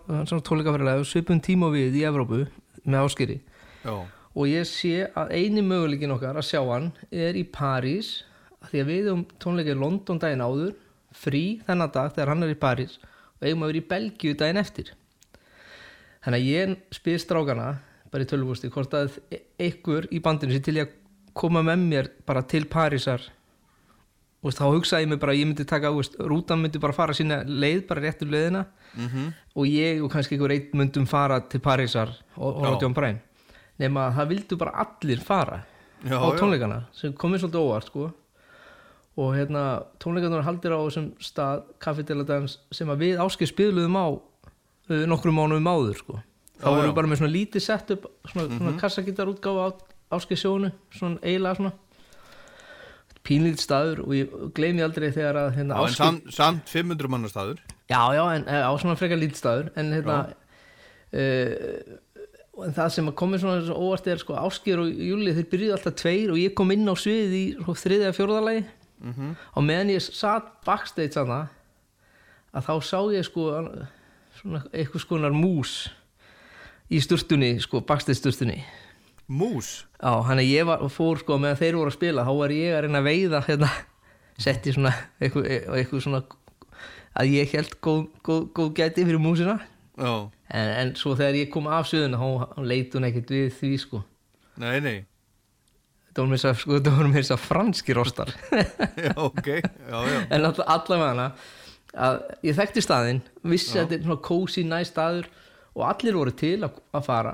tónleikaferðilega 0.43 1.07
svipum 1.07 1.39
tíma 1.43 1.71
við 1.71 1.95
í 2.01 2.03
Evrópu 2.07 2.43
með 2.83 3.05
áskýri 3.07 3.37
og 3.87 4.47
ég 4.51 4.67
sé 4.67 5.05
að 5.15 5.31
eini 5.37 5.63
möguleikin 5.63 6.11
okkar 6.15 6.39
að 6.41 6.49
sjá 6.49 6.59
hann 6.67 6.89
er 7.11 7.37
í 7.39 7.45
París 7.47 8.17
því 8.67 8.81
að 8.81 8.91
við 8.91 9.11
um 9.13 9.23
tónleika 9.39 9.71
í 9.71 9.79
London 9.79 10.19
daginn 10.19 10.43
áður 10.43 10.73
frí 11.15 11.43
þennan 11.67 11.93
dag 11.95 12.11
þegar 12.11 12.33
hann 12.33 12.43
er 12.43 12.51
í 12.51 12.59
París 12.59 12.97
og 13.45 13.51
eigum 13.51 13.63
að 13.67 13.71
vera 13.73 13.81
í 13.83 13.87
Belgíu 13.93 14.35
daginn 14.39 14.57
eftir 14.61 14.91
þannig 16.25 16.41
að 16.41 16.49
ég 16.49 16.75
spyr 16.97 17.21
strákana 17.21 17.67
bara 18.11 18.25
í 18.25 18.29
tölvústi 18.29 18.69
hvort 18.73 18.93
að 18.97 19.19
e- 19.33 19.43
einhver 19.61 20.07
í 20.11 20.21
bandinu 20.23 20.55
sé 20.55 20.61
til 20.65 20.77
að 20.81 20.93
koma 21.35 21.61
með 21.67 21.83
mér 21.89 22.09
bara 22.25 22.41
til 22.47 22.63
Parísar 22.71 23.21
og 24.45 24.53
þá 24.53 24.63
hugsaði 24.69 25.05
ég 25.05 25.09
mig 25.11 25.19
bara 25.21 25.33
að 25.33 25.39
ég 25.41 25.47
myndi 25.49 25.65
taka 25.67 25.89
veist, 25.93 26.15
rútan 26.21 26.61
myndi 26.61 26.79
bara 26.81 26.93
fara 26.95 27.13
sína 27.17 27.41
leið 27.45 27.85
bara 27.89 28.01
réttur 28.05 28.29
leiðina 28.31 28.65
Mhm. 28.95 29.33
og 29.59 29.65
ég 29.67 30.01
og 30.03 30.11
kannski 30.13 30.37
einhver 30.37 30.51
einn 30.55 30.69
myndum 30.79 31.05
fara 31.07 31.39
til 31.41 31.59
Parísar 31.59 32.13
og, 32.37 32.63
Já. 32.63 32.79
John 32.81 32.93
Bryan 32.93 33.19
nema 33.79 34.07
að 34.09 34.15
það 34.15 34.29
vildu 34.29 34.57
bara 34.57 34.71
allir 34.85 35.19
fara 35.19 35.65
Já, 36.05 36.15
á 36.15 36.27
já. 36.31 36.37
tónleikana 36.39 36.83
sem 36.93 37.11
komið 37.13 37.41
svolítið 37.43 37.65
óvart 37.65 37.85
sko 37.89 38.13
og 39.17 39.29
hérna 39.37 39.63
tónleikarnar 40.03 40.43
haldir 40.43 40.73
á 40.75 40.79
þessum 40.83 41.11
stað 41.23 41.63
kaffedeladans 41.79 42.57
sem 42.75 42.89
að 42.91 43.03
við 43.05 43.21
áskil 43.23 43.47
spiluðum 43.47 43.95
á 43.95 44.05
uh, 44.11 45.05
nokkrum 45.07 45.37
mánuðum 45.39 45.69
áður 45.71 45.97
sko. 46.01 46.17
Þá 46.59 46.67
vorum 46.71 46.89
við 46.89 46.95
bara 46.97 47.07
með 47.11 47.19
svona 47.21 47.33
lítið 47.35 47.63
setup 47.65 48.05
svona, 48.31 48.45
svona 48.57 48.71
Mhm. 48.73 48.79
kassagítarútgáfa 48.79 49.63
á 49.65 49.69
áskil 50.19 50.37
sjónu 50.39 50.71
svona 50.95 51.19
eiginlega 51.23 51.55
svona. 51.59 51.73
Pínlítið 53.25 53.61
staður 53.65 53.99
og 54.05 54.11
ég 54.13 54.33
gleymi 54.53 54.83
aldrei 54.85 55.09
þegar 55.09 55.39
að 55.41 55.55
hérna, 55.57 55.77
Ásgeir- 55.81 55.95
samt, 55.97 56.27
samt 56.35 56.69
500 56.69 57.09
manna 57.09 57.27
staður. 57.31 57.57
Já, 57.89 58.01
já, 58.13 58.21
en 58.35 58.43
eh, 58.47 58.61
á 58.61 58.71
svona 58.77 58.95
frekar 58.99 59.17
lítið 59.17 59.39
staður 59.41 59.71
en 59.75 59.89
hérna 59.95 60.17
uh, 61.15 61.95
en 62.65 62.75
það 62.75 62.91
sem 62.93 63.09
að 63.09 63.15
komið 63.19 63.41
svona 63.41 63.63
svo 63.65 63.75
óvart 63.81 64.07
er 64.13 64.21
sko 64.21 64.37
Áskir 64.39 64.79
og 64.83 64.87
Júli 64.93 65.33
þeir 65.35 65.49
byrjuðu 65.51 65.73
alltaf 65.75 65.95
tveir 66.03 66.31
og 66.35 66.37
ég 66.39 66.53
kom 66.55 66.71
inn 66.75 66.85
á 66.87 66.93
sviðið 66.95 67.33
í 67.39 67.43
sko, 67.57 67.75
þriðja 67.81 68.13
fjórðalagi 68.15 68.61
Mhm. 69.01 69.35
og 69.55 69.63
meðan 69.63 69.89
ég 69.91 70.01
satt 70.01 70.47
backstage 70.65 71.13
þarna 71.13 71.47
að 72.55 72.65
þá 72.67 72.73
sá 72.83 72.99
ég 73.13 73.25
sko 73.27 73.49
svona 74.39 74.63
eitthvað 74.71 75.03
skonar 75.03 75.35
mús 75.35 75.89
í 76.91 76.99
sturtunni 77.03 77.59
sko 77.61 77.81
backstage 77.81 78.21
sturtunni 78.21 78.63
Mús? 79.27 79.85
Já, 79.97 80.21
hann 80.21 80.37
að 80.37 80.51
ég 80.51 80.65
var, 80.69 80.83
fór 80.93 81.17
sko 81.17 81.39
meðan 81.41 81.57
þeir 81.57 81.75
voru 81.79 81.89
að 81.89 81.95
spila 81.97 82.25
þá 82.27 82.33
var 82.37 82.51
ég 82.53 82.75
að 82.75 82.81
reyna 82.85 82.99
að 83.01 83.07
veiða 83.07 83.39
hérna, 83.47 83.69
setti 84.37 84.73
svona 84.75 84.91
eitthvað, 85.19 85.47
eitthvað 85.73 86.03
svona 86.05 86.19
að 87.15 87.31
ég 87.33 87.55
held 87.55 87.73
góð, 87.81 88.03
góð, 88.21 88.43
góð 88.53 88.69
gæti 88.77 89.05
fyrir 89.07 89.17
músina 89.23 89.55
en, 89.97 90.29
en 90.51 90.93
svo 90.99 91.15
þegar 91.17 91.39
ég 91.39 91.49
kom 91.49 91.65
af 91.67 91.87
suðuna 91.89 92.19
þá 92.21 92.53
þá 92.53 92.61
leit 92.69 92.93
hún 92.93 93.07
ekkert 93.09 93.33
við 93.33 93.51
því 93.57 93.71
sko 93.81 94.03
Nei, 94.61 94.79
nei 94.79 94.97
þetta 96.15 96.93
voru 96.95 97.09
mér 97.11 97.23
sko, 97.25 97.27
þess 97.27 97.33
að 97.35 97.43
franski 97.45 97.95
rostar. 97.97 98.31
Já, 99.07 99.13
ok, 99.19 99.47
já, 99.59 99.97
já. 100.07 100.19
En 100.31 100.45
all, 100.47 100.55
allavega 100.65 101.09
hana 101.11 101.25
að 101.95 102.21
ég 102.43 102.55
þekkti 102.57 102.81
staðinn 102.83 103.21
vissi 103.47 103.77
að 103.79 103.89
þetta 103.89 103.97
er 104.01 104.05
svona 104.07 104.21
cozy 104.25 104.63
næ 104.67 104.79
staður 104.87 105.27
og 105.75 105.83
allir 105.89 106.15
voru 106.15 106.31
til 106.35 106.57
að, 106.67 106.79
að 106.95 107.05
fara. 107.07 107.33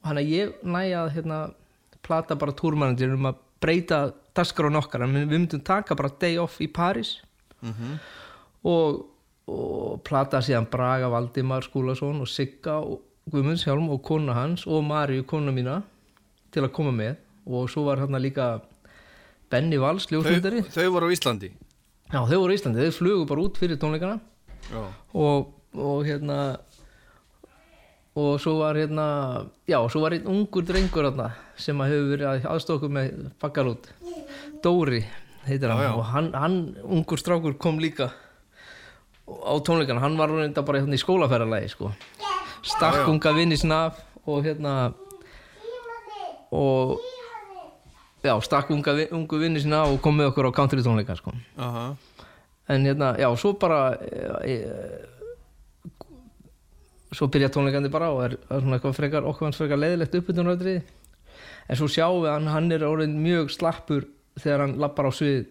Og 0.00 0.08
hann 0.08 0.20
að 0.20 0.30
ég 0.32 0.52
næja 0.64 1.02
að 1.06 1.10
hérna, 1.16 1.38
plata 2.04 2.36
bara 2.40 2.54
túrmanager 2.56 3.12
um 3.16 3.28
að 3.32 3.40
breyta 3.60 3.98
daskar 4.36 4.68
á 4.68 4.76
nokkar 4.76 5.02
en 5.04 5.12
við 5.18 5.26
myndum 5.34 5.60
taka 5.64 5.96
bara 5.98 6.12
day 6.20 6.38
off 6.40 6.60
í 6.64 6.68
Paris 6.72 7.18
Mhm. 7.60 7.98
og, 8.64 9.02
og 9.52 9.98
plata 10.08 10.38
síðan 10.40 10.64
Braga 10.72 11.10
Valdimar 11.12 11.60
Skúlason 11.66 12.22
og 12.24 12.28
Sigga 12.32 12.78
og 12.80 13.02
Guðmunds 13.28 13.66
Hjálm 13.66 13.90
og 13.92 14.00
kona 14.06 14.32
hans 14.32 14.64
og 14.64 14.80
Maríu 14.88 15.26
kona 15.28 15.52
mína 15.52 15.82
til 16.54 16.64
að 16.64 16.72
koma 16.72 16.94
með 16.96 17.18
og 17.46 17.70
svo 17.72 17.86
var 17.88 18.02
hérna 18.02 18.20
líka 18.22 18.60
Benny 19.50 19.78
Valls 19.80 20.06
ljósmyndari 20.10 20.64
Þau, 20.68 20.74
þau 20.76 20.90
voru 20.96 21.10
á 21.10 21.14
Íslandi 21.14 21.52
Já, 22.10 22.20
þau 22.26 22.38
voru 22.42 22.54
í 22.54 22.58
Íslandi, 22.58 22.84
þau 22.88 22.96
flugu 22.98 23.26
bara 23.30 23.46
út 23.46 23.60
fyrir 23.60 23.78
tónleikana 23.80 24.18
Já. 24.70 24.82
og, 25.14 25.52
og 25.74 26.04
hérna 26.06 26.38
og 28.20 28.40
svo 28.42 28.56
var 28.58 28.74
hérna 28.78 29.06
já, 29.70 29.78
svo 29.88 30.02
var 30.02 30.16
einn 30.16 30.26
ungur 30.28 30.64
drengur 30.66 31.06
hérna, 31.06 31.30
sem 31.56 31.78
að 31.80 31.92
hefur 31.94 32.08
verið 32.14 32.28
að 32.30 32.48
aðstokku 32.52 32.90
með 32.92 33.12
bakkalút 33.42 33.90
Dóri 34.64 35.04
heitir 35.46 35.70
hann 35.70 35.80
Já, 35.80 35.88
já. 35.88 35.94
og 35.96 36.04
hann, 36.10 36.32
hann, 36.34 36.58
ungur 36.84 37.20
strákur 37.22 37.56
kom 37.58 37.78
líka 37.82 38.10
á 39.30 39.54
tónleikana 39.62 40.02
hann 40.02 40.18
var 40.18 40.32
reynda 40.34 40.64
bara 40.66 40.82
hérna 40.82 40.98
í 40.98 41.00
skólaferðalagi 41.00 41.70
sko. 41.70 41.92
stakk 42.66 42.98
Já, 42.98 43.04
já. 43.06 43.10
unga 43.14 43.32
vinni 43.38 43.56
snaf 43.56 44.02
og 44.26 44.44
hérna 44.44 44.74
og 46.50 46.98
já, 48.22 48.34
stakk 48.44 48.70
unga, 48.74 48.94
ungu 49.16 49.40
vinni 49.40 49.60
sinna 49.62 49.84
og 49.88 50.00
kom 50.04 50.16
með 50.18 50.32
okkur 50.32 50.50
á 50.50 50.56
country 50.56 50.82
tónleika 50.84 51.16
sko. 51.16 51.32
Aha. 51.56 51.96
en 52.70 52.86
hérna, 52.86 53.14
já, 53.18 53.28
svo 53.36 53.52
bara 53.58 53.96
e, 53.98 54.54
e, 54.54 54.54
svo 57.12 57.26
byrja 57.26 57.50
tónleikandi 57.50 57.90
bara 57.90 58.10
og 58.14 58.24
er, 58.24 58.36
er 58.46 58.60
svona 58.62 58.78
eitthvað 58.78 58.96
frekar, 58.98 59.26
okkur 59.26 59.48
hans 59.48 59.58
frekar 59.58 59.80
leiðilegt 59.80 60.14
uppbytunaröðrið 60.20 60.82
en 61.70 61.78
svo 61.78 61.88
sjáum 61.90 62.22
við 62.22 62.30
hann, 62.34 62.50
hann 62.52 62.70
er 62.74 62.86
orðin 62.86 63.16
mjög 63.22 63.50
slappur 63.54 64.06
þegar 64.38 64.66
hann 64.66 64.76
lappar 64.82 65.10
á 65.10 65.12
svið 65.14 65.48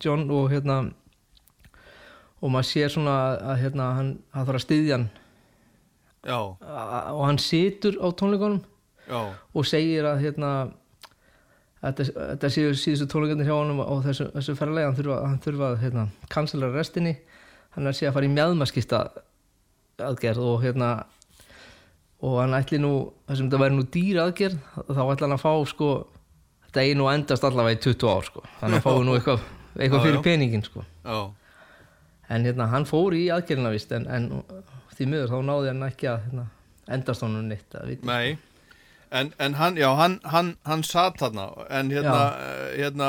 John 0.00 0.28
og 0.30 0.50
hérna 0.52 0.82
og 2.40 2.52
maður 2.52 2.68
sér 2.68 2.92
svona 2.92 3.16
að 3.52 3.64
hérna, 3.64 3.88
hann, 3.96 4.12
hann 4.34 4.46
þarf 4.48 4.60
að 4.60 4.66
styðja 4.66 4.98
hann 4.98 5.08
og 6.28 7.24
hann 7.24 7.40
situr 7.40 7.96
á 7.96 8.06
tónleikunum 8.12 8.60
já, 9.08 9.20
og 9.54 9.66
segir 9.68 10.04
að 10.08 10.26
hérna 10.26 10.52
þetta, 11.84 12.06
þetta 12.18 12.50
séu 12.52 12.74
síðustu 12.76 13.08
tónleikarnir 13.10 13.48
hjá 13.48 13.56
honum 13.56 13.82
á 13.84 13.94
þessu, 14.04 14.28
þessu 14.34 14.56
ferðlega, 14.58 14.90
hann 14.90 14.98
þurfa, 14.98 15.18
hann 15.26 15.40
þurfa 15.44 15.70
hérna, 15.80 16.06
cancela 16.32 16.70
restinni. 16.74 17.16
Hann 17.74 17.86
er 17.86 17.92
að 17.92 17.98
sé 18.00 18.08
að 18.08 18.16
fara 18.16 18.26
í 18.26 18.32
mjadmaskista 18.34 19.02
aðgerð 20.00 20.46
og 20.50 20.62
hérna 20.64 20.90
og 22.26 22.36
hann 22.42 22.56
ætli 22.56 22.80
nú, 22.82 22.94
þessum 23.28 23.48
þetta 23.48 23.62
væri 23.62 23.76
nú 23.76 23.86
dýr 23.94 24.20
aðgerð, 24.26 24.58
þá 24.90 25.02
ætla 25.04 25.28
hann 25.28 25.36
að 25.36 25.44
fá 25.44 25.52
sko, 25.70 25.90
þetta 26.66 26.84
að 26.84 27.14
endast 27.14 27.46
allavega 27.48 27.78
í 27.78 27.82
20 27.86 28.10
ár 28.10 28.28
sko, 28.28 28.44
þannig 28.60 28.80
að 28.80 28.86
fái 28.88 29.06
nú 29.06 29.16
eitthvað 29.16 29.46
eitthvað 29.78 30.04
fyrir 30.08 30.24
peningin 30.24 30.66
sko. 30.66 30.84
Já. 31.04 31.18
En 32.30 32.46
hérna, 32.46 32.68
hann 32.70 32.86
fór 32.86 33.16
í 33.16 33.24
aðgerðina 33.32 33.72
vist 33.74 33.92
en, 33.96 34.06
en 34.10 34.28
því 34.96 35.08
miður 35.10 35.32
þá 35.32 35.38
náði 35.48 35.72
hann 35.72 35.88
ekki 35.88 36.10
að 36.10 36.26
hérna, 36.26 36.46
endast 36.90 37.24
honum 37.24 37.48
neitt 37.48 37.78
að 37.78 37.94
vita 37.94 38.10
Nei 38.10 38.38
En, 39.10 39.32
en 39.42 39.54
hann, 39.58 39.74
já, 39.80 39.88
hann, 39.98 40.20
hann, 40.30 40.52
hann 40.68 40.82
satt 40.86 41.16
þarna 41.18 41.48
En 41.70 41.88
hérna, 41.90 42.18
uh, 42.30 42.68
hérna 42.78 43.08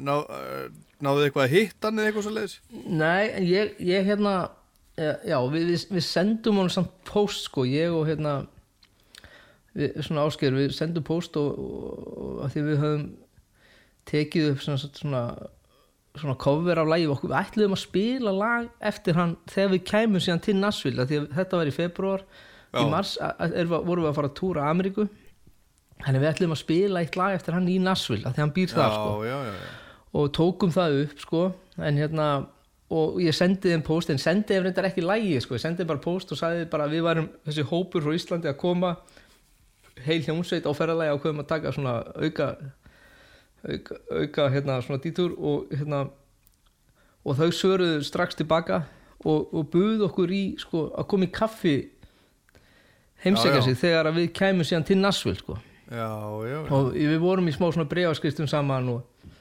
ná, 0.00 0.14
uh, 0.24 0.62
Náðu 1.04 1.26
eitthvað 1.26 1.44
að 1.44 1.52
hitta 1.56 1.90
hann 1.90 1.98
eða 2.00 2.08
eitthvað 2.08 2.24
svo 2.28 2.32
leiðis? 2.36 2.54
Nei, 2.86 3.24
en 3.36 3.44
ég, 3.50 3.72
ég 3.84 4.06
hérna 4.06 4.32
eh, 4.96 5.16
já, 5.28 5.36
við, 5.50 5.66
við, 5.72 5.84
við 5.96 6.04
sendum 6.06 6.60
honum 6.62 6.70
samt 6.72 6.92
post 7.08 7.48
sko, 7.48 7.64
ég 7.66 7.90
og 7.92 8.06
hérna 8.06 8.36
við, 9.74 9.96
svona 10.06 10.26
ásker, 10.28 10.54
við 10.56 10.72
sendum 10.76 11.04
post 11.06 11.36
og, 11.40 11.58
og, 11.58 12.06
og 12.22 12.38
að 12.46 12.54
því 12.54 12.64
við 12.68 12.80
höfum 12.84 13.02
tekið 14.12 14.48
upp 14.52 14.62
svona 14.64 14.80
svona, 14.84 15.22
svona 16.20 16.36
cover 16.42 16.80
af 16.82 16.90
lagi 16.90 17.08
okkur, 17.10 17.32
við 17.32 17.38
ætluðum 17.40 17.76
að 17.76 17.82
spila 17.84 18.34
lag 18.36 18.70
eftir 18.92 19.18
hann 19.18 19.34
þegar 19.50 19.74
við 19.74 19.84
kæmum 19.92 20.22
síðan 20.22 20.44
til 20.46 20.56
Nashville, 20.60 21.06
því 21.10 21.20
að 21.24 21.28
þetta 21.40 21.60
var 21.60 21.70
í 21.70 21.74
februar 21.76 22.24
Já. 22.72 22.78
í 22.82 22.86
mars 22.94 23.16
a- 23.20 23.34
a- 23.42 23.50
er, 23.52 23.68
vorum 23.74 24.04
við 24.06 24.10
að 24.12 24.18
fara 24.20 24.30
að 24.32 24.38
túra 24.38 24.70
Ameríku 24.70 25.08
þannig 26.02 26.22
við 26.22 26.30
ætluðum 26.32 26.56
að 26.56 26.62
spila 26.62 27.02
eitt 27.02 27.18
lag 27.18 27.36
eftir 27.36 27.56
hann 27.56 27.70
í 27.70 27.78
Nashville, 27.82 28.26
að 28.28 28.42
hann 28.42 28.54
býr 28.56 28.72
þar 28.72 28.96
sko. 28.96 29.14
já, 29.26 29.36
já, 29.46 29.52
já. 29.52 29.70
og 30.18 30.32
tókum 30.36 30.74
það 30.74 30.98
upp 31.04 31.22
sko 31.22 31.44
en 31.78 32.00
hérna 32.00 32.28
og 32.92 33.20
ég 33.24 33.36
sendi 33.36 33.72
þeim 33.72 33.84
post 33.86 34.10
en 34.12 34.20
sendi 34.20 34.52
þeim 34.52 34.66
reyndar 34.66 34.90
ekki 34.90 35.04
lægi 35.04 35.40
sko, 35.40 35.56
ég 35.56 35.64
sendi 35.64 35.80
þeim 35.80 35.92
bara 35.94 36.04
post 36.04 36.34
og 36.34 36.40
sagði 36.40 36.66
bara 36.72 36.88
við 36.92 37.06
varum 37.06 37.28
þessi 37.46 37.64
hópur 37.70 38.04
frá 38.04 38.16
Íslandi 38.16 38.50
að 38.50 38.58
koma 38.60 38.96
heil 40.04 40.20
hljómsveit 40.26 40.66
á 40.68 40.72
ferðalagi 40.76 41.14
og 41.14 41.22
komum 41.22 41.44
að 41.44 41.50
taka 41.54 41.72
svona 41.72 41.94
auka 42.18 42.48
auka, 43.62 44.00
auka 44.10 44.48
hérna 44.52 44.80
svona 44.84 45.00
dítúr 45.02 45.36
og 45.38 45.72
hérna 45.72 46.04
og 47.22 47.38
þau 47.38 47.50
svöruðu 47.54 48.02
strax 48.04 48.36
tilbaka 48.36 48.82
og, 49.22 49.52
og 49.54 49.68
buðu 49.70 50.08
okkur 50.08 50.32
í 50.34 50.44
sko 50.60 50.88
að 50.98 51.08
koma 51.12 51.28
í 51.28 51.32
kaffi 51.32 51.76
heimsækja 53.22 53.62
sig 53.62 53.78
þegar 53.78 54.10
við 54.16 54.32
kæmum 54.34 54.66
síðan 54.66 54.88
til 54.88 54.98
Nashville 54.98 55.38
sko 55.38 55.58
Já, 55.90 56.08
já, 56.46 56.58
og 56.72 56.92
við 56.94 57.18
vorum 57.20 57.48
í 57.50 57.52
smá 57.52 57.66
svona 57.72 57.88
bregafskristum 57.90 58.46
saman 58.48 58.88
og, 58.92 59.32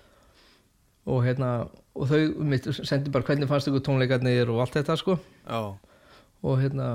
og 1.05 1.21
hérna 1.23 1.51
og 1.95 2.09
þau 2.09 2.43
mitt, 2.47 2.67
sendi 2.87 3.11
bara 3.13 3.27
hvernig 3.27 3.49
fannst 3.49 3.69
ykkur 3.69 3.83
tónleikarnir 3.85 4.49
og 4.51 4.61
allt 4.63 4.77
þetta 4.79 4.97
sko. 4.99 5.17
Og 6.41 6.59
hérna 6.63 6.89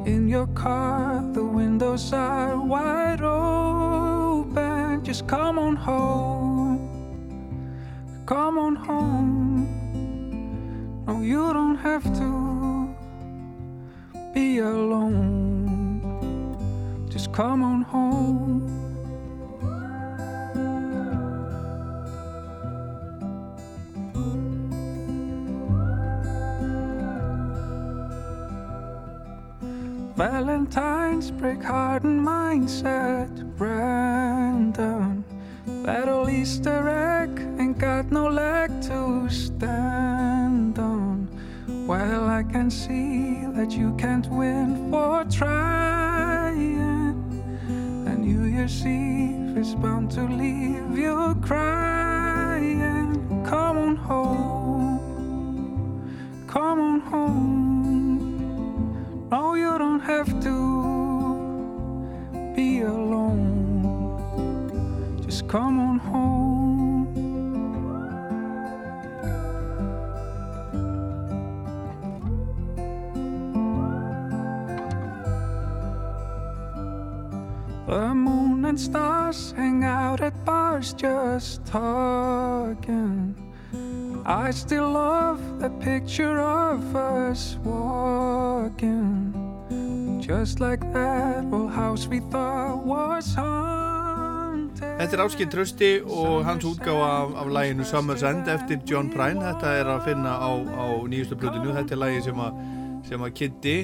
In 0.06 0.28
your 0.28 0.46
car, 0.48 1.24
the 1.32 1.44
windows 1.44 2.12
are 2.12 2.60
wide 2.60 3.22
open. 3.22 5.02
Just 5.02 5.26
come 5.26 5.58
on 5.58 5.74
home. 5.74 6.78
Come 8.26 8.58
on 8.58 8.76
home. 8.76 9.66
No, 11.06 11.22
you 11.22 11.50
don't 11.54 11.78
have 11.78 12.04
to 12.20 12.94
be 14.34 14.58
alone. 14.58 15.45
Just 17.16 17.32
come 17.32 17.62
on 17.62 17.80
home. 17.80 18.60
Valentine's 30.14 31.30
break 31.30 31.62
heart 31.62 32.02
and 32.02 32.20
mindset 32.20 33.30
random. 33.58 35.24
That 35.86 36.10
old 36.10 36.28
Easter 36.28 36.86
egg 36.86 37.30
ain't 37.58 37.78
got 37.78 38.12
no 38.12 38.28
leg 38.28 38.68
to 38.88 39.26
stand 39.30 40.78
on. 40.78 41.30
Well, 41.86 42.26
I 42.26 42.42
can 42.42 42.70
see 42.70 43.40
that 43.54 43.70
you 43.70 43.96
can't 43.96 44.30
win 44.30 44.90
for 44.90 45.24
trying. 45.30 46.95
Year's 48.56 48.84
is 49.58 49.74
bound 49.74 50.10
to 50.12 50.22
leave 50.22 50.96
you 50.96 51.36
crying. 51.42 53.12
Come 53.44 53.76
on 53.76 53.96
home. 53.96 54.98
Come 56.46 56.80
on 56.80 57.00
home. 57.00 58.18
No, 59.30 59.54
you 59.56 59.76
don't 59.76 60.00
have 60.00 60.40
to 60.40 60.54
be 62.56 62.80
alone. 62.80 63.42
Just 65.26 65.46
come 65.48 65.78
on 65.78 65.98
home. 65.98 66.55
The 77.86 78.12
moon 78.14 78.64
and 78.64 78.80
stars 78.80 79.54
hang 79.56 79.84
out 79.84 80.20
at 80.20 80.44
bars 80.44 80.92
just 80.92 81.64
talking. 81.64 83.36
I 84.26 84.50
still 84.50 84.90
love 84.90 85.38
the 85.60 85.70
picture 85.70 86.40
of 86.40 86.96
us 86.96 87.58
walking. 87.62 89.30
Just 90.20 90.58
like 90.58 90.80
that 90.92 91.44
old 91.52 91.70
house 91.70 92.08
we 92.08 92.18
thought 92.18 92.84
was 92.84 93.32
haunted. 93.34 94.98
Þetta 94.98 95.14
er 95.14 95.22
Áskinn 95.22 95.50
Trösti 95.54 95.92
og 96.02 96.42
hans 96.44 96.66
útgáfa 96.66 97.06
af, 97.06 97.36
af 97.38 97.52
læginu 97.52 97.86
Summer's 97.86 98.26
End 98.26 98.48
eftir 98.50 98.82
John 98.90 99.12
Prine 99.14 99.38
Þetta 99.46 99.78
er 99.78 99.92
að 99.94 100.04
finna 100.08 100.34
á, 100.42 100.50
á 100.58 100.86
nýjustu 101.06 101.38
plötinu 101.38 101.70
Þetta 101.76 101.94
er 101.94 102.02
lægi 102.02 102.26
sem 102.26 102.42
að, 102.48 102.58
sem 103.06 103.22
að 103.22 103.34
Kitty 103.38 103.78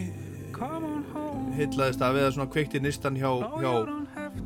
hillaðist 1.56 2.02
af 2.04 2.16
eða 2.16 2.32
svona 2.34 2.50
kveikti 2.52 2.80
nistan 2.82 3.18
hjá, 3.18 3.30
hjá, 3.60 3.72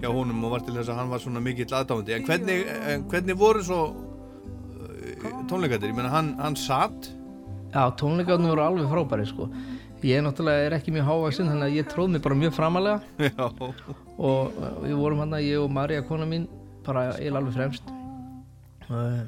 hjá 0.02 0.08
honum 0.10 0.44
og 0.46 0.56
var 0.56 0.64
til 0.66 0.74
þess 0.76 0.90
að 0.92 1.00
hann 1.00 1.12
var 1.12 1.22
svona 1.22 1.42
mikill 1.44 1.68
aðdáðandi 1.68 2.16
en 2.16 2.26
hvernig, 2.26 2.64
en 2.92 3.06
hvernig 3.10 3.38
voru 3.38 3.62
svo 3.66 3.80
uh, 3.92 5.28
tónleikandir, 5.50 5.92
ég 5.92 5.98
meina 5.98 6.12
hann, 6.12 6.34
hann 6.40 6.58
satt 6.58 7.10
Já, 7.74 7.90
tónleikarnir 7.98 8.54
voru 8.54 8.62
alveg 8.64 8.86
frábæri 8.88 9.26
sko. 9.28 9.48
Ég 10.06 10.22
náttúrulega 10.22 10.68
er 10.68 10.76
ekki 10.76 10.92
mjög 10.94 11.08
hávaksinn 11.08 11.48
þannig 11.50 11.66
að 11.66 11.74
ég 11.76 11.88
tróð 11.90 12.12
mig 12.12 12.22
bara 12.24 12.36
mjög 12.38 12.52
framalega 12.54 13.00
Já. 13.26 13.46
og 14.16 14.54
uh, 14.54 14.76
við 14.84 14.94
vorum 15.00 15.24
hann 15.24 15.34
ég 15.42 15.58
og 15.60 15.72
Marja 15.74 16.04
kona 16.06 16.28
mín 16.28 16.46
bara 16.86 17.08
eiginlega 17.16 17.42
alveg 17.42 17.56
fremst. 17.56 17.90
Uh, 18.86 19.26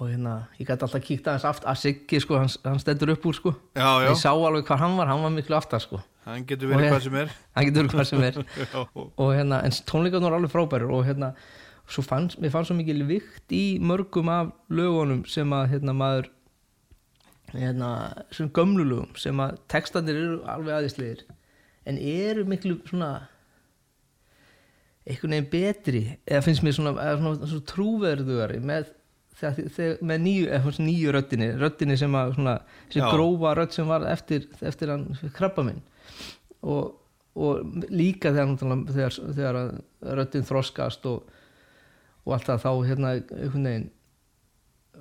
og 0.00 0.08
hérna 0.08 0.34
ég 0.58 0.66
gæti 0.66 0.86
alltaf 0.86 1.04
kíkt 1.04 1.28
aðeins 1.28 1.46
aft 1.50 1.68
að 1.68 1.82
Siggi 1.82 2.22
sko, 2.24 2.40
hann, 2.40 2.50
hann 2.64 2.82
stendur 2.82 3.14
upp 3.14 3.28
úr 3.28 3.38
sko. 3.38 3.54
Já, 3.76 3.90
já. 4.00 4.08
ég 4.08 4.18
sá 4.22 4.32
alveg 4.32 4.66
hvað 4.66 4.82
hann 4.86 4.98
var, 4.98 5.12
hann 5.12 5.22
var 5.26 5.34
miklu 5.36 5.58
aftar 5.60 5.84
sko 5.84 6.00
Hann 6.28 6.46
getur 6.48 6.70
verið 6.72 6.88
hvað 6.92 7.02
sem 7.04 7.18
er. 7.20 7.34
hann 7.52 7.66
getur 7.68 7.84
verið 7.84 7.98
hvað 7.98 8.08
sem 8.08 8.22
er. 8.24 8.38
Hérna, 9.20 9.60
en 9.60 9.74
tónleikarnir 9.90 10.30
voru 10.30 10.38
alveg 10.38 10.52
frábærir 10.54 10.94
og 10.94 11.04
hérna, 11.04 11.34
svo 11.84 12.04
fannst, 12.04 12.38
mér 12.40 12.52
fannst 12.54 12.70
svo 12.70 12.78
mikil 12.78 13.04
vikt 13.08 13.52
í 13.52 13.78
mörgum 13.84 14.30
af 14.32 14.54
lögunum 14.72 15.24
sem 15.28 15.52
að 15.52 15.74
hérna 15.74 15.94
maður 15.96 16.30
hérna, 17.52 17.90
sem 18.32 18.48
gömlu 18.56 18.86
lögum 18.88 19.12
sem 19.20 19.40
að 19.42 19.58
textandir 19.70 20.18
eru 20.18 20.40
alveg 20.48 20.78
aðeinslegir 20.78 21.24
en 21.84 22.00
eru 22.00 22.44
miklu 22.48 22.78
svona 22.88 23.12
einhvern 25.04 25.36
veginn 25.36 25.50
betri 25.52 26.04
eða 26.24 26.44
finnst 26.46 26.64
mér 26.64 26.76
svona, 26.78 26.94
svona, 27.20 27.36
svona 27.44 27.66
trúverðugari 27.68 28.60
með, 28.64 28.92
með 30.00 30.22
nýju, 30.24 30.62
nýju 30.80 31.14
röddinni 31.14 31.50
röddinni 31.60 31.98
sem 32.00 32.16
að 32.16 32.36
svona, 32.38 32.54
grófa 33.12 33.56
rödd 33.58 33.76
sem 33.76 33.90
var 33.90 34.06
eftir, 34.08 34.48
eftir 34.64 34.94
hann 34.94 35.10
krabba 35.36 35.66
minn 35.68 35.82
og, 36.64 36.94
og 37.36 37.84
líka 37.90 38.32
þegar, 38.34 38.84
þegar, 38.88 39.18
þegar 39.36 39.60
að 39.60 39.74
röddin 40.20 40.48
þroskast 40.48 41.06
og, 41.10 41.28
og 42.24 42.36
allt 42.36 42.48
það 42.48 42.64
þá 42.64 42.70
hérna 42.88 43.12
veginn 43.54 43.90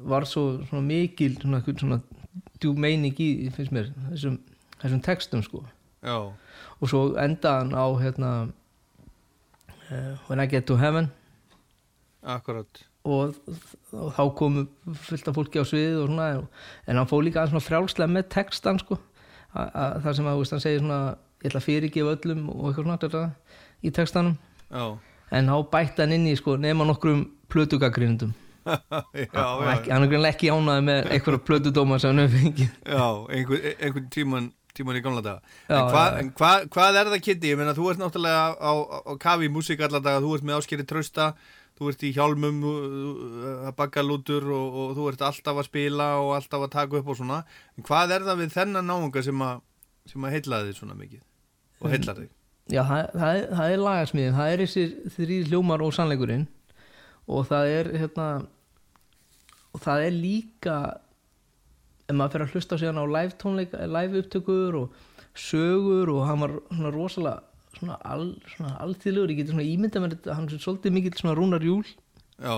var 0.04 0.26
svo 0.26 0.64
svona 0.68 0.84
mikil 0.86 1.36
svona, 1.38 1.62
svona 1.62 2.00
djúb 2.62 2.80
meining 2.82 3.20
í 3.22 3.52
mér 3.72 3.92
þessum, 4.10 4.40
þessum 4.82 5.04
textum 5.06 5.44
sko. 5.46 5.64
Og 6.04 6.90
svo 6.90 7.04
endaðan 7.20 7.76
á 7.78 7.86
hérna 8.02 8.32
uh, 9.92 10.16
When 10.28 10.42
I 10.42 10.48
Get 10.50 10.66
to 10.68 10.78
Heaven. 10.80 11.12
Akkurat. 12.24 12.84
Og, 13.04 13.36
og 13.92 14.14
þá 14.16 14.24
komu 14.36 14.66
fullt 15.06 15.28
af 15.28 15.36
fólki 15.36 15.60
á 15.60 15.68
sviðið 15.68 16.02
og 16.02 16.10
svona 16.10 16.28
en 16.88 17.00
hann 17.00 17.10
fóð 17.10 17.26
líka 17.28 17.42
aðeins 17.42 17.54
svona 17.54 17.68
frjálslega 17.68 18.16
með 18.16 18.30
textan 18.32 18.80
sko. 18.80 19.00
Þar 19.54 20.16
sem 20.18 20.28
að 20.28 20.40
veist, 20.40 20.56
hann 20.56 20.64
segir 20.64 20.82
svona 20.82 21.02
ég 21.44 21.50
ætla 21.50 21.60
að 21.60 21.68
fyrirgefa 21.68 22.16
öllum 22.16 22.46
og 22.54 22.70
eitthvað 22.70 22.86
svona 22.86 23.02
þetta, 23.02 23.24
í 23.84 23.92
textanum. 23.92 24.38
Já. 24.72 24.86
en 25.34 25.52
þá 25.52 25.58
bætti 25.74 26.02
hann 26.04 26.16
inn 26.16 26.30
í 26.32 26.38
sko 26.40 26.56
nema 26.58 26.88
nokkrum 26.88 27.26
plötugagrindum 27.52 28.34
Já, 28.64 29.46
hann, 29.60 29.68
er 29.68 30.08
greinilega 30.08 30.32
ekki 30.32 30.52
ánaði 30.54 30.86
með 30.88 31.10
einhverja 31.12 31.42
plötudóma 31.50 31.98
sem 32.00 32.14
hann 32.14 32.24
hefur 32.24 32.44
fengið. 32.46 32.70
Já, 32.88 33.08
einhver, 33.36 33.66
einhvern 33.74 34.06
tíman, 34.14 34.46
tíman 34.78 35.00
í 35.00 35.02
gamla 35.04 35.24
daga. 35.26 35.42
Já, 35.68 35.76
En, 35.76 35.90
hva, 35.92 36.04
en 36.22 36.30
hva, 36.40 36.52
hvað 36.72 37.00
er 37.02 37.12
það 37.12 37.26
Kitty? 37.26 37.52
Ég 37.52 37.60
meina, 37.60 37.74
þú 37.76 37.90
ert 37.92 38.00
náttúrulega 38.00 38.46
á, 38.56 38.72
á, 38.72 38.72
á 39.04 39.14
kafi 39.20 39.50
í 39.50 39.52
músík 39.52 39.84
alla 39.84 40.00
daga. 40.00 40.24
Þú 40.24 40.38
ert 40.38 40.48
með 40.48 40.62
áskeri 40.62 40.88
trausta 40.88 41.34
þú 41.76 41.92
ert 41.92 42.08
í 42.08 42.14
hjálmum 42.16 42.64
að 43.68 43.76
bakka 43.76 44.06
lútur 44.06 44.48
og, 44.48 44.80
og 44.80 44.96
þú 44.96 45.10
ert 45.12 45.28
alltaf 45.28 45.60
að 45.60 45.68
spila 45.68 46.10
og 46.24 46.36
alltaf 46.38 46.64
að 46.64 46.74
taka 46.78 47.02
upp 47.02 47.12
og 47.12 47.20
svona. 47.20 47.44
En 47.76 47.88
hvað 47.88 48.16
er 48.16 48.28
það 48.30 48.44
við 48.46 48.56
þennan 48.56 48.92
náunga 48.94 49.28
sem 49.28 49.44
að 49.44 49.62
sem 50.10 50.26
að 50.28 50.36
heilla 50.36 50.64
þig 50.68 50.80
svona 50.80 50.98
mikið 51.00 51.22
og 51.84 51.92
heillar 51.94 52.20
þig. 52.24 52.32
Já, 52.72 52.82
það, 52.88 53.08
það, 53.20 53.38
er- 53.38 53.48
það 53.60 53.72
er 53.76 53.82
lagarsmiðin, 53.84 54.36
það 54.40 54.52
er 54.56 54.62
þessir 54.64 54.92
þrýr 55.18 55.48
hljómar 55.52 55.82
og 55.84 55.94
sannleikurinn 55.98 56.46
og 57.28 57.48
það 57.50 57.72
er 57.78 57.90
hérna 58.02 58.28
og 59.74 59.82
það 59.84 60.06
er 60.08 60.14
líka 60.16 60.78
ef 62.08 62.16
maður 62.16 62.34
fyrir 62.36 62.46
að 62.48 62.54
hlusta 62.56 62.78
síðan 62.80 63.02
á 63.04 63.06
live 63.16 63.36
tónleika, 63.42 63.82
live 63.88 64.22
upptökur 64.24 64.78
og 64.80 65.02
sögur 65.40 66.12
og 66.14 66.24
hann 66.28 66.42
var 66.44 66.56
svona 66.70 66.92
rosalega 66.94 67.40
svona, 67.74 67.96
al, 68.06 68.26
svona 68.54 68.74
alþýðlegur, 68.86 69.32
ég 69.34 69.40
geti 69.42 69.54
svona 69.56 69.66
ímyndað 69.68 70.04
mér 70.04 70.16
þetta, 70.16 70.36
hann 70.38 70.48
er 70.52 70.62
svolítið 70.62 70.94
mikill 70.98 71.16
svona 71.20 71.36
rúnar 71.40 71.64
júl 71.66 71.84
Já, 72.44 72.56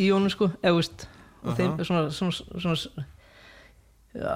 í 0.00 0.06
honum 0.14 0.30
sko, 0.32 0.50
eða 0.62 0.78
veist 0.78 1.06
og 1.42 1.50
Aha. 1.52 1.56
þeim 1.58 1.78
er 1.82 1.88
svona, 1.88 2.10
svona, 2.14 2.60
svona 2.60 3.06
ja, 4.14 4.34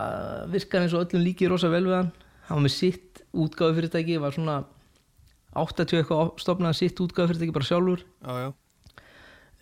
virkar 0.53 0.85
eins 0.85 0.95
og 0.97 1.05
öllum 1.07 1.25
líki 1.25 1.49
rosa 1.51 1.69
vel 1.73 1.85
við 1.89 1.97
hann. 1.99 2.13
Hann 2.49 2.59
var 2.61 2.65
með 2.67 2.75
sitt 2.77 3.14
útgáðu 3.35 3.79
fyrirtæki 3.79 4.21
var 4.23 4.35
svona 4.37 4.57
80 5.55 6.01
eitthvað 6.01 6.33
stopnaði 6.43 6.81
sitt 6.81 7.03
útgáðu 7.03 7.33
fyrirtæki 7.33 7.57
bara 7.57 7.69
sjálfur. 7.69 8.05
Já, 8.25 8.33
já, 8.45 8.49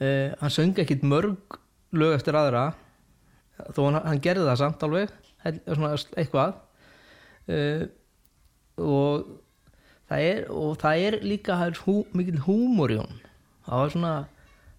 uh, 0.03 0.28
hann 0.40 0.55
söng 0.55 0.82
ekkit 0.82 1.05
mörg 1.07 1.59
lög 1.93 2.16
eftir 2.16 2.39
aðra 2.39 2.70
þó 3.77 3.82
hann, 3.89 4.01
hann 4.07 4.23
gerði 4.24 4.49
það 4.49 4.61
samt 4.62 4.86
alveg 4.86 5.16
eitthvað. 5.44 6.57
Uh, 7.51 7.89
og 8.82 9.27
það 10.09 10.28
er, 10.28 10.47
og 10.53 10.78
það 10.81 11.05
er 11.09 11.19
líka 11.27 11.59
hú, 11.82 12.03
mikil 12.16 12.39
húmor 12.47 12.93
í 12.94 13.01
hún 13.01 13.20
það 13.66 13.82
var 13.82 13.93
svona 13.94 14.12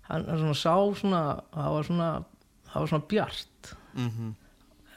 hann, 0.09 0.25
svona 0.27 0.57
sá 0.57 0.75
svona 0.99 1.21
það 1.53 1.75
var 1.75 1.87
svona, 1.89 2.09
var 2.73 2.91
svona 2.91 3.07
bjart. 3.09 3.73
Mhm. 3.93 4.35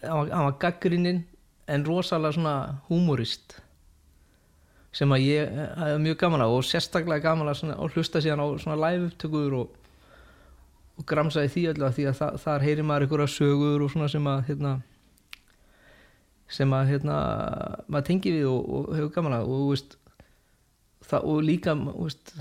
Hann 0.02 0.18
var, 0.18 0.44
var 0.44 0.58
gaggrininn 0.60 1.24
en 1.66 1.84
rosalega 1.86 2.36
svona 2.36 2.56
húmorist 2.88 3.60
sem 4.96 5.12
að 5.12 5.24
ég 5.26 5.50
eh, 5.50 5.72
hafði 5.76 6.02
mjög 6.06 6.18
gaman 6.22 6.44
á 6.44 6.48
og 6.48 6.64
sérstaklega 6.64 7.24
gaman 7.28 7.52
að, 7.52 7.74
hlusta 7.92 8.22
síðan 8.24 8.42
á 8.42 8.46
svona 8.62 8.78
live 8.80 9.10
upptökur 9.10 9.56
og, 9.60 9.94
og 10.96 11.08
gramsa 11.08 11.44
í 11.44 11.50
því 11.52 11.64
öllu 11.74 11.88
að 11.88 11.96
því 11.98 12.06
að 12.10 12.20
það, 12.20 12.38
þar 12.44 12.66
heyrir 12.66 12.88
maður 12.88 13.06
einhverja 13.06 13.34
sögur 13.34 13.84
og 13.84 13.92
svona 13.92 14.10
sem 14.12 14.28
að 14.32 14.44
hérna, 14.50 14.74
sem 16.58 16.76
að 16.78 16.92
hérna, 16.94 17.16
maður 17.86 18.06
tengi 18.10 18.36
við 18.38 18.46
og, 18.52 18.70
og 18.78 18.92
hefur 18.96 19.12
gaman 19.18 19.36
að 19.40 19.50
og, 19.50 19.66
veist, 19.72 19.98
það, 21.10 21.26
og 21.32 21.42
líka 21.44 21.76
veist, 21.82 22.32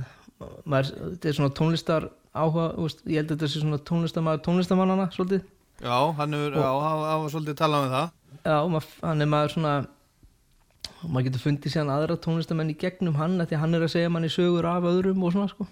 maður, 0.64 0.94
þetta 1.02 1.32
er 1.32 1.40
svona 1.40 1.57
tónlistar 1.60 2.07
áhuga, 2.36 2.69
veist, 2.80 3.03
ég 3.10 3.19
held 3.19 3.34
að 3.34 3.36
þetta 3.36 3.52
sé 3.52 3.65
svona 3.65 3.82
tónlistamæður 3.90 4.45
tónlistamannana 4.48 5.10
svolítið. 5.15 5.44
Já, 5.84 5.98
hann 6.15 6.32
var 7.19 7.32
svolítið 7.34 7.60
talað 7.60 7.90
um 7.90 7.94
það. 7.98 8.15
Já, 8.45 8.57
hann 9.03 9.23
er 9.23 9.30
maður 9.32 9.53
svona 9.57 9.76
og 11.06 11.11
maður 11.14 11.27
getur 11.30 11.44
fundið 11.45 11.73
síðan 11.76 11.91
aðra 11.94 12.18
tónlistamenn 12.26 12.73
í 12.73 12.77
gegnum 12.82 13.15
hann 13.22 13.38
því 13.45 13.60
hann 13.61 13.77
er 13.77 13.86
að 13.86 13.94
segja 13.94 14.10
manni 14.11 14.30
sögur 14.34 14.65
af 14.69 14.84
öðrum 14.90 15.23
og 15.23 15.34
svona 15.36 15.49
sko 15.53 15.68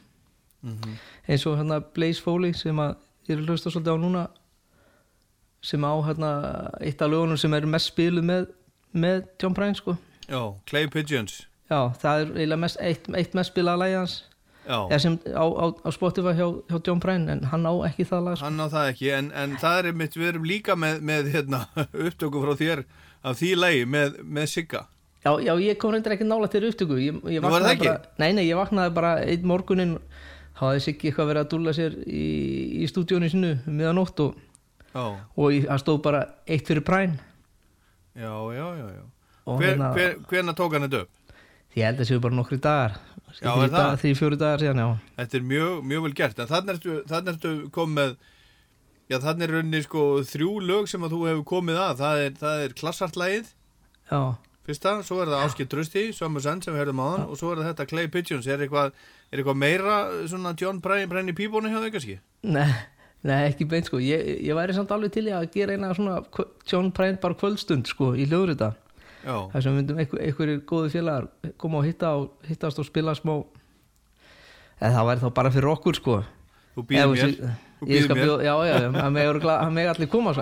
Mhm. 0.64 0.93
eins 1.27 1.43
og 1.49 1.57
hérna 1.60 1.81
Blaze 1.93 2.22
Foley 2.23 2.53
sem 2.55 2.77
að 2.80 2.93
ég 3.27 3.34
er 3.35 3.41
að 3.41 3.49
hlusta 3.51 3.72
svolítið 3.73 3.97
á 3.97 3.99
núna 3.99 4.22
sem 5.64 5.84
á 5.84 5.91
hérna 6.07 6.30
eitt 6.80 7.01
af 7.01 7.10
lögunum 7.11 7.38
sem 7.39 7.53
er 7.53 7.65
mest 7.68 7.91
spiluð 7.91 8.23
með, 8.27 8.45
með 8.95 9.26
John 9.41 9.53
Prine 9.57 9.76
sko 9.76 9.97
Já, 10.30 10.39
Clay 10.69 10.88
Pigeons 10.88 11.41
Já, 11.72 11.91
það 11.99 12.22
er 12.22 12.31
eiginlega 12.38 12.60
mest, 12.64 12.77
eitt, 12.80 13.10
eitt 13.15 13.34
mest 13.35 13.51
spilað 13.53 13.81
lagi 13.84 13.97
hans 13.99 14.15
Já. 14.64 14.80
Sem 15.03 15.18
á, 15.35 15.43
á, 15.43 15.65
á 15.84 15.89
Spotify 15.91 16.31
hjá, 16.39 16.47
hjá 16.72 16.77
John 16.88 17.01
Prine 17.03 17.27
en 17.34 17.41
hann 17.51 17.65
á 17.68 17.73
ekki 17.84 18.05
það 18.07 18.22
lag 18.30 18.38
sko. 18.39 18.45
Hann 18.47 18.64
á 18.64 18.68
það 18.72 18.85
ekki, 18.93 19.10
en, 19.11 19.31
en 19.35 19.57
það 19.60 19.80
er 19.81 19.89
einmitt, 19.91 20.15
við 20.15 20.30
erum 20.30 20.45
líka 20.47 20.77
með, 20.80 21.01
með 21.03 21.27
hérna, 21.34 21.60
upptöku 22.07 22.39
frá 22.45 22.53
þér 22.55 22.85
af 23.27 23.41
því 23.41 23.49
lagi 23.60 23.81
með, 23.91 24.22
með 24.23 24.47
Sigga 24.53 24.85
Já, 25.23 25.31
já, 25.39 25.53
ég 25.63 25.77
kom 25.79 25.93
reyndar 25.95 26.15
ekki 26.17 26.25
nála 26.27 26.49
til 26.51 26.65
upptöku. 26.67 26.97
Ég, 26.99 27.19
ég 27.31 27.39
Nú, 27.39 27.47
var 27.49 27.61
það 27.63 27.73
ekki? 27.77 27.87
bara, 27.87 28.13
Nei, 28.19 28.31
nei, 28.35 28.43
ég 28.49 28.57
vaknaði 28.59 28.93
bara 28.97 29.11
einn 29.23 29.45
morgunin 29.47 29.93
þá 30.57 30.63
hafði 30.67 30.81
Siggi 30.83 31.09
eitthvað 31.11 31.29
verið 31.31 31.43
að 31.45 31.51
dúlla 31.53 31.73
sér 31.77 31.95
í, 32.03 32.23
í 32.83 32.89
stúdíónu 32.91 33.29
sinu 33.31 33.53
um 33.63 33.77
miðanótt 33.79 34.19
og, 34.25 34.35
Já, 34.93 35.05
og 35.39 35.55
hann 35.69 35.79
stóð 35.81 36.01
bara 36.05 36.25
eitt 36.45 36.67
fyrir 36.69 36.83
præn 36.85 37.15
já, 38.13 38.29
já, 38.53 38.67
já, 38.77 38.87
já. 38.99 39.03
Hver, 39.47 39.63
hérna- 39.71 39.93
hver, 39.95 40.13
Hvernig 40.29 40.55
tók 40.59 40.75
hann 40.77 40.85
þetta 40.89 41.01
upp? 41.05 41.09
Ég 41.73 41.87
held 41.87 42.03
að 42.03 42.09
séu 42.11 42.19
bara 42.21 42.37
nokkri 42.37 42.59
dagar. 42.61 42.99
Það? 43.41 43.95
Því 44.03 44.11
fjóri 44.19 44.37
dagar 44.37 44.61
síðan, 44.61 44.77
já. 44.83 44.89
Þetta 45.17 45.37
er 45.39 45.45
mjög, 45.49 45.79
mjög 45.89 46.03
vel 46.05 46.13
gert, 46.19 46.39
en 46.43 46.51
þannig 46.51 47.33
ertu, 47.33 47.55
komið 47.73 47.95
með, 47.97 48.11
já 49.09 49.17
þannig 49.23 49.47
er 49.47 49.53
rauninni 49.55 49.81
sko 49.87 50.03
þrjú 50.29 50.51
lög 50.69 50.91
sem 50.91 51.01
að 51.07 51.15
þú 51.15 51.21
hefur 51.31 51.45
komið 51.49 51.79
að, 51.81 51.95
það 52.03 52.21
er, 52.27 52.35
það 52.43 52.65
er 52.67 52.75
klassartlægið, 52.83 53.49
Já, 54.11 54.21
fyrsta, 54.68 54.94
svo 55.03 55.19
er 55.23 55.31
það 55.31 55.45
Áskil 55.48 55.68
Trösti, 55.72 56.03
Summer 56.15 56.44
Sun 56.44 56.61
sem 56.64 56.73
við 56.76 56.85
höfum 56.85 57.02
á 57.03 57.07
hann, 57.11 57.23
og 57.30 57.40
svo 57.40 57.52
er 57.53 57.61
það 57.61 57.69
þetta 57.72 57.88
Clay 57.91 58.07
Pigeons, 58.14 58.48
er 58.48 58.64
eitthvað, 58.64 58.94
er 59.31 59.41
eitthvað 59.41 59.60
meira 59.60 59.98
svona 60.31 60.53
John 60.60 60.80
Bryan, 60.84 61.10
Bryan 61.11 61.31
í 61.34 61.35
píbónu 61.38 61.72
hjá 61.73 61.80
þau 61.84 61.91
kannski? 61.95 62.19
nei, 62.44 62.69
nei, 63.23 63.40
ekki 63.49 63.68
beint 63.72 63.88
sko. 63.90 63.99
Ég, 64.03 64.23
ég 64.48 64.56
væri 64.57 64.76
samt 64.76 64.91
alveg 64.95 65.11
til 65.15 65.26
í 65.27 65.34
að 65.35 65.49
gera 65.56 65.76
eina 65.76 65.91
svona 65.95 66.22
John 66.69 66.91
Prine 66.95 67.19
bara 67.23 67.35
kvöldstund 67.40 67.88
sko 67.91 68.14
í 68.15 68.26
hljóðrita. 68.27 68.73
Þar 69.23 69.61
sem 69.64 69.76
myndum 69.77 69.99
einhver, 70.03 70.19
einhverjir 70.19 70.64
góðu 70.68 70.90
félagar 70.91 71.30
koma 71.57 71.80
og 71.80 71.85
hitta 71.88 72.10
og 72.19 72.34
hittast 72.48 72.80
og 72.84 72.88
spila 72.90 73.14
smá. 73.15 73.38
En 74.84 74.91
það 74.91 75.07
væri 75.07 75.23
þá 75.23 75.30
bara 75.38 75.52
fyrir 75.53 75.69
okkur 75.72 75.95
sko. 75.95 76.18
Þú 76.76 76.84
býður 76.90 77.14
Ef 77.14 77.22
mér, 77.22 77.53
þú 77.80 77.88
ég 77.94 78.03
skal 78.03 78.18
mér. 78.18 78.26
bjóða, 78.26 78.44
já, 78.44 78.53
já, 78.68 78.91
hann 78.99 79.73
megi 79.77 79.91
allir 79.94 80.10
koma 80.11 80.34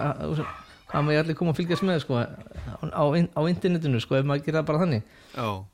svo- 0.91 0.97
hann 0.97 1.05
megi 1.07 1.19
allir 1.23 1.35
koma 1.39 1.51
og 1.55 1.57
fylgjast 1.57 1.83
með 1.87 1.99
sko 2.03 2.19
á, 2.19 3.03
á 3.31 3.41
internetinu 3.47 4.01
sko 4.03 4.15
ef 4.19 4.25
maður 4.27 4.45
gera 4.45 4.61
það 4.61 4.69
bara 4.71 4.83
þannig 4.85 5.03
Já. 5.35 5.65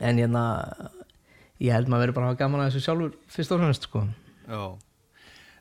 en 0.00 0.18
hérna 0.20 0.44
ég 1.62 1.72
held 1.72 1.88
maður 1.88 2.06
verið 2.06 2.14
bara 2.16 2.26
að 2.26 2.32
hafa 2.32 2.42
gaman 2.44 2.60
að 2.64 2.70
þessu 2.72 2.84
sjálfur 2.86 3.12
fyrst 3.32 3.52
og 3.56 3.60
fremst 3.62 3.88
sko 3.88 4.04
Já. 4.48 4.62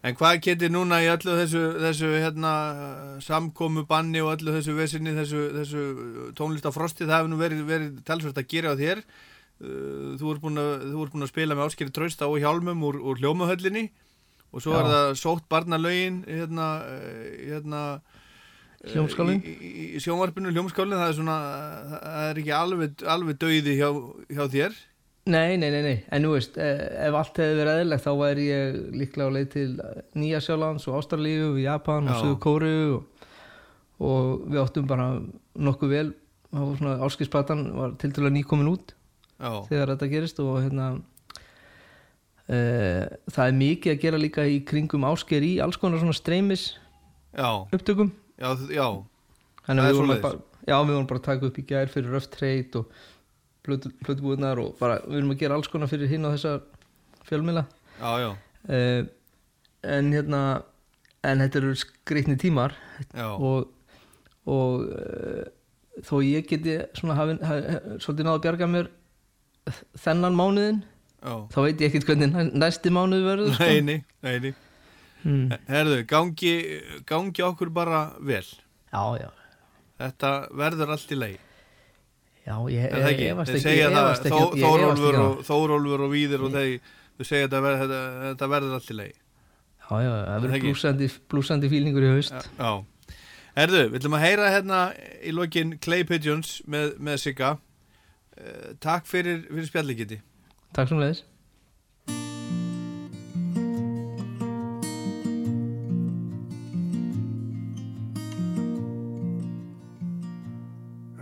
En 0.01 0.15
hvað 0.17 0.39
getur 0.41 0.71
núna 0.73 0.97
í 1.05 1.09
öllu 1.13 1.35
þessu, 1.37 1.59
þessu 1.77 2.07
hérna, 2.17 2.51
samkomu 3.21 3.83
banni 3.85 4.17
og 4.25 4.31
öllu 4.33 4.55
þessu 4.55 4.73
vesinni, 4.73 5.11
þessu, 5.13 5.43
þessu 5.59 5.83
tónlistafrosti, 6.33 7.05
það 7.05 7.19
hefur 7.19 7.29
nú 7.29 7.37
verið, 7.37 7.59
verið 7.69 7.99
talsvert 8.09 8.39
að 8.41 8.47
gera 8.49 8.73
á 8.73 8.75
þér. 8.79 9.03
Uh, 9.61 10.17
Þú 10.17 10.31
ert 10.33 10.41
búin 10.41 10.57
að, 10.57 10.71
ert 10.89 11.13
búin 11.13 11.21
að 11.27 11.29
spila 11.29 11.53
með 11.59 11.67
áskeri 11.69 11.93
trausta 11.93 12.25
og 12.33 12.39
hjálmum 12.41 12.81
úr, 12.89 12.97
úr 12.97 13.21
hljómahöllinni 13.21 13.91
og 14.49 14.65
svo 14.65 14.73
Já. 14.73 14.79
er 14.81 14.89
það 14.89 15.13
sótt 15.21 15.45
barnalögin 15.53 16.17
hérna, 16.25 16.67
eh, 16.89 17.53
hérna 17.53 17.83
Hljómskálinn? 18.89 19.41
í, 19.45 19.51
í, 19.61 19.83
í 19.97 19.99
sjónvarpinu 20.01 20.53
hljómskálinn, 20.53 20.97
það 20.97 21.11
er 21.11 21.17
svona, 21.19 21.35
það 21.91 22.29
er 22.29 22.39
ekki 22.41 22.53
alveg, 22.57 23.03
alveg 23.15 23.37
dauði 23.41 23.75
hjá, 23.77 23.89
hjá 24.31 24.45
þér. 24.55 24.79
Nei, 25.29 25.53
nei, 25.61 25.69
nei, 25.69 25.83
nei, 25.85 25.97
en 26.09 26.23
nú 26.25 26.31
veist, 26.33 26.55
eh, 26.57 26.79
ef 27.05 27.13
allt 27.13 27.37
hefði 27.37 27.59
verið 27.59 27.75
eðlilegt 27.77 28.05
þá 28.07 28.13
væri 28.17 28.45
ég 28.47 28.79
líklega 28.97 29.29
á 29.29 29.35
leið 29.35 29.51
til 29.53 29.67
Nýja 30.17 30.39
Sjálands 30.41 30.87
og 30.89 30.97
Ástralíu 30.97 31.51
og 31.51 31.59
Japan 31.61 32.09
og 32.09 32.15
Já. 32.15 32.23
Suðu 32.23 32.39
Kóru 32.41 32.71
og, 32.95 33.27
og 34.01 34.47
við 34.49 34.63
áttum 34.63 34.89
bara 34.89 35.05
nokkuð 35.61 35.93
vel, 35.93 36.07
þá 36.49 36.59
var 36.63 36.79
svona 36.79 36.95
áskilspatan 37.05 37.61
var 37.77 37.93
til 38.01 38.11
dæla 38.17 38.33
nýkomin 38.33 38.71
út 38.73 38.95
Já. 39.37 39.61
þegar 39.69 39.93
þetta 39.93 40.09
gerist 40.09 40.41
og 40.41 40.57
hérna 40.61 40.87
e, 42.49 42.57
það 43.29 43.45
er 43.45 43.55
mikið 43.61 43.93
að 43.93 44.01
gera 44.03 44.21
líka 44.21 44.45
í 44.49 44.59
kringum 44.65 45.05
ásker 45.09 45.45
í 45.45 45.53
alls 45.63 45.79
konar 45.81 46.01
svona 46.01 46.17
streymis 46.17 46.65
Já. 47.37 47.69
upptökum 47.69 48.11
Já, 48.41 48.49
já. 48.73 48.87
Þannig 49.67 49.85
að 49.85 49.89
við 49.91 49.99
vorum 50.01 50.21
bara, 50.25 50.39
já, 50.65 50.75
við 50.81 50.93
vorum 50.95 51.09
bara 51.11 51.21
að 51.21 51.27
taka 51.29 51.49
upp 51.51 51.59
í 51.61 51.65
gær 51.69 51.91
fyrir 51.93 52.27
Trade 52.33 52.81
og 52.81 52.93
plötubúðnar 53.61 54.61
og 54.63 54.71
bara 54.79 54.97
við 55.05 55.19
erum 55.19 55.33
að 55.35 55.41
gera 55.43 55.57
alls 55.59 55.69
konar 55.69 55.89
fyrir 55.91 56.09
hinn 56.09 56.25
á 56.25 56.33
þessar 56.33 56.63
fjölmila 57.29 57.65
Já, 58.01 58.11
já. 58.23 58.29
uh, 58.73 59.03
en 59.85 60.09
hérna 60.15 60.41
en 61.21 61.43
þetta 61.45 61.61
eru 61.61 61.75
skreitni 61.77 62.37
tímar 62.41 62.73
Já. 63.13 63.27
og, 63.37 63.69
og 64.49 64.87
uh, 64.89 65.43
þó 66.01 66.15
ég 66.25 66.47
geti 66.49 66.79
svona 66.97 67.19
hafi, 67.19 67.37
hafi, 67.45 67.77
svolítið 68.01 68.25
náðu 68.27 68.39
að 68.39 68.43
bjarga 68.47 68.69
mér 68.73 68.89
þennan 70.01 70.39
mánuðin 70.39 70.81
Já. 71.21 71.35
þá 71.53 71.57
veit 71.67 71.83
ég 71.85 71.91
ekkert 71.91 72.09
hvernig 72.09 72.33
næ- 72.33 72.53
næsti 72.57 72.89
mánuð 72.89 73.27
verður 73.29 73.53
sko. 73.53 73.69
Neini, 73.69 73.99
neini. 74.25 74.55
Hmm. 75.21 75.51
Herðu, 75.69 76.01
gangi, 76.09 76.53
gangi 77.05 77.43
okkur 77.45 77.69
bara 77.73 78.01
vel. 78.19 78.43
Já, 78.91 79.03
já. 79.21 79.29
Þetta 80.01 80.31
verður 80.57 80.93
allt 80.95 81.11
í 81.13 81.17
leið. 81.21 81.39
Já, 82.41 82.55
ég 82.73 82.87
ekki- 82.89 83.27
Þó- 83.53 83.75
ég 83.77 83.91
efast 83.91 84.25
ekki 84.25 84.61
Þórólfur 84.63 85.17
og, 85.21 85.43
Þórólfur 85.45 86.05
og 86.07 86.11
Víðir 86.15 86.41
og 86.47 86.51
þeir, 86.55 86.79
þau 87.19 87.25
segja 87.29 87.47
þetta, 87.47 87.61
ver, 87.61 87.75
þetta, 87.83 87.99
þetta 88.31 88.49
verður 88.55 88.73
allt 88.79 88.89
í 88.89 88.97
leið. 88.97 89.19
Já, 89.81 89.97
já, 90.01 90.09
það 90.09 90.31
Er 90.31 90.41
verður 90.47 90.55
blúsandi, 91.29 91.69
fílingur 91.69 92.03
í 92.07 92.11
haust 92.15 92.31
Já. 92.57 92.71
Herðu, 93.57 93.81
við 93.91 93.99
ætlum 93.99 94.15
að 94.15 94.23
heyra 94.25 94.49
hérna 94.55 94.79
í 95.21 95.31
lokin 95.35 95.73
Clay 95.83 96.03
Pigeons 96.07 96.61
með, 96.65 96.93
með 97.03 97.17
Sigga. 97.19 97.57
Uh, 98.41 98.71
takk 98.79 99.05
fyrir, 99.05 99.43
fyrir 99.51 99.67
spjallikiti. 99.67 100.21
Takk 100.73 100.87
sem 100.87 100.97
leiðis 100.97 101.23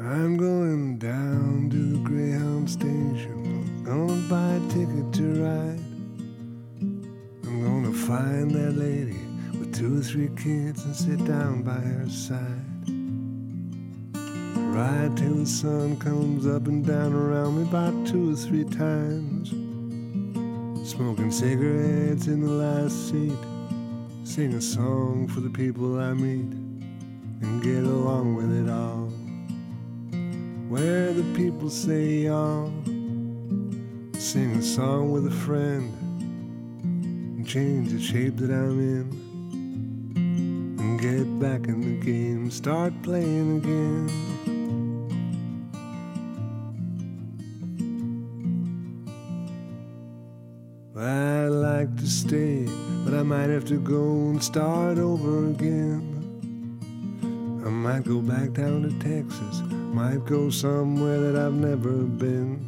I'm 0.10 0.38
going 0.38 0.98
down 0.98 1.70
to 1.70 1.78
the 1.78 2.00
Greyhound 2.00 2.68
station. 2.68 3.84
Gonna 3.84 4.16
buy 4.28 4.54
a 4.54 4.60
ticket 4.74 5.14
to 5.14 5.44
ride. 5.44 5.80
I'm 7.46 7.62
gonna 7.64 7.94
find 7.94 8.50
that 8.50 8.72
lady 8.72 9.20
with 9.60 9.72
two 9.72 10.00
or 10.00 10.02
three 10.02 10.30
kids 10.30 10.84
and 10.84 10.96
sit 10.96 11.24
down 11.26 11.62
by 11.62 11.74
her 11.74 12.10
side. 12.10 12.90
Ride 14.74 15.16
till 15.16 15.36
the 15.36 15.46
sun 15.46 15.96
comes 15.98 16.48
up 16.48 16.66
and 16.66 16.84
down 16.84 17.14
around 17.14 17.58
me 17.58 17.70
about 17.70 18.08
two 18.08 18.34
or 18.34 18.36
three 18.36 18.64
times. 18.64 19.52
Smoking 20.90 21.30
cigarettes 21.30 22.26
in 22.26 22.42
the 22.42 22.50
last 22.50 23.12
seat. 23.12 23.38
Sing 24.24 24.56
a 24.56 24.62
song 24.62 25.28
for 25.28 25.42
the 25.42 25.52
people 25.52 26.00
I 26.00 26.14
meet 26.14 26.52
and 27.44 27.62
get 27.62 27.84
along 27.84 28.34
with 28.34 28.52
it 28.52 28.72
all. 28.72 29.09
Where 30.70 31.12
the 31.14 31.24
people 31.36 31.72
say 31.72 32.26
y'all. 32.26 32.72
Sing 34.20 34.52
a 34.52 34.62
song 34.62 35.12
with 35.12 35.26
a 35.26 35.32
friend 35.32 35.92
and 36.84 37.48
change 37.48 37.92
the 37.92 38.00
shape 38.00 38.38
that 38.38 38.52
I'm 38.52 38.80
in 38.80 39.10
and 40.78 41.02
get 41.02 41.26
back 41.40 41.68
in 41.68 41.82
the 41.82 42.06
game, 42.06 42.52
start 42.52 42.94
playing 43.02 43.58
again. 43.58 44.10
I'd 50.96 51.48
like 51.48 51.96
to 51.98 52.06
stay, 52.06 52.68
but 53.04 53.16
I 53.16 53.24
might 53.24 53.50
have 53.50 53.66
to 53.66 53.80
go 53.80 54.04
and 54.30 54.44
start 54.44 55.00
over 55.00 55.48
again. 55.48 56.04
I 57.66 57.70
might 57.70 58.04
go 58.04 58.22
back 58.22 58.54
down 58.54 58.84
to 58.84 58.92
Texas, 59.00 59.64
might 59.90 60.26
go 60.26 60.50
somewhere 60.50 61.20
that 61.20 61.36
I've 61.36 61.54
never 61.54 61.92
been. 62.04 62.66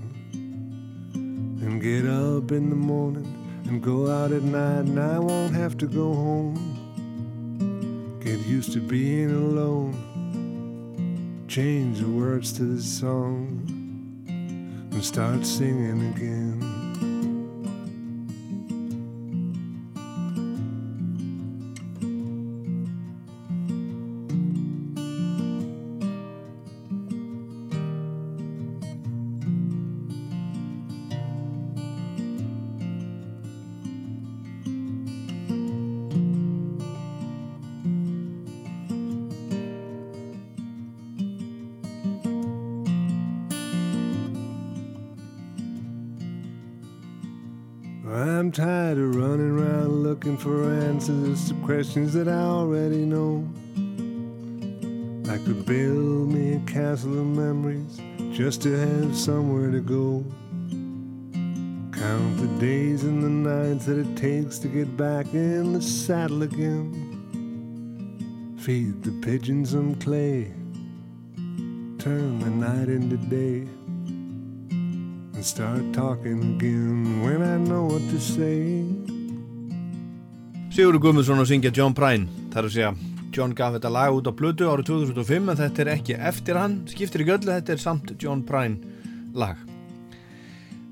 And 1.14 1.82
get 1.82 2.06
up 2.06 2.52
in 2.52 2.70
the 2.70 2.76
morning 2.76 3.28
and 3.68 3.82
go 3.82 4.10
out 4.10 4.32
at 4.32 4.42
night, 4.42 4.86
and 4.86 5.00
I 5.00 5.20
won't 5.20 5.54
have 5.54 5.78
to 5.78 5.88
go 5.88 6.14
home. 6.14 6.58
Get 8.24 8.40
used 8.46 8.74
to 8.74 8.80
being 8.80 9.32
alone, 9.32 9.94
change 11.48 12.00
the 12.00 12.10
words 12.10 12.52
to 12.54 12.64
the 12.64 12.82
song, 12.82 13.68
and 14.28 15.04
start 15.04 15.46
singing 15.46 16.14
again. 16.14 16.71
Answers 51.02 51.48
to 51.50 51.56
questions 51.66 52.14
that 52.14 52.28
I 52.28 52.44
already 52.44 53.06
know. 53.06 53.44
I 55.32 55.38
could 55.40 55.66
build 55.66 56.32
me 56.32 56.58
a 56.58 56.60
castle 56.60 57.18
of 57.18 57.26
memories 57.26 58.00
just 58.32 58.62
to 58.62 58.78
have 58.78 59.18
somewhere 59.18 59.72
to 59.72 59.80
go. 59.80 60.24
Count 61.92 62.38
the 62.38 62.48
days 62.60 63.04
and 63.04 63.24
the 63.24 63.30
nights 63.30 63.88
that 63.88 63.98
it 63.98 64.16
takes 64.16 64.60
to 64.60 64.68
get 64.68 64.96
back 64.96 65.34
in 65.34 65.74
the 65.74 65.82
saddle 65.82 66.44
again. 66.44 66.94
Feed 68.60 69.02
the 69.02 69.12
pigeons 69.26 69.72
some 69.72 69.96
clay, 69.96 70.54
turn 71.98 72.40
the 72.42 72.52
night 72.52 72.90
into 72.90 73.18
day 73.18 73.68
and 74.70 75.44
start 75.44 75.82
talking 75.94 76.58
again 76.58 77.24
when 77.24 77.42
I 77.42 77.58
know 77.58 77.86
what 77.86 78.02
to 78.12 78.20
say. 78.20 78.91
Sigurður 80.72 81.02
Guðmundsson 81.04 81.42
að 81.44 81.50
syngja 81.50 81.70
John 81.76 81.92
Prine. 81.92 82.30
Þar 82.54 82.68
að 82.70 82.72
segja 82.72 82.90
John 83.36 83.52
gaf 83.60 83.74
þetta 83.76 83.90
lag 83.92 84.16
út 84.16 84.28
á 84.32 84.32
Plutu 84.32 84.70
árið 84.72 84.86
2005 84.88 85.50
en 85.52 85.58
þetta 85.60 85.82
er 85.84 85.90
ekki 85.92 86.16
eftir 86.30 86.60
hann 86.60 86.78
skiptir 86.88 87.26
ekki 87.26 87.34
öllu, 87.34 87.50
þetta 87.58 87.74
er 87.74 87.82
samt 87.82 88.14
John 88.24 88.40
Prine 88.48 88.80
lag. 89.36 89.60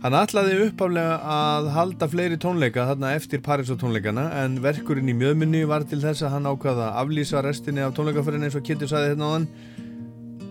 Hann 0.03 0.17
ætlaði 0.19 0.57
uppaflega 0.65 1.13
að 1.31 1.69
halda 1.77 2.09
fleiri 2.11 2.39
tónleika 2.43 2.89
þarna 2.89 3.13
eftir 3.15 3.39
Parísa 3.45 3.77
tónleikana 3.79 4.25
en 4.41 4.57
verkurinn 4.63 5.11
í 5.11 5.15
mjöðminni 5.15 5.61
var 5.67 5.87
til 5.87 6.01
þess 6.03 6.25
að 6.27 6.35
hann 6.35 6.49
ákvaða 6.51 6.89
að 6.89 6.99
aflýsa 7.05 7.43
restinni 7.47 7.85
af 7.85 7.95
tónleikaferðin 7.95 8.49
eins 8.49 8.57
og 8.59 8.65
Kitty 8.67 8.89
saði 8.91 9.13
hérna 9.13 9.31
á 9.31 9.33
þann 9.37 9.47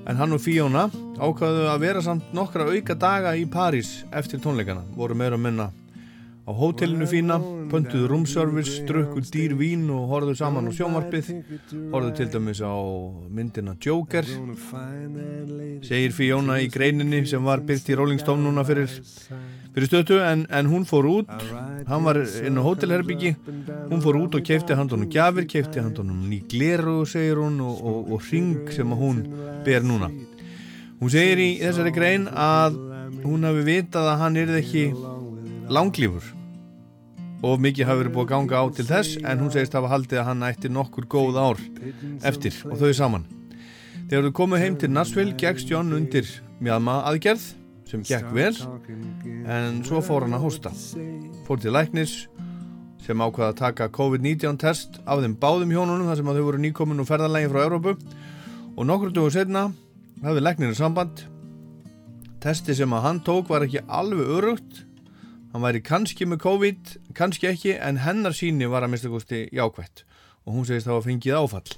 en 0.09 0.23
hann 0.23 0.37
og 0.39 0.41
Fiona 0.41 0.87
ákvaðu 1.21 1.69
að 1.69 1.85
vera 1.85 2.05
samt 2.05 2.33
nokkra 2.37 2.65
auka 2.73 2.97
daga 2.97 3.37
í 3.37 3.45
París 3.45 3.93
eftir 4.09 4.41
tónleikana 4.41 4.89
voru 4.97 5.17
meira 5.21 5.37
að 5.37 5.45
minna 5.51 5.69
á 6.49 6.53
hótelinu 6.57 7.05
fína, 7.05 7.37
pöntuðu 7.69 8.07
roomservice, 8.09 8.81
drukku 8.89 9.21
dýr 9.21 9.53
vín 9.59 9.85
og 9.93 10.07
horfðu 10.09 10.35
saman 10.39 10.71
á 10.71 10.73
sjómarpið, 10.73 11.29
horfðu 11.93 12.13
til 12.17 12.29
dæmis 12.33 12.63
á 12.65 12.73
myndina 13.29 13.75
Joker, 13.77 14.25
segir 15.85 16.15
Fiona 16.17 16.57
í 16.65 16.71
greininni 16.73 17.21
sem 17.29 17.45
var 17.45 17.61
byrkt 17.69 17.93
í 17.93 17.99
Rolling 18.01 18.23
Stone 18.23 18.47
núna 18.47 18.65
fyrir, 18.65 18.89
fyrir 19.75 19.91
stötu 19.91 20.23
en, 20.25 20.47
en 20.49 20.73
hún 20.73 20.89
fór 20.89 21.11
út, 21.11 21.35
hann 21.91 22.09
var 22.09 22.23
inn 22.25 22.57
á 22.57 22.63
hótelherbyggi, 22.65 23.35
hún 23.93 24.01
fór 24.01 24.17
út 24.23 24.41
og 24.41 24.49
keipti 24.49 24.79
handónum 24.79 25.13
gjafir, 25.13 25.45
keipti 25.53 25.85
handónum 25.85 26.25
ný 26.33 26.41
gleru, 26.49 27.03
segir 27.05 27.43
hún, 27.45 27.61
og, 27.61 27.85
og, 27.85 28.13
og 28.17 28.33
ring 28.33 28.73
sem 28.73 28.97
hún 28.97 29.21
ber 29.69 29.85
núna. 29.85 30.09
Hún 30.99 31.13
segir 31.13 31.45
í 31.45 31.51
þessari 31.61 31.93
grein 31.93 32.25
að 32.33 32.81
hún 33.23 33.45
hafi 33.45 33.69
vitað 33.69 34.09
að 34.15 34.21
hann 34.25 34.41
yrði 34.41 34.63
ekki 34.65 34.85
langlífur. 35.73 36.25
Og 37.47 37.61
mikið 37.63 37.87
hafi 37.87 38.03
verið 38.03 38.15
búið 38.17 38.25
að 38.25 38.33
ganga 38.33 38.63
á 38.63 38.65
til 38.75 38.87
þess 38.89 39.19
en 39.23 39.43
hún 39.43 39.53
segist 39.55 39.77
hafa 39.79 39.93
haldið 39.93 40.23
að 40.23 40.29
hann 40.33 40.47
ætti 40.49 40.71
nokkur 40.75 41.07
góð 41.07 41.39
ár 41.39 41.61
eftir 42.27 42.57
og 42.67 42.81
þau 42.81 42.91
saman. 42.97 43.29
Þegar 44.09 44.27
þau 44.27 44.35
komu 44.41 44.59
heim 44.59 44.79
til 44.81 44.91
Nashville 44.91 45.37
gegst 45.39 45.71
John 45.71 45.95
undir 45.95 46.27
mjadma 46.59 47.03
aðgerð 47.11 47.45
sem 47.89 48.03
gekk 48.05 48.33
vel 48.35 48.55
en 49.49 49.83
svo 49.87 50.03
fór 50.05 50.27
hann 50.27 50.35
að 50.37 50.49
hósta. 50.49 50.73
Fór 51.47 51.63
til 51.63 51.77
læknis 51.77 52.17
sem 53.05 53.23
ákvaða 53.23 53.53
að 53.53 53.61
taka 53.63 53.91
COVID-19 53.95 54.59
test 54.61 54.99
af 55.07 55.23
þeim 55.23 55.39
báðum 55.41 55.71
hjónunum 55.73 56.11
þar 56.11 56.21
sem 56.21 56.33
að 56.33 56.41
þau 56.41 56.49
voru 56.49 56.65
nýkomin 56.65 57.05
og 57.05 57.09
ferðarlegin 57.09 57.53
frá 57.55 57.63
Európu 57.63 57.95
og 58.75 58.89
nokkur 58.89 59.15
dögur 59.15 59.37
setna 59.37 59.69
hafði 60.25 60.43
læknirinn 60.43 60.77
samband. 60.77 61.23
Testi 62.43 62.75
sem 62.75 62.93
að 62.95 63.05
hann 63.07 63.23
tók 63.27 63.49
var 63.51 63.65
ekki 63.67 63.85
alveg 63.87 64.37
örugt 64.39 64.85
hann 65.53 65.65
væri 65.65 65.83
kannski 65.85 66.29
með 66.29 66.43
COVID, 66.45 66.95
kannski 67.19 67.51
ekki 67.51 67.77
en 67.77 68.03
hennar 68.05 68.37
síni 68.37 68.69
var 68.71 68.87
að 68.87 68.95
mista 68.95 69.13
kosti 69.13 69.47
jákvætt. 69.55 70.05
Og 70.47 70.57
hún 70.57 70.69
segist 70.69 70.89
það 70.89 70.99
var 70.99 71.07
fengið 71.09 71.39
áfall. 71.39 71.77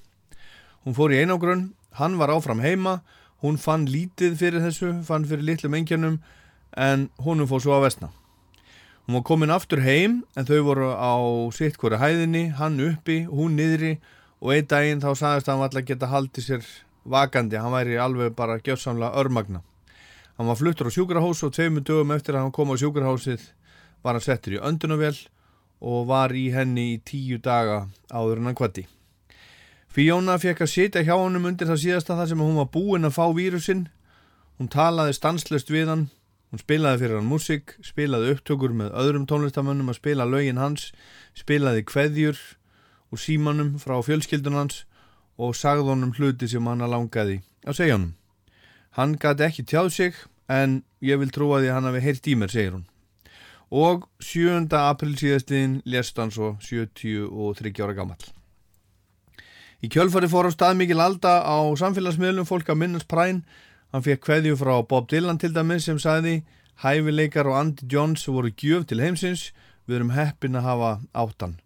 Hún 0.87 0.97
fór 0.97 1.15
í 1.15 1.21
einangrun 1.23 1.71
hann 1.99 2.19
var 2.19 2.31
áfram 2.31 2.63
heima 2.63 3.01
hún 3.43 3.59
fann 3.59 3.89
lítið 3.89 4.37
fyrir 4.39 4.63
þessu, 4.63 4.95
fann 5.03 5.27
fyrir 5.27 5.47
litlum 5.47 5.75
engjarnum 5.79 6.21
en 6.77 7.09
honum 7.25 7.49
fór 7.51 7.65
svo 7.65 7.79
að 7.79 7.89
vestna 7.89 8.11
hún 9.11 9.17
var 9.19 9.25
komin 9.27 9.51
aftur 9.51 9.81
heim 9.83 10.21
en 10.39 10.47
þau 10.47 10.61
voru 10.69 10.89
á 10.95 11.19
sitt 11.51 11.79
hverju 11.83 11.99
hæðinni 11.99 12.45
hann 12.55 12.77
uppi, 12.85 13.25
hún 13.27 13.57
niðri 13.59 13.97
og 14.39 14.53
einn 14.55 14.69
daginn 14.71 15.03
þá 15.03 15.09
sagðist 15.19 15.49
að 15.49 15.53
hann 15.53 15.63
var 15.63 15.71
alltaf 15.71 15.87
geta 15.89 16.11
haldið 16.13 16.45
sér 16.47 16.69
vakandi, 17.11 17.59
hann 17.59 17.75
væri 17.75 17.99
alveg 17.99 18.37
bara 18.39 18.61
gjörsamlega 18.63 19.19
örmagna. 19.19 19.65
Hann 20.39 20.47
var 20.47 20.61
fluttur 20.61 20.87
á 20.87 20.95
sjúkrahós 20.95 21.43
og 21.43 21.57
tveimur 21.57 21.83
dögum 21.83 22.15
eftir 22.15 22.39
að 22.39 22.47
hann 22.47 22.55
kom 22.55 22.71
á 22.71 22.79
sjúkrahósið 22.79 23.49
var 24.03 24.17
hann 24.17 24.25
settur 24.25 24.57
í 24.57 24.63
öndunavél 24.63 25.17
og 25.81 26.09
var 26.11 26.33
í 26.37 26.51
henni 26.53 26.95
í 26.95 27.01
tíu 27.05 27.41
daga 27.41 27.87
áður 28.13 28.41
en 28.41 28.51
hann 28.51 28.59
kvatti. 28.59 28.87
Fiona 29.91 30.37
fekk 30.39 30.63
að 30.65 30.71
sitja 30.71 31.03
hjá 31.03 31.17
honum 31.17 31.49
undir 31.51 31.67
það 31.67 31.83
síðasta 31.83 32.17
þar 32.19 32.31
sem 32.31 32.43
hún 32.45 32.61
var 32.61 32.69
búinn 32.71 33.09
að 33.09 33.17
fá 33.17 33.25
vírusinn. 33.35 33.89
Hún 34.61 34.71
talaði 34.71 35.17
stanslöst 35.17 35.73
við 35.73 35.89
hann, 35.91 36.05
hún 36.53 36.63
spilaði 36.63 37.01
fyrir 37.03 37.19
hann 37.19 37.31
músik, 37.31 37.75
spilaði 37.83 38.37
upptökur 38.37 38.77
með 38.77 38.93
öðrum 39.03 39.27
tónlistamönnum 39.27 39.91
að 39.91 39.99
spila 39.99 40.29
lögin 40.29 40.61
hans, 40.61 40.91
spilaði 41.35 41.83
kveðjur 41.89 42.39
úr 43.11 43.19
símanum 43.25 43.75
frá 43.83 43.97
fjölskyldun 44.05 44.61
hans 44.61 44.85
og 45.41 45.57
sagði 45.57 45.89
honum 45.89 46.15
hluti 46.15 46.47
sem 46.53 46.69
hann 46.69 46.85
langaði 46.85 47.41
að 47.65 47.81
segja 47.81 47.97
honum. 47.97 48.15
Hann 48.95 49.17
gæti 49.19 49.49
ekki 49.49 49.67
tjáð 49.67 49.91
sig 49.97 50.23
en 50.51 50.83
ég 51.03 51.19
vil 51.19 51.33
trúa 51.33 51.63
því 51.63 51.73
að 51.73 51.77
hann 51.79 51.91
hafi 51.91 52.05
heyrt 52.05 52.31
í 52.31 52.37
mér, 52.37 52.53
segir 52.53 52.77
hún 52.77 52.90
og 53.71 54.09
7. 54.21 54.67
april 54.75 55.15
síðastliðin 55.17 55.81
lest 55.87 56.19
hann 56.19 56.35
svo 56.35 56.57
73 56.61 57.83
ára 57.85 57.95
gammal. 57.95 58.19
Í 59.81 59.89
kjölfari 59.89 60.29
fór 60.29 60.51
á 60.51 60.53
stað 60.53 60.77
mikil 60.77 61.01
alda 61.01 61.41
á 61.47 61.59
samfélagsmiðlum 61.79 62.49
fólk 62.49 62.69
að 62.69 62.83
minnast 62.83 63.09
præn. 63.09 63.45
Hann 63.95 64.05
fekk 64.05 64.27
kveðju 64.27 64.59
frá 64.61 64.75
Bob 64.87 65.09
Dylan 65.09 65.39
til 65.41 65.55
dæmis 65.55 65.87
sem 65.89 65.99
sagði 65.99 66.43
Hæfileikar 66.83 67.49
og 67.49 67.57
Andy 67.59 67.89
Jones 67.93 68.27
voru 68.29 68.51
gjöf 68.51 68.87
til 68.89 69.01
heimsins, 69.01 69.51
við 69.87 70.01
erum 70.01 70.15
heppin 70.17 70.57
að 70.57 70.69
hafa 70.69 70.93
áttan. 71.15 71.59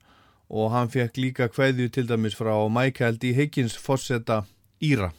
og 0.55 0.71
hann 0.71 0.91
fekk 0.93 1.19
líka 1.19 1.49
kveðju 1.49 1.89
til 1.91 2.09
dæmis 2.09 2.37
frá 2.39 2.53
Michael 2.71 3.17
D. 3.19 3.33
Higgins 3.35 3.77
fórseta 3.81 4.45
Íra. 4.83 5.11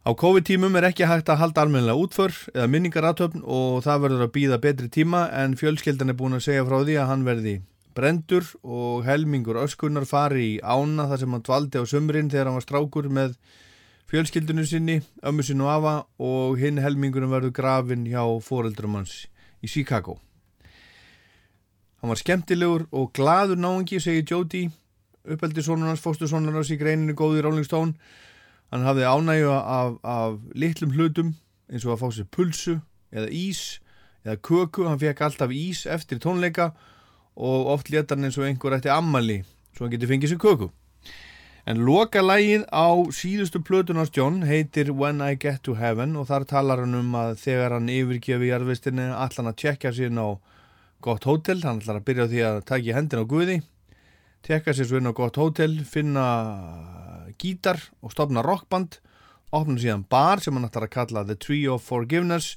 Á 0.00 0.16
COVID-tímum 0.16 0.72
er 0.80 0.86
ekki 0.88 1.04
hægt 1.04 1.28
að 1.28 1.42
halda 1.42 1.60
almennilega 1.66 2.00
útför 2.00 2.32
eða 2.54 2.68
minningaratöfn 2.72 3.42
og 3.44 3.82
það 3.84 3.98
verður 4.06 4.22
að 4.24 4.30
býða 4.32 4.58
betri 4.62 4.86
tíma 4.88 5.26
en 5.36 5.58
fjölskeldan 5.60 6.08
er 6.08 6.16
búin 6.16 6.38
að 6.38 6.46
segja 6.46 6.62
frá 6.64 6.78
því 6.78 6.94
að 7.02 7.10
hann 7.10 7.26
verði 7.26 7.52
brendur 7.98 8.46
og 8.64 9.04
helmingur 9.04 9.58
öskunar 9.60 10.06
fari 10.08 10.46
í 10.54 10.62
ána 10.64 11.04
þar 11.10 11.20
sem 11.20 11.36
hann 11.36 11.44
dvaldi 11.44 11.82
á 11.82 11.90
sömurinn 11.92 12.30
þegar 12.32 12.48
hann 12.48 12.56
var 12.56 12.64
strákur 12.64 13.10
með 13.12 13.34
fjölskyldunum 14.08 14.66
sinni, 14.66 14.96
ömmu 15.20 15.44
og 15.60 15.68
afa 15.74 15.94
og 16.16 16.56
hinn 16.58 16.80
helmingunum 16.80 17.36
verður 17.36 17.52
grafin 17.60 18.08
hjá 18.08 18.24
foreldrum 18.40 18.96
hans 18.96 19.26
í 19.60 19.68
Chicago. 19.68 20.16
Hann 22.00 22.08
var 22.08 22.16
skemmtilegur 22.16 22.88
og 22.90 23.12
gladur 23.12 23.60
náingi, 23.60 24.00
segir 24.00 24.24
Jóti, 24.24 24.64
uppeldi 25.28 25.60
sonur 25.62 25.92
hans, 25.92 26.00
fóstu 26.00 26.24
sonur 26.24 26.56
hans 26.56 26.72
í 26.72 26.80
greininu 26.80 27.12
góði 27.12 27.44
Rolling 27.44 27.68
Stone. 27.68 27.92
Hann 28.70 28.86
hafði 28.86 29.06
ánægju 29.06 29.52
af, 29.52 29.94
af 30.06 30.38
litlum 30.54 30.92
hlutum 30.94 31.34
eins 31.70 31.86
og 31.86 31.96
að 31.96 32.02
fá 32.02 32.08
sér 32.14 32.28
pulsu 32.30 32.76
eða 33.10 33.30
ís 33.34 33.62
eða 34.24 34.36
köku, 34.46 34.84
hann 34.86 35.00
fekk 35.00 35.24
alltaf 35.26 35.54
ís 35.54 35.86
eftir 35.90 36.20
tónleika 36.22 36.70
og 37.34 37.70
oft 37.74 37.90
leta 37.90 38.14
hann 38.14 38.28
eins 38.28 38.38
og 38.38 38.46
einhver 38.46 38.76
ætti 38.76 38.92
ammali 38.92 39.40
svo 39.74 39.86
hann 39.86 39.94
getur 39.94 40.10
fengið 40.12 40.34
sér 40.34 40.42
köku. 40.42 40.70
En 41.68 41.82
loka 41.86 42.22
lægið 42.24 42.64
á 42.72 42.88
síðustu 43.14 43.60
plötunars 43.62 44.12
John 44.16 44.40
heitir 44.48 44.90
When 44.96 45.20
I 45.20 45.36
Get 45.36 45.62
to 45.66 45.74
Heaven 45.76 46.16
og 46.16 46.30
þar 46.30 46.46
talar 46.48 46.80
hann 46.84 46.96
um 46.98 47.12
að 47.18 47.34
þegar 47.42 47.76
hann 47.76 47.90
yfirgefi 47.92 48.48
jarðvistinni 48.48 49.10
allan 49.12 49.50
að 49.52 49.58
tjekka 49.60 49.92
sín 49.94 50.18
á 50.18 50.40
gott 51.04 51.26
hótel, 51.28 51.60
hann 51.64 51.82
ætlar 51.82 52.00
að 52.00 52.06
byrja 52.08 52.26
á 52.26 52.30
því 52.32 52.40
að 52.48 52.58
taki 52.70 52.96
hendin 52.96 53.22
á 53.22 53.26
Guði, 53.28 53.60
tekka 54.46 54.74
sér 54.74 54.88
svo 54.88 55.00
inn 55.00 55.10
á 55.10 55.14
gott 55.16 55.38
hótel, 55.40 55.80
finna 55.84 56.26
gítar 57.40 57.80
og 58.00 58.12
stopna 58.14 58.42
rockband, 58.44 58.98
opna 59.52 59.80
síðan 59.80 60.06
bar 60.08 60.42
sem 60.42 60.54
hann 60.56 60.68
ætlar 60.68 60.88
að 60.88 60.94
kalla 60.96 61.24
The 61.26 61.36
Tree 61.36 61.68
of 61.70 61.84
Forgiveness 61.86 62.56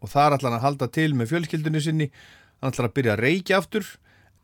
og 0.00 0.12
þar 0.12 0.38
ætlar 0.38 0.54
hann 0.54 0.60
að 0.60 0.66
halda 0.66 0.90
til 0.94 1.14
með 1.18 1.32
fjölskyldunni 1.32 1.82
sinni, 1.82 2.10
hann 2.60 2.72
ætlar 2.72 2.90
að 2.90 2.96
byrja 2.98 3.16
að 3.16 3.24
reykja 3.24 3.58
aftur, 3.58 3.88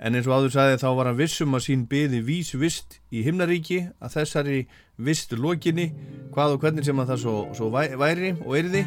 en 0.03 0.19
eins 0.19 0.27
og 0.27 0.35
áður 0.37 0.55
sagði 0.57 0.79
þá 0.83 0.89
var 0.99 1.11
hann 1.11 1.21
vissum 1.21 1.55
að 1.55 1.67
sín 1.69 1.85
byði 1.91 2.23
vís 2.27 2.51
vist 2.59 2.99
í 3.15 3.23
himnaríki 3.27 3.81
að 4.03 4.17
þessari 4.19 4.61
vistu 4.99 5.39
lokinni, 5.39 5.91
hvað 6.35 6.57
og 6.57 6.65
hvernig 6.65 6.87
sem 6.87 7.01
að 7.01 7.13
það 7.15 7.23
svo, 7.25 7.37
svo 7.55 7.71
væri 7.75 8.35
og 8.43 8.57
erði, 8.59 8.83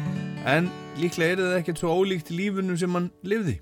en 0.48 0.68
líklega 1.00 1.38
er 1.38 1.44
það 1.44 1.60
ekkert 1.62 1.82
svo 1.82 1.96
ólíkt 1.96 2.32
lífunum 2.34 2.78
sem 2.80 2.98
hann 3.00 3.12
lifði, 3.24 3.58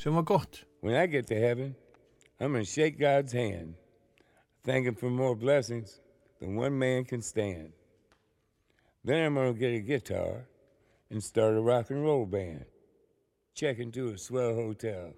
sem 0.00 0.14
var 0.14 0.28
gott. 0.30 0.62
When 0.84 0.94
I 0.94 1.08
get 1.10 1.26
to 1.30 1.34
heaven, 1.34 1.74
I'm 2.44 2.52
going 2.52 2.62
to 2.62 2.70
shake 2.70 3.00
God's 3.00 3.32
hand, 3.32 3.72
thank 4.64 4.86
Him 4.86 4.94
for 4.94 5.08
more 5.08 5.34
blessings 5.34 6.00
than 6.40 6.56
one 6.56 6.78
man 6.78 7.06
can 7.06 7.22
stand. 7.22 7.72
Then 9.02 9.24
I'm 9.24 9.34
going 9.34 9.54
to 9.54 9.58
get 9.58 9.72
a 9.72 9.80
guitar 9.80 10.46
and 11.08 11.24
start 11.24 11.54
a 11.54 11.60
rock 11.62 11.88
and 11.88 12.04
roll 12.04 12.26
band. 12.26 12.66
Check 13.54 13.78
into 13.78 14.08
a 14.08 14.18
swell 14.18 14.54
hotel. 14.54 15.14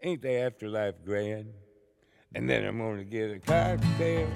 Ain't 0.00 0.22
the 0.22 0.30
afterlife 0.30 1.04
grand? 1.04 1.46
And 2.36 2.48
then 2.48 2.64
I'm 2.64 2.78
going 2.78 2.98
to 2.98 3.04
get 3.04 3.32
a 3.32 3.40
cocktail. 3.40 4.28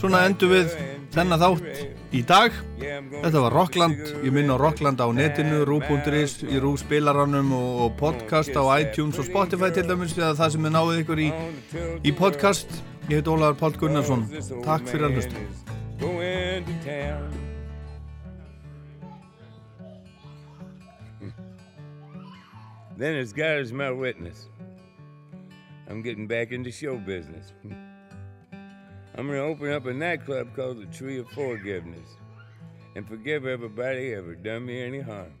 Svona 0.00 0.22
endur 0.24 0.48
við 0.48 0.70
þennan 1.12 1.40
þátt 1.42 2.14
í 2.16 2.20
dag. 2.24 2.54
Þetta 2.80 3.42
var 3.44 3.52
Rockland, 3.52 3.98
ég 4.24 4.32
minn 4.32 4.48
á 4.48 4.56
Rockland 4.56 5.02
á 5.04 5.12
netinu, 5.12 5.58
rú.is, 5.68 6.38
í 6.48 6.56
rú 6.62 6.72
spilaranum 6.80 7.52
og, 7.52 7.90
podcast 8.00 8.56
á 8.56 8.64
iTunes 8.80 9.20
og 9.20 9.28
Spotify 9.28 9.68
til 9.76 9.84
dæmis 9.90 10.16
eða 10.16 10.32
það 10.38 10.54
sem 10.54 10.70
er 10.70 10.74
náðið 10.78 11.02
ykkur 11.02 11.20
í, 11.20 11.28
í 12.00 12.14
podcast. 12.16 12.80
Ég 13.10 13.20
heit 13.20 13.28
Ólaður 13.28 13.60
Pál 13.60 13.76
Gunnarsson. 13.76 14.24
Takk 14.64 14.88
fyrir 14.88 15.10
að 15.10 15.20
hlusta. 15.20 15.44
Then 22.96 23.16
as 23.16 23.32
God 23.32 23.60
is 23.60 23.72
my 23.72 23.90
witness, 23.90 24.48
I'm 25.88 26.02
getting 26.02 26.26
back 26.26 26.52
into 26.52 26.70
show 26.70 26.96
business. 26.96 27.52
I'm 29.16 29.26
going 29.26 29.38
to 29.38 29.44
open 29.44 29.72
up 29.72 29.86
a 29.86 29.92
nightclub 29.92 30.54
called 30.54 30.80
the 30.80 30.86
Tree 30.86 31.18
of 31.18 31.28
Forgiveness 31.30 32.16
and 32.94 33.06
forgive 33.06 33.44
everybody 33.44 34.14
ever 34.14 34.34
done 34.34 34.66
me 34.66 34.82
any 34.82 35.00
harm. 35.00 35.32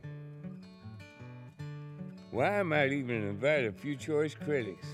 Why, 2.30 2.60
I 2.60 2.62
might 2.62 2.92
even 2.92 3.22
invite 3.22 3.64
a 3.64 3.72
few 3.72 3.96
choice 3.96 4.34
critics, 4.34 4.86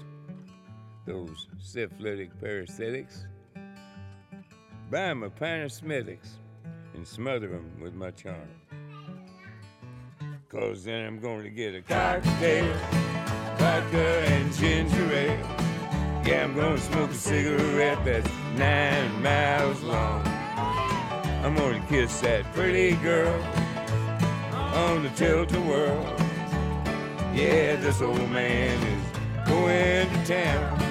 those 1.07 1.48
syphilitic 1.59 2.39
parasitics, 2.40 3.27
buy 4.90 5.09
'em 5.09 5.23
a 5.23 5.31
pint 5.31 5.65
of 5.65 5.73
Smithwick's 5.73 6.39
and 6.94 7.07
smother 7.07 7.55
'em 7.55 7.81
with 7.81 7.94
my 7.94 8.11
charm. 8.11 8.48
Cause 10.48 10.85
then 10.85 11.07
I'm 11.07 11.19
going 11.19 11.44
to 11.44 11.51
get 11.51 11.74
a 11.74 11.82
cocktail, 11.82 12.73
vodka 13.59 14.24
and 14.28 14.53
ginger 14.55 15.12
ale. 15.12 15.66
Yeah, 16.27 16.43
I'm 16.43 16.57
gonna 16.57 16.77
smoke 16.77 17.11
a 17.12 17.15
cigarette 17.15 18.05
that's 18.05 18.28
nine 18.57 19.23
miles 19.23 19.81
long. 19.85 20.27
I'm 20.27 21.55
gonna 21.55 21.81
kiss 21.89 22.20
that 22.23 22.53
pretty 22.53 22.97
girl 22.97 23.40
on 24.74 25.05
the 25.05 25.11
tilt-a-whirl. 25.11 26.16
Yeah, 27.32 27.77
this 27.77 28.03
old 28.03 28.28
man 28.31 28.77
is 28.82 29.47
going 29.47 30.11
to 30.11 30.27
town. 30.27 30.86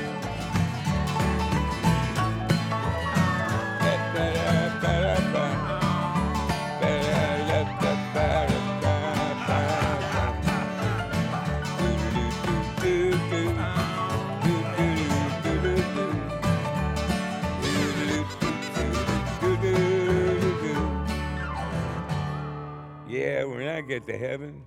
Yeah, 23.45 23.51
when 23.51 23.67
I 23.67 23.81
get 23.81 24.07
to 24.07 24.17
heaven, 24.17 24.63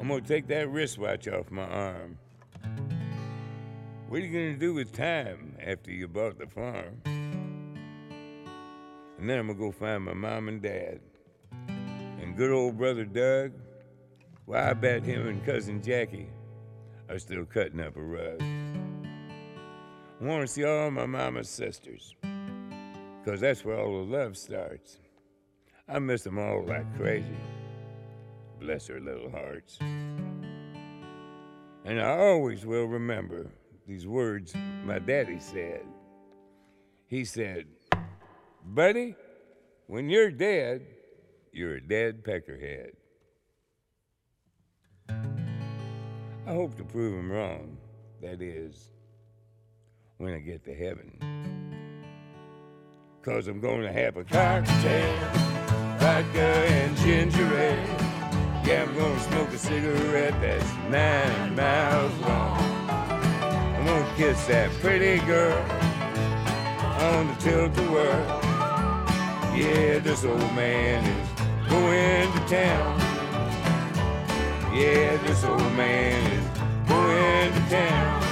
I'm 0.00 0.08
gonna 0.08 0.20
take 0.20 0.48
that 0.48 0.68
wristwatch 0.68 1.28
off 1.28 1.50
my 1.50 1.62
arm. 1.62 2.18
What 4.08 4.20
are 4.20 4.24
you 4.24 4.32
gonna 4.32 4.58
do 4.58 4.74
with 4.74 4.92
time 4.92 5.56
after 5.64 5.92
you 5.92 6.08
bought 6.08 6.38
the 6.38 6.46
farm? 6.48 7.00
And 9.18 9.30
then 9.30 9.38
I'm 9.38 9.46
gonna 9.46 9.58
go 9.58 9.70
find 9.70 10.04
my 10.04 10.14
mom 10.14 10.48
and 10.48 10.60
dad. 10.60 10.98
And 11.68 12.36
good 12.36 12.50
old 12.50 12.76
brother 12.78 13.04
Doug, 13.04 13.52
well, 14.46 14.68
I 14.68 14.72
bet 14.72 15.04
him 15.04 15.28
and 15.28 15.44
cousin 15.46 15.80
Jackie 15.80 16.30
are 17.08 17.20
still 17.20 17.44
cutting 17.44 17.80
up 17.80 17.96
a 17.96 18.02
rug. 18.02 18.42
I 20.20 20.24
wanna 20.24 20.48
see 20.48 20.64
all 20.64 20.90
my 20.90 21.06
mama's 21.06 21.48
sisters, 21.48 22.16
cause 23.24 23.40
that's 23.40 23.64
where 23.64 23.78
all 23.78 24.04
the 24.04 24.16
love 24.16 24.36
starts. 24.36 24.98
I 25.86 26.00
miss 26.00 26.22
them 26.22 26.38
all 26.38 26.64
like 26.64 26.96
crazy. 26.96 27.36
Bless 28.60 28.88
her 28.88 29.00
little 29.00 29.30
hearts. 29.30 29.78
And 31.84 32.00
I 32.00 32.18
always 32.18 32.66
will 32.66 32.86
remember 32.86 33.46
these 33.86 34.06
words 34.06 34.54
my 34.84 34.98
daddy 34.98 35.38
said. 35.40 35.82
He 37.06 37.24
said, 37.24 37.66
Buddy, 38.64 39.14
when 39.86 40.10
you're 40.10 40.30
dead, 40.30 40.84
you're 41.52 41.76
a 41.76 41.80
dead 41.80 42.22
peckerhead. 42.24 42.90
I 46.46 46.52
hope 46.52 46.76
to 46.76 46.84
prove 46.84 47.14
him 47.14 47.30
wrong. 47.30 47.78
That 48.20 48.42
is, 48.42 48.90
when 50.18 50.34
I 50.34 50.38
get 50.40 50.64
to 50.64 50.74
heaven. 50.74 51.18
Cause 53.22 53.48
I'm 53.48 53.60
gonna 53.60 53.92
have 53.92 54.16
a 54.16 54.24
cocktail, 54.24 55.16
vodka 55.98 56.38
and 56.38 56.96
ginger 56.98 57.58
ale. 57.58 58.07
I'm 58.70 58.94
gonna 58.94 59.18
smoke 59.20 59.48
a 59.48 59.56
cigarette 59.56 60.38
that's 60.42 60.72
nine 60.90 61.56
miles 61.56 62.12
long. 62.20 62.58
I'm 62.90 63.86
gonna 63.86 64.14
kiss 64.16 64.46
that 64.48 64.70
pretty 64.82 65.24
girl 65.24 65.56
on 67.00 67.28
the 67.28 67.34
tilt 67.40 67.74
to 67.74 67.90
work. 67.90 68.28
Yeah, 69.56 70.00
this 70.00 70.22
old 70.22 70.38
man 70.54 71.02
is 71.02 71.70
going 71.70 72.30
to 72.30 72.40
town. 72.46 73.00
Yeah, 74.76 75.16
this 75.26 75.44
old 75.44 75.72
man 75.72 76.32
is 76.32 76.88
going 76.88 77.52
to 77.54 77.70
town. 77.70 78.28